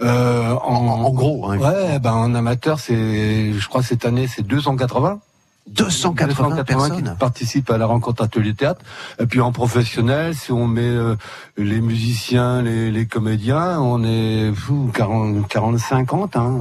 Euh, 0.00 0.52
en, 0.62 0.74
En 1.04 1.10
gros, 1.10 1.50
hein, 1.50 1.58
Ouais, 1.58 1.98
ben 2.00 2.12
en 2.12 2.34
amateur, 2.34 2.80
c'est, 2.80 3.52
je 3.52 3.68
crois 3.68 3.82
cette 3.82 4.04
année, 4.04 4.26
c'est 4.26 4.42
280. 4.42 5.20
280 5.68 6.56
qui 6.56 6.64
personnes. 6.64 7.16
participent 7.18 7.70
à 7.70 7.78
la 7.78 7.86
rencontre 7.86 8.22
atelier 8.22 8.54
théâtre. 8.54 8.80
Et 9.20 9.26
puis 9.26 9.40
en 9.40 9.52
professionnel, 9.52 10.34
si 10.34 10.52
on 10.52 10.66
met 10.66 10.82
euh, 10.82 11.16
les 11.56 11.80
musiciens, 11.80 12.62
les, 12.62 12.90
les 12.90 13.06
comédiens, 13.06 13.80
on 13.80 14.02
est 14.04 14.52
fou, 14.54 14.90
40, 14.94 15.48
40 15.48 15.78
50. 15.78 16.36
Hein. 16.36 16.58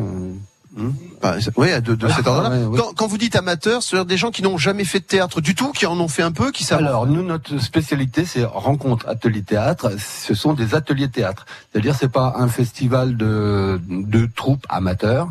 Pas, 1.19 1.33
Ah, 1.35 1.41
c'est- 1.41 1.51
oui, 1.57 1.67
de, 1.81 1.95
de 1.95 2.07
cet 2.07 2.25
ordre-là. 2.27 2.49
ouais, 2.49 2.63
ouais. 2.65 2.79
Quand, 2.79 2.93
quand 2.95 3.07
vous 3.07 3.17
dites 3.17 3.35
amateurs, 3.35 3.83
c'est 3.83 4.05
des 4.05 4.15
gens 4.15 4.31
qui 4.31 4.41
n'ont 4.41 4.57
jamais 4.57 4.85
fait 4.85 4.99
de 4.99 5.03
théâtre 5.05 5.41
du 5.41 5.53
tout, 5.53 5.73
qui 5.73 5.85
en 5.85 5.99
ont 5.99 6.07
fait 6.07 6.23
un 6.23 6.31
peu, 6.31 6.51
qui 6.51 6.63
savent. 6.63 6.79
Alors, 6.79 7.05
nous, 7.07 7.23
notre 7.23 7.57
spécialité, 7.57 8.23
c'est 8.23 8.45
rencontre, 8.45 9.05
atelier 9.09 9.41
théâtre. 9.43 9.91
Ce 9.99 10.33
sont 10.33 10.53
des 10.53 10.73
ateliers 10.73 11.09
théâtre. 11.09 11.45
C'est-à-dire, 11.71 11.93
c'est 11.95 12.07
pas 12.11 12.35
un 12.37 12.47
festival 12.47 13.17
de, 13.17 13.81
de 13.89 14.29
troupes 14.33 14.65
amateurs. 14.69 15.27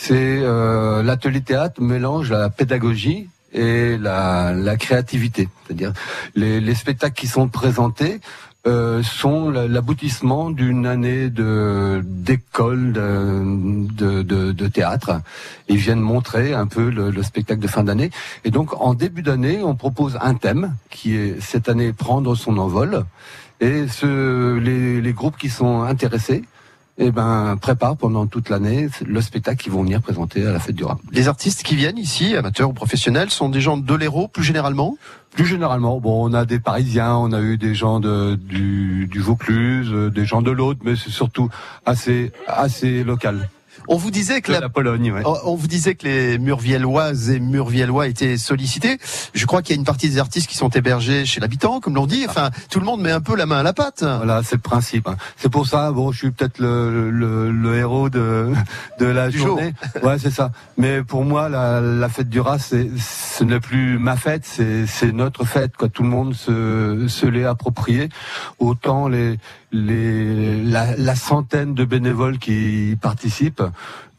C'est 0.00 0.14
euh, 0.42 1.02
l'atelier 1.02 1.40
théâtre 1.40 1.82
mélange 1.82 2.30
la 2.30 2.50
pédagogie 2.50 3.28
et 3.52 3.98
la, 3.98 4.76
créativité. 4.76 5.48
C'est-à-dire, 5.66 5.92
les, 6.36 6.60
les 6.60 6.74
spectacles 6.76 7.18
qui 7.18 7.26
sont 7.26 7.48
présentés 7.48 8.20
euh, 8.68 9.02
sont 9.02 9.50
la- 9.50 9.66
l'aboutissement 9.66 10.50
d'une 10.50 10.86
année 10.86 11.30
de 11.30 12.00
d'école 12.04 12.92
de, 12.92 14.22
de, 14.22 14.52
de, 14.52 14.68
théâtre. 14.68 15.20
Ils 15.68 15.78
viennent 15.78 16.00
montrer 16.00 16.54
un 16.54 16.68
peu 16.68 16.90
le, 16.90 17.10
le 17.10 17.22
spectacle 17.24 17.60
de 17.60 17.66
fin 17.68 17.82
d'année. 17.82 18.10
Et 18.44 18.52
donc, 18.52 18.80
en 18.80 18.94
début 18.94 19.22
d'année, 19.22 19.62
on 19.64 19.74
propose 19.74 20.16
un 20.22 20.34
thème 20.34 20.76
qui 20.90 21.16
est 21.16 21.40
cette 21.40 21.68
année 21.68 21.92
prendre 21.92 22.36
son 22.36 22.56
envol. 22.58 23.04
Et 23.60 23.88
ce, 23.88 24.58
les 24.58 25.12
groupes 25.12 25.36
qui 25.36 25.48
sont 25.48 25.82
intéressés, 25.82 26.44
eh 26.98 27.10
ben, 27.10 27.56
préparent 27.60 27.96
pendant 27.96 28.26
toute 28.26 28.48
l'année 28.48 28.88
le 29.06 29.20
spectacle 29.20 29.62
qu'ils 29.62 29.72
vont 29.72 29.82
venir 29.82 30.02
présenter 30.02 30.44
à 30.44 30.52
la 30.52 30.58
fête 30.58 30.74
du 30.74 30.84
rap. 30.84 30.98
Les 31.12 31.28
artistes 31.28 31.62
qui 31.62 31.76
viennent 31.76 31.98
ici, 31.98 32.36
amateurs 32.36 32.70
ou 32.70 32.72
professionnels, 32.72 33.30
sont 33.30 33.48
des 33.48 33.60
gens 33.60 33.76
de 33.76 33.94
l'Hérault, 33.94 34.28
plus 34.28 34.42
généralement? 34.42 34.96
Plus 35.30 35.46
généralement, 35.46 36.00
bon, 36.00 36.28
on 36.28 36.34
a 36.34 36.44
des 36.44 36.58
Parisiens, 36.58 37.14
on 37.14 37.32
a 37.32 37.40
eu 37.40 37.56
des 37.56 37.74
gens 37.74 38.00
de, 38.00 38.34
du, 38.34 39.06
du 39.06 39.20
Vaucluse, 39.20 39.90
euh, 39.92 40.10
des 40.10 40.26
gens 40.26 40.42
de 40.42 40.50
l'autre, 40.50 40.80
mais 40.82 40.96
c'est 40.96 41.10
surtout 41.10 41.48
assez, 41.86 42.32
assez 42.46 43.04
local. 43.04 43.48
On 43.86 43.96
vous 43.96 44.10
disait 44.10 44.40
que 44.40 44.50
la, 44.52 44.60
la 44.60 44.68
Pologne, 44.68 45.12
ouais. 45.12 45.22
on 45.44 45.54
vous 45.54 45.66
disait 45.66 45.94
que 45.94 46.06
les 46.06 46.38
Murvielloises 46.38 47.30
et 47.30 47.38
Murviellois 47.40 48.08
étaient 48.08 48.36
sollicités. 48.36 48.98
Je 49.34 49.46
crois 49.46 49.62
qu'il 49.62 49.74
y 49.76 49.78
a 49.78 49.80
une 49.80 49.84
partie 49.86 50.08
des 50.10 50.18
artistes 50.18 50.48
qui 50.48 50.56
sont 50.56 50.68
hébergés 50.70 51.24
chez 51.26 51.40
l'habitant, 51.40 51.80
comme 51.80 51.94
l'on 51.94 52.06
dit. 52.06 52.24
Enfin, 52.28 52.50
tout 52.70 52.80
le 52.80 52.86
monde 52.86 53.00
met 53.00 53.12
un 53.12 53.20
peu 53.20 53.36
la 53.36 53.46
main 53.46 53.58
à 53.58 53.62
la 53.62 53.72
pâte. 53.72 54.02
Voilà, 54.02 54.42
c'est 54.42 54.56
le 54.56 54.60
principe. 54.62 55.06
hein. 55.08 55.16
C'est 55.36 55.48
pour 55.50 55.66
ça, 55.66 55.92
bon, 55.92 56.12
je 56.12 56.18
suis 56.18 56.30
peut-être 56.30 56.58
le, 56.58 57.10
le, 57.10 57.50
le 57.50 57.76
héros 57.76 58.08
de, 58.10 58.52
de 58.98 59.06
la 59.06 59.28
Du 59.28 59.38
journée. 59.38 59.72
Ouais, 60.02 60.18
c'est 60.18 60.30
ça. 60.30 60.52
Mais 60.76 61.02
pour 61.02 61.24
moi, 61.24 61.48
la, 61.48 61.80
la 61.80 62.08
fête 62.08 62.28
du 62.28 62.40
rat, 62.40 62.58
c'est, 62.58 62.88
ce 62.98 63.44
n'est 63.44 63.60
plus 63.60 63.98
ma 63.98 64.16
fête, 64.16 64.44
c'est, 64.44 64.86
c'est 64.86 65.12
notre 65.12 65.44
fête. 65.44 65.76
Quoi. 65.76 65.88
Tout 65.88 66.02
le 66.02 66.08
monde 66.08 66.34
se, 66.34 67.06
se 67.08 67.26
l'est 67.26 67.44
approprié. 67.44 68.08
Autant 68.58 69.08
les, 69.08 69.38
les, 69.72 70.62
la, 70.64 70.96
la 70.96 71.14
centaine 71.14 71.74
de 71.74 71.84
bénévoles 71.84 72.38
qui 72.38 72.90
y 72.92 72.96
participent 72.96 73.62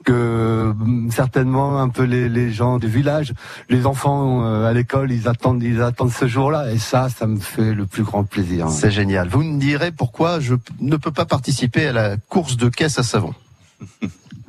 que 0.03 0.73
hum, 0.79 1.09
certainement 1.11 1.81
un 1.81 1.89
peu 1.89 2.03
les, 2.03 2.29
les 2.29 2.51
gens 2.51 2.77
du 2.79 2.87
village, 2.87 3.33
les 3.69 3.85
enfants 3.85 4.45
euh, 4.45 4.69
à 4.69 4.73
l'école, 4.73 5.11
ils 5.11 5.27
attendent, 5.27 5.63
ils 5.63 5.81
attendent 5.81 6.11
ce 6.11 6.27
jour-là, 6.27 6.71
et 6.71 6.77
ça, 6.77 7.09
ça 7.09 7.27
me 7.27 7.39
fait 7.39 7.73
le 7.73 7.85
plus 7.85 8.03
grand 8.03 8.23
plaisir. 8.23 8.69
C'est 8.69 8.91
génial. 8.91 9.27
Vous 9.27 9.43
me 9.43 9.59
direz 9.59 9.91
pourquoi 9.91 10.39
je 10.39 10.55
ne 10.79 10.95
peux 10.95 11.11
pas 11.11 11.25
participer 11.25 11.87
à 11.87 11.93
la 11.93 12.17
course 12.17 12.57
de 12.57 12.69
caisse 12.69 12.99
à 12.99 13.03
savon. 13.03 13.33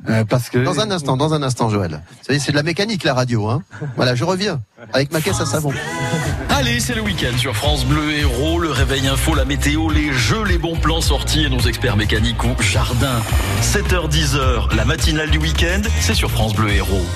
Euh, 0.09 0.25
parce 0.25 0.49
que 0.49 0.57
Dans 0.57 0.79
un 0.79 0.89
instant, 0.89 1.15
dans 1.15 1.35
un 1.35 1.43
instant, 1.43 1.69
Joël. 1.69 2.01
Vous 2.09 2.25
savez, 2.25 2.39
c'est 2.39 2.51
de 2.51 2.57
la 2.57 2.63
mécanique, 2.63 3.03
la 3.03 3.13
radio. 3.13 3.47
Hein. 3.47 3.61
Voilà, 3.95 4.15
je 4.15 4.23
reviens 4.23 4.59
avec 4.93 5.13
ma 5.13 5.21
caisse 5.21 5.39
à 5.39 5.45
savon. 5.45 5.71
Allez, 6.61 6.79
c'est 6.79 6.93
le 6.93 7.01
week-end 7.01 7.35
sur 7.39 7.55
France 7.55 7.85
Bleu 7.85 8.11
Héros, 8.11 8.59
le 8.59 8.69
réveil 8.69 9.07
info, 9.07 9.33
la 9.33 9.45
météo, 9.45 9.89
les 9.89 10.13
jeux, 10.13 10.43
les 10.43 10.59
bons 10.59 10.75
plans 10.75 11.01
sortis 11.01 11.45
et 11.45 11.49
nos 11.49 11.61
experts 11.61 11.97
mécaniques 11.97 12.43
au 12.45 12.55
jardin. 12.61 13.19
7h-10h, 13.63 14.75
la 14.75 14.85
matinale 14.85 15.31
du 15.31 15.39
week-end, 15.39 15.81
c'est 16.01 16.13
sur 16.13 16.29
France 16.29 16.53
Bleu 16.53 16.69
Héros. 16.69 17.07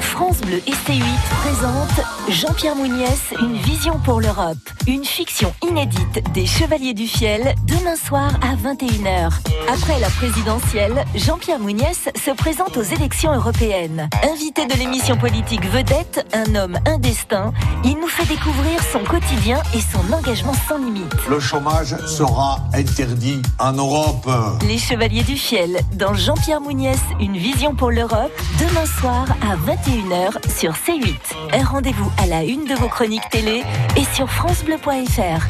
France 0.00 0.40
Bleu 0.40 0.60
et 0.66 0.72
C8 0.72 1.02
présente 1.42 2.06
Jean-Pierre 2.28 2.74
Mouniès, 2.74 3.32
une 3.40 3.56
vision 3.56 3.98
pour 4.00 4.20
l'Europe. 4.20 4.58
Une 4.86 5.04
fiction 5.04 5.54
inédite 5.62 6.22
des 6.34 6.44
Chevaliers 6.44 6.92
du 6.92 7.06
Fiel, 7.06 7.54
demain 7.66 7.96
soir 7.96 8.32
à 8.42 8.54
21h. 8.56 9.30
Après 9.68 10.00
la 10.00 10.08
présidentielle, 10.10 11.04
Jean-Pierre 11.14 11.58
Mouniès 11.58 12.08
se 12.16 12.30
présente 12.32 12.76
aux 12.76 12.82
élections 12.82 13.32
européennes. 13.32 14.08
Invité 14.30 14.66
de 14.66 14.74
l'émission 14.74 15.16
politique 15.16 15.64
Vedette, 15.66 16.26
un 16.32 16.54
homme, 16.54 16.78
un 16.86 16.98
destin, 16.98 17.52
il 17.84 17.94
nous 17.94 18.08
fait 18.08 18.26
découvrir 18.26 18.82
son 18.92 19.00
quotidien 19.00 19.62
et 19.74 19.80
son 19.80 20.12
engagement 20.12 20.54
sans 20.68 20.78
limite. 20.78 21.14
Le 21.30 21.38
chômage 21.38 21.96
sera 22.06 22.58
interdit 22.74 23.40
en 23.58 23.72
Europe. 23.72 24.28
Les 24.66 24.78
Chevaliers 24.78 25.22
du 25.22 25.36
Fiel, 25.36 25.78
dans 25.94 26.14
Jean-Pierre 26.14 26.60
Mouniès, 26.60 27.00
une 27.20 27.36
vision 27.36 27.74
pour 27.74 27.90
l'Europe, 27.90 28.32
demain 28.58 28.86
soir 28.86 29.26
à 29.42 29.56
21h 29.56 30.50
sur 30.50 30.72
C8. 30.72 31.14
Un 31.52 31.64
rendez-vous 31.64 32.10
à 32.18 32.26
la 32.26 32.42
une 32.44 32.64
de 32.64 32.74
vos 32.74 32.88
chroniques 32.88 33.28
télé 33.30 33.62
et 33.96 34.04
sur 34.14 34.28
FranceBleu.fr. 34.30 35.46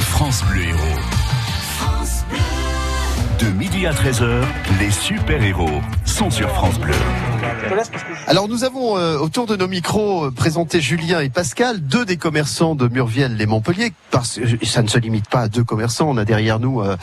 France 0.00 0.44
Bleu 0.44 0.64
Héros. 0.68 1.00
De 3.38 3.46
à 3.86 3.92
13h, 3.92 4.42
les 4.78 4.90
super-héros 4.90 5.80
sont 6.04 6.30
sur 6.30 6.50
France 6.50 6.78
Bleu. 6.78 6.92
Alors 8.26 8.48
nous 8.48 8.64
avons 8.64 8.98
euh, 8.98 9.16
autour 9.16 9.46
de 9.46 9.56
nos 9.56 9.68
micros 9.68 10.26
euh, 10.26 10.30
présenté 10.30 10.80
Julien 10.80 11.20
et 11.20 11.30
Pascal, 11.30 11.80
deux 11.80 12.04
des 12.04 12.16
commerçants 12.16 12.74
de 12.74 12.88
Murviel 12.88 13.40
et 13.40 13.46
Montpellier, 13.46 13.92
parce 14.10 14.38
que 14.38 14.66
ça 14.66 14.82
ne 14.82 14.88
se 14.88 14.98
limite 14.98 15.28
pas 15.28 15.42
à 15.42 15.48
deux 15.48 15.64
commerçants. 15.64 16.08
On 16.10 16.16
a 16.16 16.24
derrière 16.24 16.60
nous 16.60 16.80
euh, 16.80 16.96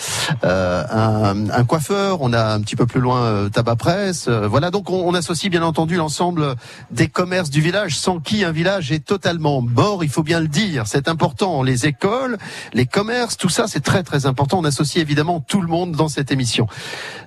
euh, 0.43 0.83
un, 0.91 1.49
un 1.49 1.63
coiffeur, 1.63 2.21
on 2.21 2.33
a 2.33 2.53
un 2.53 2.61
petit 2.61 2.75
peu 2.75 2.85
plus 2.85 2.99
loin 2.99 3.23
euh, 3.23 3.49
tabac 3.49 3.75
presse. 3.75 4.29
voilà, 4.29 4.69
donc 4.69 4.89
on, 4.89 5.07
on 5.07 5.13
associe 5.13 5.49
bien 5.49 5.63
entendu 5.63 5.95
l'ensemble 5.95 6.55
des 6.91 7.07
commerces 7.07 7.49
du 7.49 7.61
village, 7.61 7.97
sans 7.97 8.19
qui 8.19 8.43
un 8.43 8.51
village 8.51 8.91
est 8.91 9.03
totalement 9.03 9.61
mort. 9.61 10.03
Il 10.03 10.09
faut 10.09 10.23
bien 10.23 10.39
le 10.39 10.47
dire, 10.47 10.83
c'est 10.85 11.07
important. 11.07 11.63
Les 11.63 11.87
écoles, 11.87 12.37
les 12.73 12.85
commerces, 12.85 13.37
tout 13.37 13.49
ça, 13.49 13.65
c'est 13.67 13.83
très 13.83 14.03
très 14.03 14.25
important. 14.25 14.59
On 14.59 14.65
associe 14.65 15.01
évidemment 15.01 15.39
tout 15.39 15.61
le 15.61 15.67
monde 15.67 15.93
dans 15.93 16.09
cette 16.09 16.31
émission. 16.31 16.66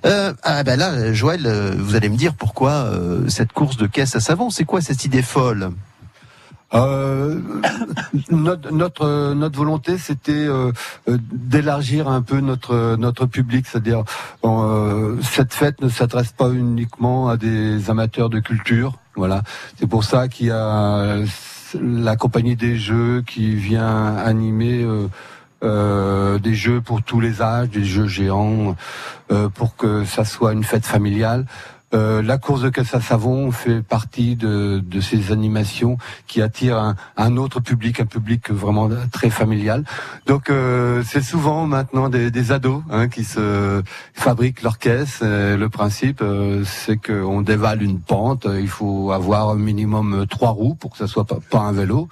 Euh, 0.05 0.33
ah 0.43 0.63
ben 0.63 0.77
là, 0.77 1.13
Joël, 1.13 1.45
euh, 1.45 1.75
vous 1.77 1.95
allez 1.95 2.09
me 2.09 2.17
dire 2.17 2.33
pourquoi 2.33 2.71
euh, 2.71 3.27
cette 3.27 3.53
course 3.53 3.77
de 3.77 3.85
caisse 3.85 4.15
à 4.15 4.19
savon, 4.19 4.49
c'est 4.49 4.65
quoi 4.65 4.81
cette 4.81 5.05
idée 5.05 5.21
folle? 5.21 5.71
Notre, 8.31 8.71
notre 8.71 9.33
notre 9.33 9.57
volonté, 9.57 9.97
c'était 9.97 10.47
d'élargir 11.05 12.07
un 12.07 12.21
peu 12.21 12.39
notre 12.39 12.95
notre 12.95 13.25
public, 13.25 13.65
c'est-à-dire 13.67 14.05
cette 15.21 15.53
fête 15.53 15.81
ne 15.81 15.89
s'adresse 15.89 16.31
pas 16.31 16.49
uniquement 16.49 17.27
à 17.27 17.35
des 17.35 17.89
amateurs 17.89 18.29
de 18.29 18.39
culture, 18.39 18.99
voilà. 19.17 19.43
C'est 19.77 19.87
pour 19.87 20.05
ça 20.05 20.29
qu'il 20.29 20.47
y 20.47 20.51
a 20.51 21.17
la 21.73 22.15
compagnie 22.15 22.55
des 22.55 22.77
jeux 22.77 23.21
qui 23.27 23.53
vient 23.53 24.15
animer. 24.15 24.87
Euh, 25.63 26.39
des 26.39 26.53
jeux 26.53 26.81
pour 26.81 27.03
tous 27.03 27.19
les 27.19 27.41
âges, 27.41 27.69
des 27.69 27.83
jeux 27.83 28.07
géants, 28.07 28.75
euh, 29.31 29.49
pour 29.49 29.75
que 29.75 30.05
ça 30.05 30.25
soit 30.25 30.53
une 30.53 30.63
fête 30.63 30.85
familiale. 30.85 31.45
Euh, 31.93 32.21
la 32.21 32.37
course 32.37 32.61
de 32.61 32.69
caisse 32.69 32.93
à 32.93 33.01
savon 33.01 33.51
fait 33.51 33.81
partie 33.81 34.35
de, 34.35 34.79
de 34.79 35.01
ces 35.01 35.31
animations 35.31 35.97
qui 36.27 36.41
attirent 36.41 36.77
un, 36.77 36.95
un 37.17 37.37
autre 37.37 37.59
public, 37.59 37.99
un 37.99 38.05
public 38.05 38.49
vraiment 38.49 38.89
très 39.11 39.29
familial. 39.29 39.83
Donc 40.25 40.49
euh, 40.49 41.03
c'est 41.05 41.21
souvent 41.21 41.67
maintenant 41.67 42.09
des, 42.09 42.31
des 42.31 42.51
ados 42.51 42.83
hein, 42.91 43.09
qui 43.09 43.23
se 43.23 43.81
fabriquent 44.13 44.61
leur 44.61 44.77
caisse. 44.77 45.19
Euh, 45.21 45.57
le 45.57 45.69
principe, 45.69 46.21
euh, 46.21 46.63
c'est 46.65 46.97
qu'on 46.97 47.41
dévale 47.41 47.81
une 47.81 47.99
pente. 47.99 48.47
Il 48.59 48.69
faut 48.69 49.11
avoir 49.11 49.49
un 49.49 49.55
minimum 49.55 50.25
trois 50.29 50.51
roues 50.51 50.75
pour 50.75 50.91
que 50.91 50.97
ça 50.97 51.07
soit 51.07 51.25
pas, 51.25 51.39
pas 51.49 51.59
un 51.59 51.71
vélo. 51.71 52.07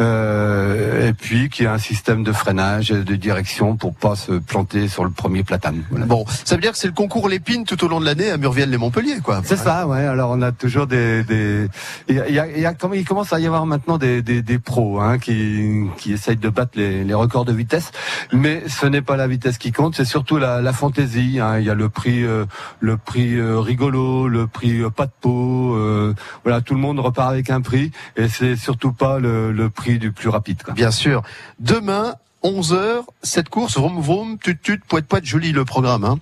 Euh, 0.00 1.08
et 1.08 1.12
puis 1.12 1.50
qu'il 1.50 1.64
y 1.64 1.68
ait 1.68 1.70
un 1.70 1.78
système 1.78 2.24
de 2.24 2.32
freinage 2.32 2.90
et 2.90 3.04
de 3.04 3.16
direction 3.16 3.76
pour 3.76 3.94
pas 3.94 4.16
se 4.16 4.32
planter 4.32 4.88
sur 4.88 5.04
le 5.04 5.10
premier 5.10 5.44
platane. 5.44 5.84
Voilà. 5.90 6.06
Bon, 6.06 6.24
ça 6.44 6.56
veut 6.56 6.60
dire 6.60 6.72
que 6.72 6.78
c'est 6.78 6.88
le 6.88 6.94
concours 6.94 7.28
Lépine 7.28 7.64
tout 7.64 7.84
au 7.84 7.88
long 7.88 8.00
de 8.00 8.04
l'année 8.04 8.30
à 8.30 8.36
Murviel-les-Montpellier, 8.38 9.03
quoi. 9.22 9.40
C'est 9.44 9.56
ça, 9.56 9.86
ouais. 9.86 10.04
Alors 10.04 10.30
on 10.30 10.42
a 10.42 10.52
toujours 10.52 10.86
des, 10.86 11.22
des... 11.24 11.68
Il, 12.08 12.16
y 12.16 12.20
a, 12.20 12.28
il 12.48 12.60
y 12.60 12.66
a- 12.66 12.74
il 12.94 13.04
commence 13.04 13.32
à 13.32 13.40
y 13.40 13.46
avoir 13.46 13.66
maintenant 13.66 13.98
des, 13.98 14.22
des, 14.22 14.42
des 14.42 14.58
pros 14.58 15.00
hein, 15.00 15.18
qui, 15.18 15.84
qui 15.96 16.12
essayent 16.12 16.36
de 16.36 16.48
battre 16.48 16.72
les, 16.76 17.04
les 17.04 17.14
records 17.14 17.44
de 17.44 17.52
vitesse, 17.52 17.90
mais 18.32 18.62
ce 18.68 18.86
n'est 18.86 19.02
pas 19.02 19.16
la 19.16 19.26
vitesse 19.26 19.58
qui 19.58 19.72
compte, 19.72 19.94
c'est 19.96 20.04
surtout 20.04 20.36
la, 20.38 20.60
la 20.60 20.72
fantaisie. 20.72 21.40
hein. 21.40 21.58
Il 21.58 21.64
y 21.66 21.70
a 21.70 21.74
le 21.74 21.88
prix, 21.88 22.24
euh, 22.24 22.44
le 22.80 22.96
prix 22.96 23.34
euh, 23.36 23.58
rigolo, 23.58 24.28
le 24.28 24.46
prix 24.46 24.80
euh, 24.80 24.90
pas 24.90 25.06
de 25.06 25.12
peau. 25.20 25.74
euh, 25.76 26.14
voilà, 26.44 26.60
tout 26.60 26.74
le 26.74 26.80
monde 26.80 27.00
repart 27.00 27.30
avec 27.30 27.50
un 27.50 27.60
prix, 27.60 27.90
et 28.16 28.28
c'est 28.28 28.56
surtout 28.56 28.92
pas 28.92 29.18
le, 29.18 29.52
le 29.52 29.70
prix 29.70 29.98
du 29.98 30.12
plus 30.12 30.28
rapide. 30.28 30.62
Quoi. 30.62 30.74
Bien 30.74 30.90
sûr. 30.90 31.22
Demain, 31.60 32.14
11h, 32.44 33.04
cette 33.22 33.48
course, 33.48 33.78
vroom 33.78 34.00
vroom, 34.02 34.38
tut 34.38 34.58
tut, 34.62 34.78
poète 34.86 35.06
poète, 35.06 35.24
joli 35.24 35.50
le 35.52 35.64
programme. 35.64 36.04
Hein. 36.04 36.18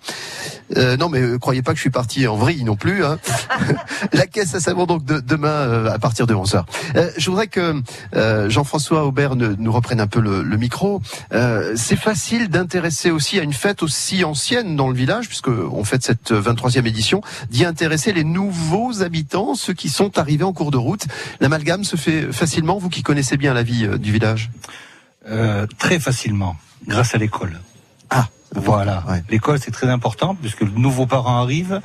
Euh, 0.77 0.97
non 0.97 1.09
mais 1.09 1.21
euh, 1.21 1.37
croyez 1.39 1.63
pas 1.63 1.73
que 1.73 1.77
je 1.77 1.83
suis 1.83 1.91
parti 1.91 2.27
en 2.29 2.37
vrille 2.37 2.63
non 2.63 2.77
plus. 2.77 3.05
Hein. 3.05 3.19
La 4.13 4.27
caisse 4.29 4.55
à 4.55 4.61
savon 4.61 4.87
donc 4.87 5.05
de- 5.05 5.19
demain 5.21 5.49
euh, 5.49 5.91
à 5.91 5.99
partir 5.99 6.29
de 6.29 6.35
11h. 6.35 6.63
Euh, 6.95 7.11
je 7.17 7.29
voudrais 7.29 7.49
que 7.49 7.75
euh, 8.15 8.49
Jean-François 8.49 9.05
Aubert 9.05 9.35
ne- 9.35 9.55
nous 9.59 9.73
reprenne 9.73 10.01
un 10.01 10.07
peu 10.07 10.21
le, 10.21 10.43
le 10.43 10.57
micro. 10.57 11.03
C'est 11.75 11.97
facile 11.99 12.49
d'intéresser 12.49 13.11
aussi 13.11 13.41
à 13.41 13.43
une 13.43 13.53
fête 13.53 13.83
aussi 13.83 14.23
ancienne 14.25 14.77
dans 14.77 14.89
le 14.89 14.95
village, 14.95 15.27
puisque 15.29 15.49
on 15.49 15.83
fête 15.85 16.05
cette 16.05 16.31
23e 16.33 16.87
édition, 16.87 17.21
d'y 17.51 17.65
intéresser 17.65 18.13
les 18.13 18.25
nouveaux 18.25 19.03
habitants, 19.03 19.55
ceux 19.55 19.73
qui 19.73 19.89
sont 19.89 20.19
arrivés 20.19 20.45
en 20.45 20.53
cours 20.53 20.71
de 20.71 20.77
route. 20.77 21.05
L'amalgame 21.41 21.83
se 21.85 21.97
fait 21.97 22.33
facilement, 22.33 22.79
vous 22.79 22.89
qui 22.91 23.03
connaissez 23.03 23.37
bien 23.37 23.55
la 23.55 23.63
vie 23.63 23.89
du 23.99 24.13
village. 24.13 24.51
Euh, 25.29 25.67
très 25.79 26.01
facilement, 26.01 26.57
grâce 26.89 27.15
à 27.15 27.19
l'école. 27.19 27.61
Ah, 28.11 28.27
voilà. 28.57 29.05
L'école, 29.31 29.59
c'est 29.61 29.71
très 29.71 29.89
important 29.89 30.35
puisque 30.35 30.65
de 30.65 30.77
nouveaux 30.79 31.07
parents 31.07 31.41
arrivent, 31.41 31.81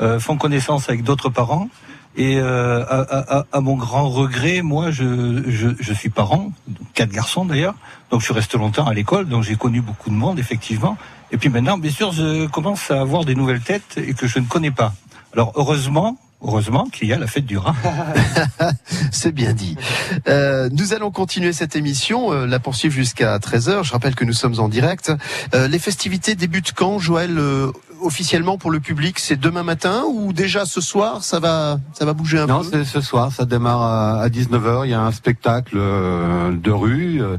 euh, 0.00 0.20
font 0.20 0.36
connaissance 0.36 0.88
avec 0.88 1.02
d'autres 1.02 1.28
parents. 1.28 1.68
Et 2.16 2.38
euh, 2.38 2.84
à, 2.88 3.00
à- 3.00 3.38
à- 3.40 3.44
à 3.52 3.60
mon 3.60 3.74
grand 3.76 4.08
regret, 4.08 4.62
moi, 4.62 4.90
je, 4.90 5.42
je, 5.50 5.68
je 5.78 5.92
suis 5.92 6.08
parent, 6.10 6.52
quatre 6.94 7.10
garçons 7.10 7.44
d'ailleurs, 7.44 7.74
donc 8.10 8.22
je 8.22 8.32
reste 8.32 8.54
longtemps 8.54 8.86
à 8.86 8.94
l'école, 8.94 9.26
donc 9.28 9.42
j'ai 9.42 9.56
connu 9.56 9.82
beaucoup 9.82 10.08
de 10.08 10.14
monde, 10.14 10.38
effectivement. 10.38 10.96
Et 11.32 11.36
puis 11.36 11.48
maintenant, 11.50 11.76
bien 11.76 11.90
sûr, 11.90 12.12
je 12.12 12.46
commence 12.46 12.90
à 12.90 13.00
avoir 13.00 13.24
des 13.26 13.34
nouvelles 13.34 13.60
têtes 13.60 13.98
et 13.98 14.14
que 14.14 14.26
je 14.28 14.38
ne 14.38 14.46
connais 14.46 14.70
pas. 14.70 14.94
Alors 15.34 15.52
heureusement, 15.56 16.16
heureusement 16.46 16.86
qu'il 16.86 17.08
y 17.08 17.12
a 17.12 17.18
la 17.18 17.26
fête 17.26 17.44
du 17.44 17.58
rat. 17.58 17.74
C'est 19.10 19.32
bien 19.32 19.52
dit. 19.52 19.76
Euh, 20.28 20.68
nous 20.72 20.94
allons 20.94 21.10
continuer 21.10 21.52
cette 21.52 21.76
émission, 21.76 22.32
euh, 22.32 22.46
la 22.46 22.58
poursuivre 22.58 22.94
jusqu'à 22.94 23.36
13h. 23.38 23.84
Je 23.84 23.92
rappelle 23.92 24.14
que 24.14 24.24
nous 24.24 24.32
sommes 24.32 24.58
en 24.60 24.68
direct. 24.68 25.12
Euh, 25.54 25.68
les 25.68 25.78
festivités 25.78 26.34
débutent 26.34 26.72
quand, 26.72 26.98
Joël 26.98 27.38
euh, 27.38 27.72
Officiellement 28.02 28.58
pour 28.58 28.70
le 28.70 28.78
public, 28.80 29.18
c'est 29.18 29.36
demain 29.40 29.62
matin 29.62 30.04
ou 30.08 30.32
déjà 30.32 30.66
ce 30.66 30.80
soir 30.80 31.22
Ça 31.22 31.40
va, 31.40 31.78
ça 31.94 32.04
va 32.04 32.12
bouger 32.12 32.38
un 32.38 32.46
Non, 32.46 32.60
peu? 32.60 32.68
c'est 32.70 32.84
ce 32.84 33.00
soir, 33.00 33.32
ça 33.32 33.44
démarre 33.46 33.80
à, 33.82 34.20
à 34.20 34.28
19h. 34.28 34.84
Il 34.84 34.90
y 34.90 34.94
a 34.94 35.00
un 35.00 35.12
spectacle 35.12 35.76
euh, 35.76 36.52
de 36.52 36.70
rue, 36.70 37.22
euh, 37.22 37.38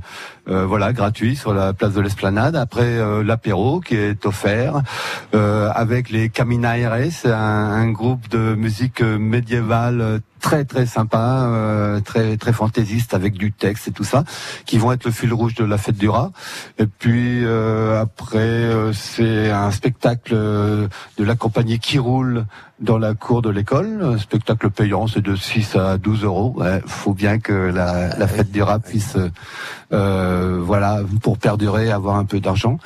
euh, 0.50 0.66
voilà, 0.66 0.94
gratuit 0.94 1.36
sur 1.36 1.54
la 1.54 1.74
place 1.74 1.94
de 1.94 2.02
l'Esplanade. 2.02 2.56
Après 2.56 2.84
euh, 2.86 3.24
l'apéro 3.24 3.82
qui 3.82 3.96
est 3.96 4.26
offert 4.26 4.82
euh, 5.36 5.70
avec 5.76 6.10
les 6.10 6.30
Caminaires, 6.30 6.94
un, 7.26 7.30
un 7.32 7.92
groupe 7.92 8.28
de 8.30 8.56
musique 8.56 9.02
médiévale 9.02 10.22
très 10.40 10.66
très 10.66 10.86
sympa, 10.86 11.46
euh, 11.48 12.00
très 12.02 12.38
très 12.38 12.54
fantaisiste 12.54 13.14
avec 13.14 13.34
du 13.34 13.52
texte 13.52 13.88
et 13.88 13.92
tout 13.92 14.04
ça, 14.04 14.24
qui 14.66 14.78
vont 14.78 14.92
être 14.92 15.06
le 15.06 15.12
fil 15.12 15.34
rouge 15.34 15.56
de 15.56 15.66
la 15.66 15.78
fête 15.78 15.98
du 15.98 16.10
rat. 16.10 16.32
Et 16.80 16.86
puis 16.86 17.44
euh, 17.46 18.02
après, 18.02 18.40
euh, 18.40 18.94
c'est 18.94 19.50
un 19.50 19.72
spectacle 19.72 20.34
euh, 20.34 20.88
de 21.18 21.24
la 21.24 21.36
compagnie 21.36 21.80
qui 21.80 22.00
roule 22.00 22.46
dans 22.80 22.98
la 22.98 23.14
cour 23.14 23.42
de 23.42 23.50
l'école. 23.50 24.00
Un 24.04 24.18
spectacle 24.18 24.70
payant, 24.70 25.08
c'est 25.08 25.22
de 25.22 25.36
6 25.36 25.76
à 25.76 25.98
12 25.98 26.24
euros. 26.24 26.56
Il 26.62 26.82
faut 26.86 27.14
bien 27.14 27.40
que 27.40 27.54
la, 27.54 28.16
la 28.16 28.28
fête 28.28 28.52
du 28.52 28.62
rap 28.62 28.86
puisse, 28.88 29.18
euh, 29.94 30.60
voilà, 30.62 31.02
pour 31.22 31.38
perdurer, 31.38 31.92
avoir 31.92 32.18
un 32.18 32.26
peu 32.26 32.40
d'argent. 32.40 32.78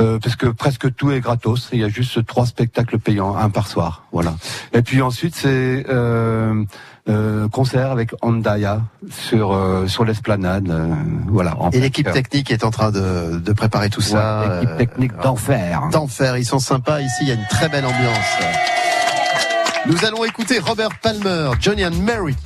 Euh, 0.00 0.18
parce 0.20 0.36
que 0.36 0.46
presque 0.46 0.94
tout 0.94 1.10
est 1.10 1.20
gratos. 1.20 1.70
Il 1.72 1.80
y 1.80 1.84
a 1.84 1.88
juste 1.88 2.24
trois 2.26 2.46
spectacles 2.46 2.98
payants, 2.98 3.36
un 3.36 3.50
par 3.50 3.66
soir. 3.66 4.04
Voilà. 4.12 4.34
Et 4.72 4.82
puis 4.82 5.02
ensuite, 5.02 5.34
c'est 5.34 5.86
euh, 7.08 7.44
euh, 7.44 7.48
concert 7.48 7.90
avec 7.90 8.10
Andaya 8.22 8.82
sur 9.10 9.52
euh, 9.52 9.86
sur 9.86 10.04
l'esplanade. 10.04 10.68
euh, 10.70 10.94
voilà. 11.28 11.56
en 11.60 11.70
Et 11.70 11.80
l'équipe 11.80 12.10
technique 12.10 12.50
est 12.50 12.64
en 12.64 12.70
train 12.70 12.90
de, 12.90 13.38
de 13.38 13.52
préparer 13.52 13.90
tout 13.90 14.00
ça. 14.00 14.60
L'équipe 14.60 14.76
technique 14.76 15.12
d'enfer. 15.22 15.82
D'enfer, 15.92 16.36
ils 16.36 16.44
sont 16.44 16.58
sympas 16.58 17.00
ici, 17.00 17.16
il 17.22 17.28
y 17.28 17.30
a 17.30 17.34
une 17.34 17.46
très 17.50 17.68
belle 17.68 17.84
ambiance. 17.84 18.38
Nous 19.86 20.04
allons 20.04 20.24
écouter 20.24 20.58
Robert 20.60 20.90
Palmer, 21.02 21.50
Johnny 21.60 21.84
and 21.84 21.96
Mary. 22.02 22.36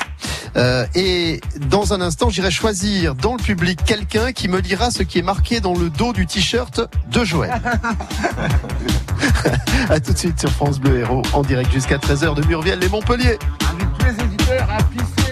Euh, 0.56 0.86
et 0.94 1.42
dans 1.68 1.92
un 1.92 2.00
instant, 2.00 2.30
j'irai 2.30 2.50
choisir 2.50 3.14
dans 3.14 3.32
le 3.36 3.42
public 3.42 3.78
quelqu'un 3.84 4.32
qui 4.32 4.48
me 4.48 4.62
dira 4.62 4.90
ce 4.90 5.02
qui 5.02 5.18
est 5.18 5.22
marqué 5.22 5.60
dans 5.60 5.74
le 5.74 5.90
dos 5.90 6.14
du 6.14 6.26
t-shirt 6.26 6.80
de 7.10 7.24
Joël. 7.24 7.52
à 9.90 10.00
tout 10.00 10.12
de 10.14 10.18
suite 10.18 10.40
sur 10.40 10.50
France 10.50 10.80
Bleu 10.80 11.00
Héros, 11.00 11.22
en 11.34 11.42
direct 11.42 11.70
jusqu'à 11.72 11.98
13h 11.98 12.34
de 12.34 12.46
Murviel 12.46 12.82
et 12.82 12.88
Montpellier. 12.88 13.38
Avec 13.68 13.98
tous 13.98 14.35
pisser 14.46 15.25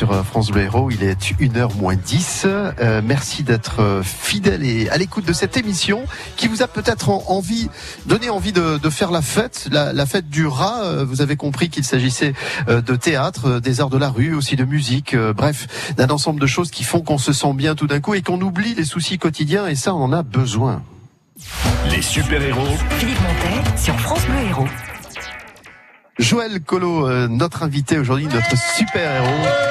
sur 0.00 0.12
euh, 0.12 0.22
France 0.22 0.50
Bleu 0.50 0.62
Héros, 0.62 0.90
il 0.90 1.02
est 1.02 1.20
1h 1.38 1.76
moins 1.76 1.94
10. 1.94 2.46
Euh, 2.46 3.02
merci 3.04 3.42
d'être 3.42 3.80
euh, 3.82 4.02
fidèle 4.02 4.64
et 4.64 4.88
à 4.88 4.96
l'écoute 4.96 5.26
de 5.26 5.34
cette 5.34 5.58
émission 5.58 6.06
qui 6.38 6.48
vous 6.48 6.62
a 6.62 6.68
peut-être 6.68 7.10
en- 7.10 7.22
envie, 7.28 7.68
donné 8.06 8.30
envie 8.30 8.52
de, 8.52 8.78
de 8.78 8.88
faire 8.88 9.10
la 9.10 9.20
fête, 9.20 9.68
la, 9.70 9.92
la 9.92 10.06
fête 10.06 10.30
du 10.30 10.46
rat. 10.46 11.04
Vous 11.04 11.20
avez 11.20 11.36
compris 11.36 11.68
qu'il 11.68 11.84
s'agissait 11.84 12.32
de 12.66 12.96
théâtre, 12.96 13.60
des 13.60 13.82
arts 13.82 13.90
de 13.90 13.98
la 13.98 14.08
rue, 14.08 14.32
aussi 14.34 14.56
de 14.56 14.64
musique, 14.64 15.12
euh, 15.12 15.34
bref, 15.34 15.92
d'un 15.98 16.08
ensemble 16.08 16.40
de 16.40 16.46
choses 16.46 16.70
qui 16.70 16.82
font 16.82 17.02
qu'on 17.02 17.18
se 17.18 17.34
sent 17.34 17.52
bien 17.52 17.74
tout 17.74 17.86
d'un 17.86 18.00
coup 18.00 18.14
et 18.14 18.22
qu'on 18.22 18.40
oublie 18.40 18.74
les 18.74 18.84
soucis 18.84 19.18
quotidiens 19.18 19.66
et 19.66 19.74
ça, 19.74 19.94
on 19.94 20.02
en 20.04 20.12
a 20.14 20.22
besoin. 20.22 20.82
Les 21.90 22.00
super-héros 22.00 22.74
Philippe 22.98 23.20
Montet 23.20 23.76
sur 23.76 24.00
France 24.00 24.24
Bleu 24.24 24.48
Héros. 24.48 24.66
Joël 26.18 26.60
Colo, 26.60 27.06
euh, 27.06 27.28
notre 27.28 27.62
invité 27.64 27.98
aujourd'hui, 27.98 28.26
notre 28.26 28.56
super-héros. 28.76 29.69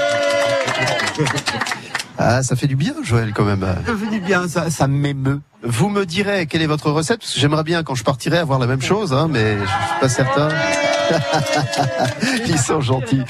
Ah, 2.17 2.43
ça 2.43 2.55
fait 2.57 2.67
du 2.67 2.75
bien, 2.75 2.93
Joël, 3.01 3.31
quand 3.33 3.45
même. 3.45 3.65
Ça 3.85 3.93
fait 3.95 4.09
du 4.11 4.19
bien, 4.19 4.47
ça, 4.47 4.69
ça 4.69 4.87
m'émeut. 4.87 5.39
Vous 5.63 5.89
me 5.89 6.05
direz 6.05 6.47
quelle 6.47 6.61
est 6.61 6.67
votre 6.67 6.91
recette, 6.91 7.19
parce 7.19 7.33
que 7.33 7.39
j'aimerais 7.39 7.63
bien, 7.63 7.81
quand 7.83 7.95
je 7.95 8.03
partirai, 8.03 8.37
avoir 8.37 8.59
la 8.59 8.67
même 8.67 8.81
chose, 8.81 9.13
hein, 9.13 9.27
mais 9.29 9.57
je 9.57 9.65
suis 9.65 9.99
pas 10.01 10.09
certain. 10.09 10.49
Ils 12.45 12.59
sont 12.59 12.81
gentils. 12.81 13.23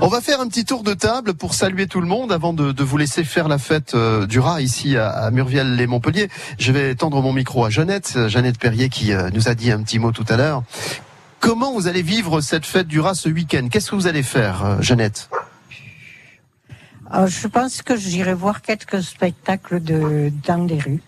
On 0.00 0.08
va 0.08 0.20
faire 0.20 0.40
un 0.40 0.48
petit 0.48 0.64
tour 0.64 0.82
de 0.82 0.94
table 0.94 1.34
pour 1.34 1.54
saluer 1.54 1.86
tout 1.86 2.00
le 2.00 2.06
monde 2.06 2.32
avant 2.32 2.52
de, 2.52 2.72
de 2.72 2.84
vous 2.84 2.96
laisser 2.98 3.24
faire 3.24 3.48
la 3.48 3.58
fête 3.58 3.94
euh, 3.94 4.26
du 4.26 4.40
rat 4.40 4.60
ici 4.60 4.96
à, 4.96 5.08
à 5.10 5.30
Murviel-les-Montpellier. 5.30 6.28
Je 6.58 6.72
vais 6.72 6.94
tendre 6.96 7.22
mon 7.22 7.32
micro 7.32 7.64
à 7.64 7.70
Jeannette, 7.70 8.28
Jeannette 8.28 8.58
Perrier 8.58 8.88
qui 8.88 9.12
euh, 9.12 9.30
nous 9.32 9.48
a 9.48 9.54
dit 9.54 9.70
un 9.70 9.80
petit 9.82 9.98
mot 9.98 10.12
tout 10.12 10.26
à 10.28 10.36
l'heure. 10.36 10.64
Comment 11.40 11.72
vous 11.72 11.86
allez 11.88 12.02
vivre 12.02 12.40
cette 12.40 12.66
fête 12.66 12.88
du 12.88 13.00
rat 13.00 13.14
ce 13.14 13.28
week-end? 13.28 13.68
Qu'est-ce 13.70 13.90
que 13.90 13.96
vous 13.96 14.06
allez 14.06 14.22
faire, 14.22 14.64
euh, 14.64 14.76
Jeannette? 14.80 15.30
Alors, 17.10 17.26
je 17.28 17.46
pense 17.48 17.82
que 17.82 17.96
j'irai 17.96 18.34
voir 18.34 18.62
quelques 18.62 19.02
spectacles 19.02 19.82
de, 19.82 20.32
dans 20.46 20.66
les 20.66 20.78
rues. 20.78 21.02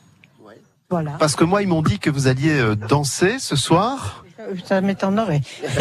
Voilà. 0.88 1.12
Parce 1.18 1.34
que 1.34 1.42
moi, 1.44 1.62
ils 1.62 1.68
m'ont 1.68 1.82
dit 1.82 1.98
que 1.98 2.10
vous 2.10 2.28
alliez 2.28 2.60
euh, 2.60 2.76
danser 2.76 3.38
ce 3.40 3.56
soir. 3.56 4.24
Ça 4.68 4.80
m'étonnerait. 4.80 5.40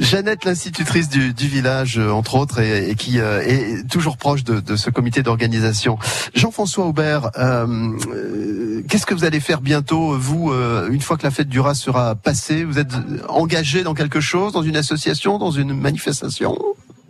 Jeannette, 0.00 0.44
l'institutrice 0.44 1.08
du, 1.08 1.34
du 1.34 1.48
village, 1.48 1.98
euh, 1.98 2.10
entre 2.10 2.36
autres, 2.36 2.60
et, 2.60 2.90
et 2.90 2.94
qui 2.94 3.18
euh, 3.18 3.42
est 3.42 3.88
toujours 3.90 4.16
proche 4.16 4.44
de, 4.44 4.60
de 4.60 4.76
ce 4.76 4.90
comité 4.90 5.24
d'organisation. 5.24 5.98
Jean-François 6.34 6.86
Aubert, 6.86 7.30
euh, 7.36 7.66
euh, 8.14 8.82
qu'est-ce 8.88 9.06
que 9.06 9.14
vous 9.14 9.24
allez 9.24 9.40
faire 9.40 9.60
bientôt, 9.60 10.16
vous, 10.16 10.52
euh, 10.52 10.88
une 10.90 11.00
fois 11.00 11.16
que 11.16 11.24
la 11.24 11.32
fête 11.32 11.48
du 11.48 11.58
rat 11.58 11.74
sera 11.74 12.14
passée? 12.14 12.62
Vous 12.62 12.78
êtes 12.78 12.92
engagé 13.28 13.82
dans 13.82 13.94
quelque 13.94 14.20
chose, 14.20 14.52
dans 14.52 14.62
une 14.62 14.76
association, 14.76 15.38
dans 15.38 15.50
une 15.50 15.74
manifestation? 15.74 16.56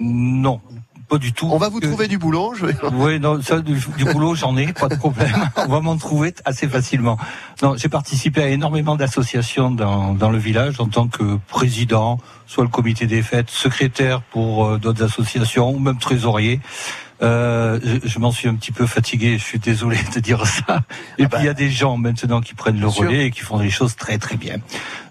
Non, 0.00 0.60
pas 1.12 1.18
du 1.18 1.32
tout. 1.32 1.48
On 1.52 1.58
va 1.58 1.68
vous 1.68 1.80
trouver 1.80 2.08
du 2.08 2.16
boulot. 2.16 2.54
Je... 2.54 2.66
Oui, 2.94 3.20
non, 3.20 3.40
ça, 3.42 3.60
du, 3.60 3.78
du 3.98 4.04
boulot, 4.04 4.34
j'en 4.34 4.56
ai, 4.56 4.72
pas 4.72 4.88
de 4.88 4.94
problème. 4.96 5.50
On 5.56 5.66
va 5.66 5.80
m'en 5.80 5.96
trouver 5.96 6.34
assez 6.44 6.66
facilement. 6.66 7.18
Non, 7.62 7.76
j'ai 7.76 7.90
participé 7.90 8.42
à 8.42 8.48
énormément 8.48 8.96
d'associations 8.96 9.70
dans, 9.70 10.14
dans 10.14 10.30
le 10.30 10.38
village 10.38 10.80
en 10.80 10.86
tant 10.86 11.08
que 11.08 11.38
président, 11.48 12.18
soit 12.46 12.64
le 12.64 12.70
comité 12.70 13.06
des 13.06 13.22
fêtes, 13.22 13.50
secrétaire 13.50 14.22
pour 14.22 14.64
euh, 14.64 14.78
d'autres 14.78 15.04
associations, 15.04 15.70
ou 15.70 15.78
même 15.78 15.98
trésorier. 15.98 16.60
Euh, 17.22 17.78
je, 17.84 18.08
je 18.08 18.18
m'en 18.18 18.32
suis 18.32 18.48
un 18.48 18.54
petit 18.54 18.72
peu 18.72 18.86
fatigué, 18.86 19.38
je 19.38 19.44
suis 19.44 19.58
désolé 19.58 19.98
de 20.14 20.20
dire 20.20 20.44
ça. 20.46 20.82
Et 21.18 21.26
puis 21.26 21.40
il 21.40 21.44
y 21.44 21.48
a 21.48 21.54
des 21.54 21.70
gens 21.70 21.96
maintenant 21.96 22.40
qui 22.40 22.54
prennent 22.54 22.80
le 22.80 22.90
sûr. 22.90 23.04
relais 23.04 23.26
et 23.26 23.30
qui 23.30 23.40
font 23.40 23.58
des 23.58 23.70
choses 23.70 23.94
très 23.96 24.18
très 24.18 24.36
bien. 24.36 24.56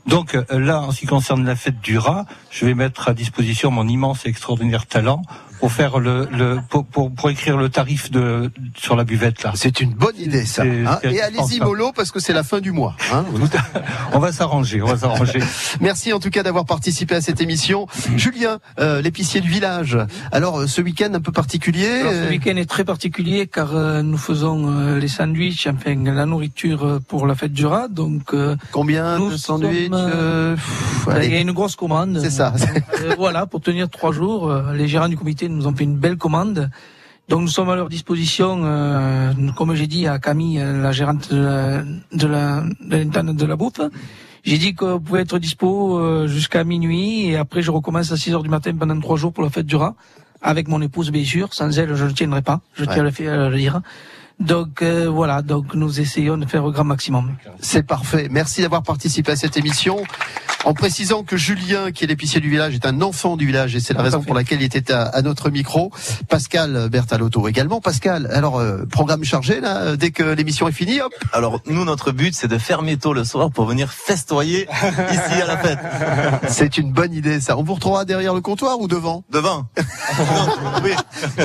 Donc 0.08 0.36
euh, 0.36 0.44
là, 0.52 0.82
en 0.82 0.92
ce 0.92 1.00
qui 1.00 1.06
concerne 1.06 1.46
la 1.46 1.56
fête 1.56 1.80
du 1.82 1.98
rat, 1.98 2.26
je 2.50 2.66
vais 2.66 2.74
mettre 2.74 3.10
à 3.10 3.14
disposition 3.14 3.72
mon 3.72 3.88
immense 3.88 4.26
et 4.26 4.30
extraordinaire 4.30 4.86
talent 4.88 5.22
pour 5.60 5.72
faire 5.72 6.00
le, 6.00 6.28
le 6.32 6.60
pour, 6.70 6.86
pour, 6.86 7.12
pour 7.14 7.30
écrire 7.30 7.56
le 7.56 7.70
tarif 7.70 8.10
de 8.10 8.52
sur 8.76 8.96
la 8.96 9.04
buvette 9.04 9.44
là. 9.44 9.52
C'est 9.54 9.80
une 9.80 9.94
bonne 9.94 10.18
idée 10.18 10.44
ça. 10.44 10.64
Hein. 10.64 10.98
et 11.04 11.22
allez-y 11.22 11.60
mollo 11.60 11.92
parce 11.96 12.10
que 12.10 12.20
c'est 12.20 12.34
la 12.34 12.42
fin 12.42 12.62
du 12.62 12.72
mois. 12.72 12.96
hein. 13.14 13.24
On 14.14 14.18
va 14.18 14.32
s'arranger, 14.32 14.82
on 14.82 14.88
va 14.88 14.98
s'arranger. 14.98 15.40
Merci 15.80 16.14
en 16.14 16.20
tout 16.20 16.32
cas 16.32 16.42
d'avoir 16.42 16.66
participé 16.66 17.14
à 17.14 17.22
cette 17.22 17.42
émission. 17.42 17.86
Julien, 18.18 18.58
euh, 18.80 19.02
l'épicier 19.04 19.40
du 19.40 19.50
village. 19.50 19.98
Alors 20.32 20.62
euh, 20.62 20.68
ce 20.68 20.82
week-end 20.82 21.14
un 21.14 21.22
peu 21.22 21.32
particulier. 21.32 21.88
Alors, 22.02 22.12
ce 22.12 22.18
euh, 22.18 22.30
week-end 22.30 22.56
est 22.58 22.70
très 22.70 22.84
particulier 22.84 23.46
car 23.46 23.76
euh, 23.76 24.02
nous 24.02 24.18
faisons 24.18 24.68
euh, 24.68 24.98
les 24.98 25.08
sandwichs, 25.08 25.68
enfin 25.68 25.94
la 26.12 26.26
nourriture 26.26 26.84
euh, 26.86 27.00
pour 27.08 27.28
la 27.28 27.36
fête 27.36 27.54
du 27.54 27.68
rat. 27.68 27.88
Donc 27.88 28.34
euh, 28.34 28.56
combien 28.72 29.20
nous 29.20 29.30
de 29.30 29.38
sandwichs? 29.38 29.91
Euh, 29.98 30.56
pff, 30.56 31.08
Il 31.24 31.34
y 31.34 31.38
a 31.38 31.40
une 31.42 31.52
grosse 31.52 31.76
commande. 31.76 32.20
C'est 32.22 32.30
ça. 32.30 32.54
Euh, 33.02 33.14
voilà, 33.18 33.46
pour 33.46 33.62
tenir 33.62 33.90
trois 33.90 34.12
jours, 34.12 34.50
euh, 34.50 34.74
les 34.74 34.88
gérants 34.88 35.10
du 35.10 35.18
comité 35.18 35.48
nous 35.50 35.68
ont 35.68 35.76
fait 35.76 35.84
une 35.84 35.98
belle 35.98 36.18
commande. 36.18 36.70
Donc 37.30 37.42
nous 37.42 37.48
sommes 37.48 37.70
à 37.70 37.76
leur 37.76 37.88
disposition, 37.90 38.62
euh, 38.66 39.32
comme 39.56 39.74
j'ai 39.76 39.88
dit 39.88 40.06
à 40.08 40.20
Camille, 40.20 40.58
la 40.60 40.92
gérante 40.92 41.32
de 41.34 41.38
la, 41.42 41.84
de 42.12 42.28
la, 42.28 42.64
de 42.82 43.32
de 43.34 43.46
la 43.46 43.56
bouffe. 43.56 43.80
J'ai 44.44 44.58
dit 44.58 44.74
que 44.76 44.86
vous 44.86 45.00
pouvez 45.00 45.22
être 45.22 45.38
dispo 45.40 46.28
jusqu'à 46.28 46.64
minuit 46.64 47.28
et 47.28 47.38
après 47.38 47.62
je 47.62 47.72
recommence 47.72 48.12
à 48.12 48.18
6 48.18 48.34
heures 48.34 48.44
du 48.44 48.50
matin 48.50 48.74
pendant 48.76 49.00
trois 49.00 49.16
jours 49.16 49.32
pour 49.32 49.44
la 49.44 49.50
fête 49.52 49.68
du 49.68 49.76
rat 49.76 49.94
avec 50.42 50.68
mon 50.68 50.82
épouse 50.82 51.12
bien 51.12 51.24
sûr. 51.24 51.54
Sans 51.54 51.78
elle, 51.78 51.94
je 51.96 52.06
ne 52.06 52.12
tiendrai 52.12 52.42
pas. 52.42 52.60
Je 52.74 52.84
tiens 52.86 53.02
à 53.02 53.04
le 53.04 53.12
faire- 53.12 53.40
à 53.40 53.50
le 53.50 53.56
dire. 53.58 53.82
Donc 54.42 54.82
euh, 54.82 55.08
voilà, 55.08 55.42
donc 55.42 55.76
nous 55.76 56.00
essayons 56.00 56.38
de 56.38 56.46
faire 56.46 56.66
au 56.66 56.72
grand 56.72 56.84
maximum. 56.84 57.36
C'est 57.60 57.84
parfait. 57.84 58.28
Merci 58.32 58.62
d'avoir 58.62 58.82
participé 58.82 59.32
à 59.32 59.36
cette 59.36 59.56
émission. 59.56 60.04
En 60.64 60.74
précisant 60.74 61.24
que 61.24 61.38
Julien, 61.38 61.92
qui 61.92 62.04
est 62.04 62.08
l'épicier 62.08 62.40
du 62.40 62.50
village, 62.50 62.76
est 62.76 62.86
un 62.86 63.02
enfant 63.02 63.36
du 63.36 63.48
village 63.48 63.76
et 63.76 63.80
c'est 63.80 63.94
la 63.94 64.04
raison 64.04 64.22
pour 64.22 64.36
laquelle 64.36 64.62
il 64.62 64.66
était 64.66 64.92
à, 64.92 65.04
à 65.04 65.22
notre 65.22 65.50
micro. 65.50 65.92
Pascal 66.30 66.90
Bertalotto 66.90 67.48
également. 67.48 67.82
Pascal, 67.82 68.30
alors 68.32 68.60
euh, 68.60 68.86
programme 68.86 69.24
chargé 69.24 69.60
là, 69.60 69.78
euh, 69.82 69.96
dès 69.96 70.12
que 70.12 70.24
l'émission 70.24 70.68
est 70.68 70.72
finie, 70.72 71.02
hop. 71.02 71.14
Alors 71.34 71.62
nous, 71.66 71.84
notre 71.84 72.12
but, 72.12 72.36
c'est 72.36 72.48
de 72.48 72.58
fermer 72.58 72.98
tôt 72.98 73.14
le 73.14 73.24
soir 73.24 73.52
pour 73.52 73.66
venir 73.66 73.92
festoyer 73.92 74.68
ici 75.12 75.42
à 75.42 75.46
la 75.46 75.58
fête. 75.58 75.80
C'est 76.48 76.78
une 76.78 76.92
bonne 76.92 77.14
idée 77.14 77.40
ça. 77.42 77.58
On 77.58 77.64
vous 77.64 77.76
retrouvera 77.76 78.06
derrière 78.06 78.34
le 78.34 78.42
comptoir 78.42 78.80
ou 78.80 78.88
devant? 78.88 79.24
Devant. 79.32 79.66
oui. 80.84 80.92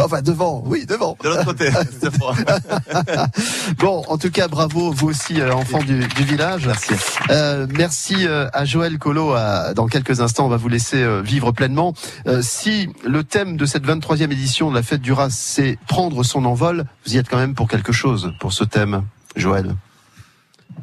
Enfin 0.03 0.22
devant, 0.22 0.62
oui 0.66 0.84
devant. 0.86 1.16
De 1.22 1.28
l'autre 1.28 1.44
côté. 1.44 1.70
bon, 3.78 4.03
en 4.09 4.18
tout 4.18 4.30
cas, 4.30 4.49
bravo, 4.49 4.93
vous 4.93 5.09
aussi, 5.09 5.41
euh, 5.41 5.53
enfant 5.53 5.82
du, 5.82 6.01
du 6.07 6.24
village. 6.24 6.66
Merci. 6.66 6.95
Euh, 7.30 7.66
merci 7.70 8.26
euh, 8.26 8.49
à 8.53 8.64
Joël 8.64 8.99
Colo. 8.99 9.32
À- 9.34 9.74
dans 9.74 9.87
quelques 9.87 10.20
instants, 10.20 10.47
on 10.47 10.49
va 10.49 10.57
vous 10.57 10.68
laisser 10.68 11.03
euh, 11.03 11.20
vivre 11.22 11.53
pleinement. 11.53 11.95
Euh, 12.26 12.41
si 12.43 12.89
le 13.05 13.24
thème 13.24 13.57
de 13.57 13.66
cette 13.66 13.84
23e 13.87 14.24
édition 14.32 14.70
de 14.70 14.74
la 14.76 14.82
fête 14.82 15.01
du 15.01 15.12
Ras, 15.12 15.30
c'est 15.30 15.78
prendre 15.89 16.22
son 16.22 16.45
envol, 16.45 16.84
vous 17.07 17.14
y 17.14 17.18
êtes 17.18 17.28
quand 17.28 17.39
même 17.39 17.55
pour 17.55 17.68
quelque 17.68 17.93
chose, 17.93 18.32
pour 18.41 18.53
ce 18.53 18.64
thème, 18.64 19.03
Joël. 19.34 19.74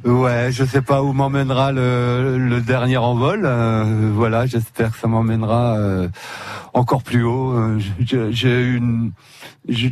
Ouais, 0.06 0.50
je 0.52 0.66
sais 0.66 0.82
pas 0.82 1.02
où 1.04 1.14
m'emmènera 1.14 1.72
le, 1.72 2.38
le 2.38 2.62
dernier 2.62 2.98
envol. 2.98 3.44
euh, 3.46 4.12
voilà, 4.14 4.46
j'espère 4.46 4.92
que 4.92 4.98
ça 4.98 5.08
m'emmènera 5.08 5.78
euh, 5.78 6.10
encore 6.74 7.04
plus 7.04 7.24
haut. 7.24 7.52
Euh, 7.54 7.80
j'ai- 8.32 8.64
une, 8.64 9.12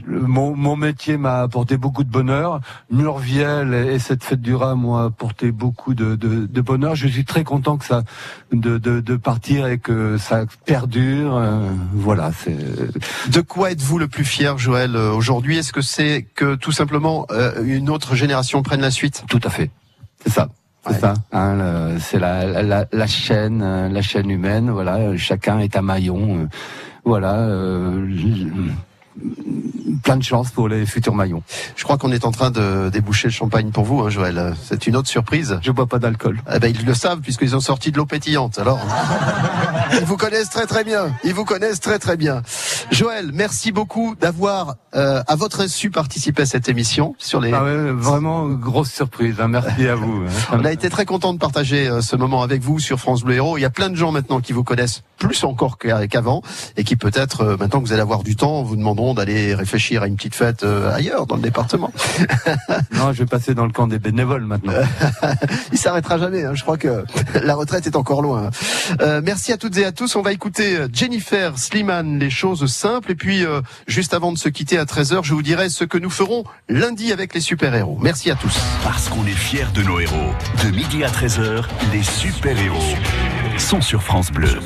mon, 0.07 0.55
mon 0.55 0.75
métier 0.75 1.17
m'a 1.17 1.41
apporté 1.41 1.77
beaucoup 1.77 2.03
de 2.03 2.09
bonheur. 2.09 2.59
Murviel 2.91 3.73
et, 3.73 3.93
et 3.95 3.99
cette 3.99 4.23
fête 4.23 4.41
du 4.41 4.55
rat 4.55 4.75
m'ont 4.75 4.97
apporté 4.97 5.51
beaucoup 5.51 5.93
de, 5.93 6.15
de, 6.15 6.45
de 6.45 6.61
bonheur. 6.61 6.95
Je 6.95 7.07
suis 7.07 7.25
très 7.25 7.43
content 7.43 7.77
que 7.77 7.86
ça 7.86 8.03
de, 8.51 8.77
de, 8.77 8.99
de 8.99 9.15
partir 9.15 9.67
et 9.67 9.77
que 9.77 10.17
ça 10.17 10.45
perdure. 10.65 11.36
euh, 11.36 11.69
voilà, 11.93 12.32
c'est. 12.32 12.57
De 13.32 13.41
quoi 13.41 13.71
êtes-vous 13.71 13.97
le 13.99 14.07
plus 14.07 14.25
fier, 14.25 14.57
Joël, 14.57 14.95
euh, 14.95 15.11
aujourd'hui? 15.13 15.57
Est-ce 15.57 15.73
que 15.73 15.82
c'est 15.82 16.27
que 16.36 16.55
tout 16.55 16.71
simplement 16.71 17.25
euh, 17.32 17.63
une 17.63 17.89
autre 17.89 18.15
génération 18.15 18.61
prenne 18.63 18.82
la 18.82 18.91
suite? 18.91 19.23
Tout 19.29 19.41
à 19.43 19.49
fait. 19.49 19.71
C'est 20.23 20.32
ça. 20.32 20.49
C'est 20.88 20.99
ça. 20.99 21.13
hein, 21.32 21.95
c'est 21.99 22.19
la, 22.19 22.45
la, 22.63 22.86
la- 22.91 23.07
chaîne, 23.07 23.61
euh, 23.61 23.88
la 23.89 24.01
chaîne 24.01 24.29
humaine. 24.32 24.69
Voilà, 24.71 25.15
chacun 25.17 25.59
est 25.59 25.75
un 25.75 25.82
maillon. 25.82 26.39
euh, 26.43 26.47
voilà. 27.05 27.36
euh, 27.36 28.07
plein 30.03 30.18
de 30.18 30.24
chance 30.24 30.51
pour 30.51 30.68
les 30.68 30.86
futurs 30.86 31.14
maillons. 31.14 31.43
Je 31.76 31.84
crois 31.84 31.97
qu'on 31.97 32.12
est 32.12 32.26
en 32.26 32.32
train 32.32 32.49
de 32.51 32.89
déboucher 32.89 33.28
le 33.28 33.34
champagne 33.34 33.72
pour 33.72 33.84
vous, 33.84 34.01
hein, 34.01 34.09
Joël. 34.09 34.53
C'est 34.64 34.88
une 34.88 34.95
autre 34.95 35.09
surprise. 35.09 35.59
Je 35.62 35.72
bois 35.72 35.86
pas 35.88 35.99
d'alcool. 35.99 36.41
Eh 36.53 36.59
ben, 36.59 36.74
ils 36.74 36.86
le 36.86 36.93
savent 36.93 37.20
puisqu'ils 37.22 37.55
ont 37.55 37.59
sorti 37.59 37.91
de 37.91 37.97
l'eau 37.97 38.05
pétillante. 38.05 38.57
Alors, 38.59 38.80
ils 39.99 40.05
vous 40.05 40.18
connaissent 40.18 40.49
très 40.49 40.66
très 40.66 40.84
bien. 40.84 41.14
Ils 41.24 41.34
vous 41.34 41.45
connaissent 41.45 41.80
très 41.80 41.99
très 41.99 42.18
bien. 42.18 42.41
Joël, 42.91 43.32
merci 43.34 43.72
beaucoup 43.72 44.16
d'avoir, 44.20 44.76
euh, 44.95 45.22
à 45.28 45.36
votre 45.36 45.62
insu, 45.62 45.89
participé 45.91 46.43
à 46.43 46.45
cette 46.45 46.70
émission 46.70 47.16
sur 47.18 47.39
les. 47.41 47.51
Ah 47.53 47.64
ouais, 47.64 47.91
vraiment 47.91 48.47
grosse 48.49 48.91
surprise. 48.91 49.36
hein, 49.39 49.47
merci 49.49 49.88
à 49.88 49.95
vous. 49.95 50.24
hein. 50.26 50.32
On 50.53 50.66
a 50.66 50.72
été 50.72 50.89
très 50.89 51.05
content 51.05 51.34
de 51.34 51.39
partager 51.39 51.88
euh, 51.88 52.01
ce 52.01 52.16
moment 52.16 52.41
avec 52.43 52.62
vous 52.62 52.80
sur 52.80 52.99
France 52.99 53.24
Bleu 53.24 53.36
Héros. 53.36 53.57
Il 53.57 53.62
y 53.62 53.66
a 53.66 53.70
plein 53.70 53.89
de 53.89 53.95
gens 53.95 54.12
maintenant 54.12 54.39
qui 54.39 54.53
vous 54.53 54.64
connaissent 54.64 55.03
plus 55.18 55.43
encore 55.43 55.78
qu'avant 55.78 56.41
et 56.78 56.84
qui 56.84 56.95
peut-être, 56.95 57.41
euh, 57.41 57.57
maintenant 57.57 57.82
que 57.82 57.86
vous 57.88 57.93
allez 57.93 58.01
avoir 58.01 58.24
du 58.24 58.36
temps, 58.36 58.64
vous 58.64 58.76
demanderont 58.76 59.01
bon 59.02 59.16
d'aller 59.16 59.56
réfléchir 59.56 60.04
à 60.04 60.08
une 60.08 60.16
petite 60.16 60.36
fête 60.36 60.62
euh, 60.62 60.93
ailleurs 60.93 61.26
dans 61.26 61.36
le 61.36 61.41
département. 61.41 61.91
Non, 62.93 63.14
je 63.14 63.20
vais 63.20 63.26
passer 63.26 63.56
dans 63.56 63.66
le 63.66 63.72
camp 63.72 63.88
des 63.88 63.97
bénévoles 63.97 64.45
maintenant. 64.45 64.74
Il 65.72 65.78
s'arrêtera 65.80 66.20
jamais. 66.20 66.43
hein. 66.45 66.52
Je 66.54 66.62
crois 66.62 66.78
que 66.78 67.04
la 67.43 67.56
retraite 67.56 67.88
est 67.88 67.95
encore 67.95 68.22
loin. 68.22 68.52
Euh, 69.02 69.22
merci 69.24 69.52
à 69.52 69.58
toutes 69.58 69.76
et 69.78 69.86
à 69.86 69.91
tous. 69.91 70.16
On 70.16 70.22
va 70.22 70.32
écouter 70.32 70.76
euh, 70.78 70.88
Jennifer 70.93 71.58
Sliman, 71.58 72.20
les 72.20 72.30
choses 72.30 72.66
simples. 72.72 73.12
Et 73.12 73.16
puis, 73.16 73.43
euh, 73.43 73.62
juste 73.88 74.14
avant 74.14 74.32
de 74.32 74.38
se 74.38 74.49
quitter 74.49 74.78
à 74.78 74.84
13h, 74.86 75.24
je 75.24 75.34
vous 75.34 75.41
dirai 75.41 75.70
ce 75.70 75.84
que 75.84 75.97
nous 75.97 76.12
ferons 76.12 76.43
lundi 76.70 77.12
avec 77.12 77.34
les 77.34 77.41
super-héros. 77.41 77.97
Merci 78.02 78.30
à 78.30 78.36
tous. 78.36 78.56
Parce 78.84 79.10
qu'on 79.10 79.26
est 79.26 79.32
fiers 79.32 79.66
de 79.74 79.82
nos 79.82 79.99
héros. 79.99 80.34
De 80.64 80.70
midi 80.70 81.04
à 81.04 81.10
13h, 81.10 81.64
les 81.91 82.04
super-héros 82.04 82.95
sont 83.58 83.82
sur 83.82 84.04
France 84.04 84.32
Bleu. 84.32 84.60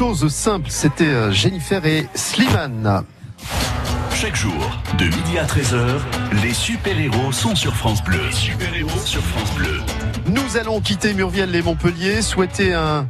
Les. 0.00 0.24
Les 0.24 0.28
simples, 0.30 0.70
c'était 0.70 1.04
euh, 1.04 1.30
Jennifer 1.30 1.84
et 1.84 2.08
Slimane. 2.14 3.04
Chaque 4.14 4.34
jour, 4.34 4.80
de 4.98 5.04
midi 5.04 5.38
à 5.38 5.44
13h, 5.44 5.98
les 6.42 6.54
super-héros 6.54 7.32
sont 7.32 7.54
sur 7.54 7.76
France 7.76 8.02
Bleu. 8.02 8.18
Les 8.24 8.32
super-héros 8.32 8.98
sur 9.04 9.20
France 9.20 9.54
Bleu. 9.56 9.78
Nous 10.26 10.56
allons 10.56 10.80
quitter 10.80 11.12
Murviel 11.12 11.54
et 11.54 11.60
Montpellier, 11.60 12.22
souhaiter 12.22 12.72
un 12.72 13.08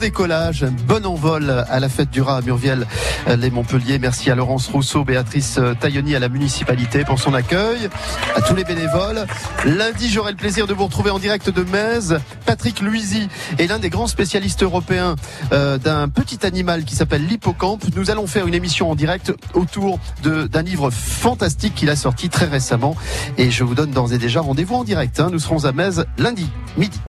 décollage, 0.00 0.64
bon 0.88 1.04
envol 1.04 1.64
à 1.68 1.78
la 1.78 1.88
fête 1.90 2.10
du 2.10 2.22
rat 2.22 2.38
à 2.38 2.40
Murviel 2.40 2.86
les 3.28 3.50
Montpellier. 3.50 3.98
Merci 3.98 4.30
à 4.30 4.34
Laurence 4.34 4.66
Rousseau, 4.68 5.04
Béatrice 5.04 5.60
Tailloni 5.78 6.16
à 6.16 6.18
la 6.18 6.30
municipalité 6.30 7.04
pour 7.04 7.20
son 7.20 7.34
accueil, 7.34 7.88
à 8.34 8.40
tous 8.40 8.54
les 8.54 8.64
bénévoles. 8.64 9.26
Lundi, 9.66 10.08
j'aurai 10.10 10.32
le 10.32 10.38
plaisir 10.38 10.66
de 10.66 10.72
vous 10.72 10.84
retrouver 10.86 11.10
en 11.10 11.18
direct 11.18 11.50
de 11.50 11.62
Metz. 11.64 12.14
Patrick 12.46 12.80
Luisi 12.80 13.28
est 13.58 13.66
l'un 13.66 13.78
des 13.78 13.90
grands 13.90 14.06
spécialistes 14.06 14.62
européens 14.62 15.16
euh, 15.52 15.76
d'un 15.76 16.08
petit 16.08 16.44
animal 16.46 16.84
qui 16.84 16.96
s'appelle 16.96 17.26
l'hippocampe. 17.26 17.84
Nous 17.94 18.10
allons 18.10 18.26
faire 18.26 18.46
une 18.46 18.54
émission 18.54 18.90
en 18.90 18.94
direct 18.94 19.32
autour 19.52 19.98
d'un 20.22 20.62
livre 20.62 20.90
fantastique 20.90 21.74
qu'il 21.74 21.90
a 21.90 21.96
sorti 21.96 22.30
très 22.30 22.46
récemment 22.46 22.96
et 23.36 23.50
je 23.50 23.64
vous 23.64 23.74
donne 23.74 23.90
d'ores 23.90 24.14
et 24.14 24.18
déjà 24.18 24.40
rendez-vous 24.40 24.76
en 24.76 24.84
direct. 24.84 25.20
hein. 25.20 25.28
Nous 25.30 25.38
serons 25.38 25.66
à 25.66 25.72
Metz 25.72 26.00
lundi 26.16 26.48
midi. 26.78 26.98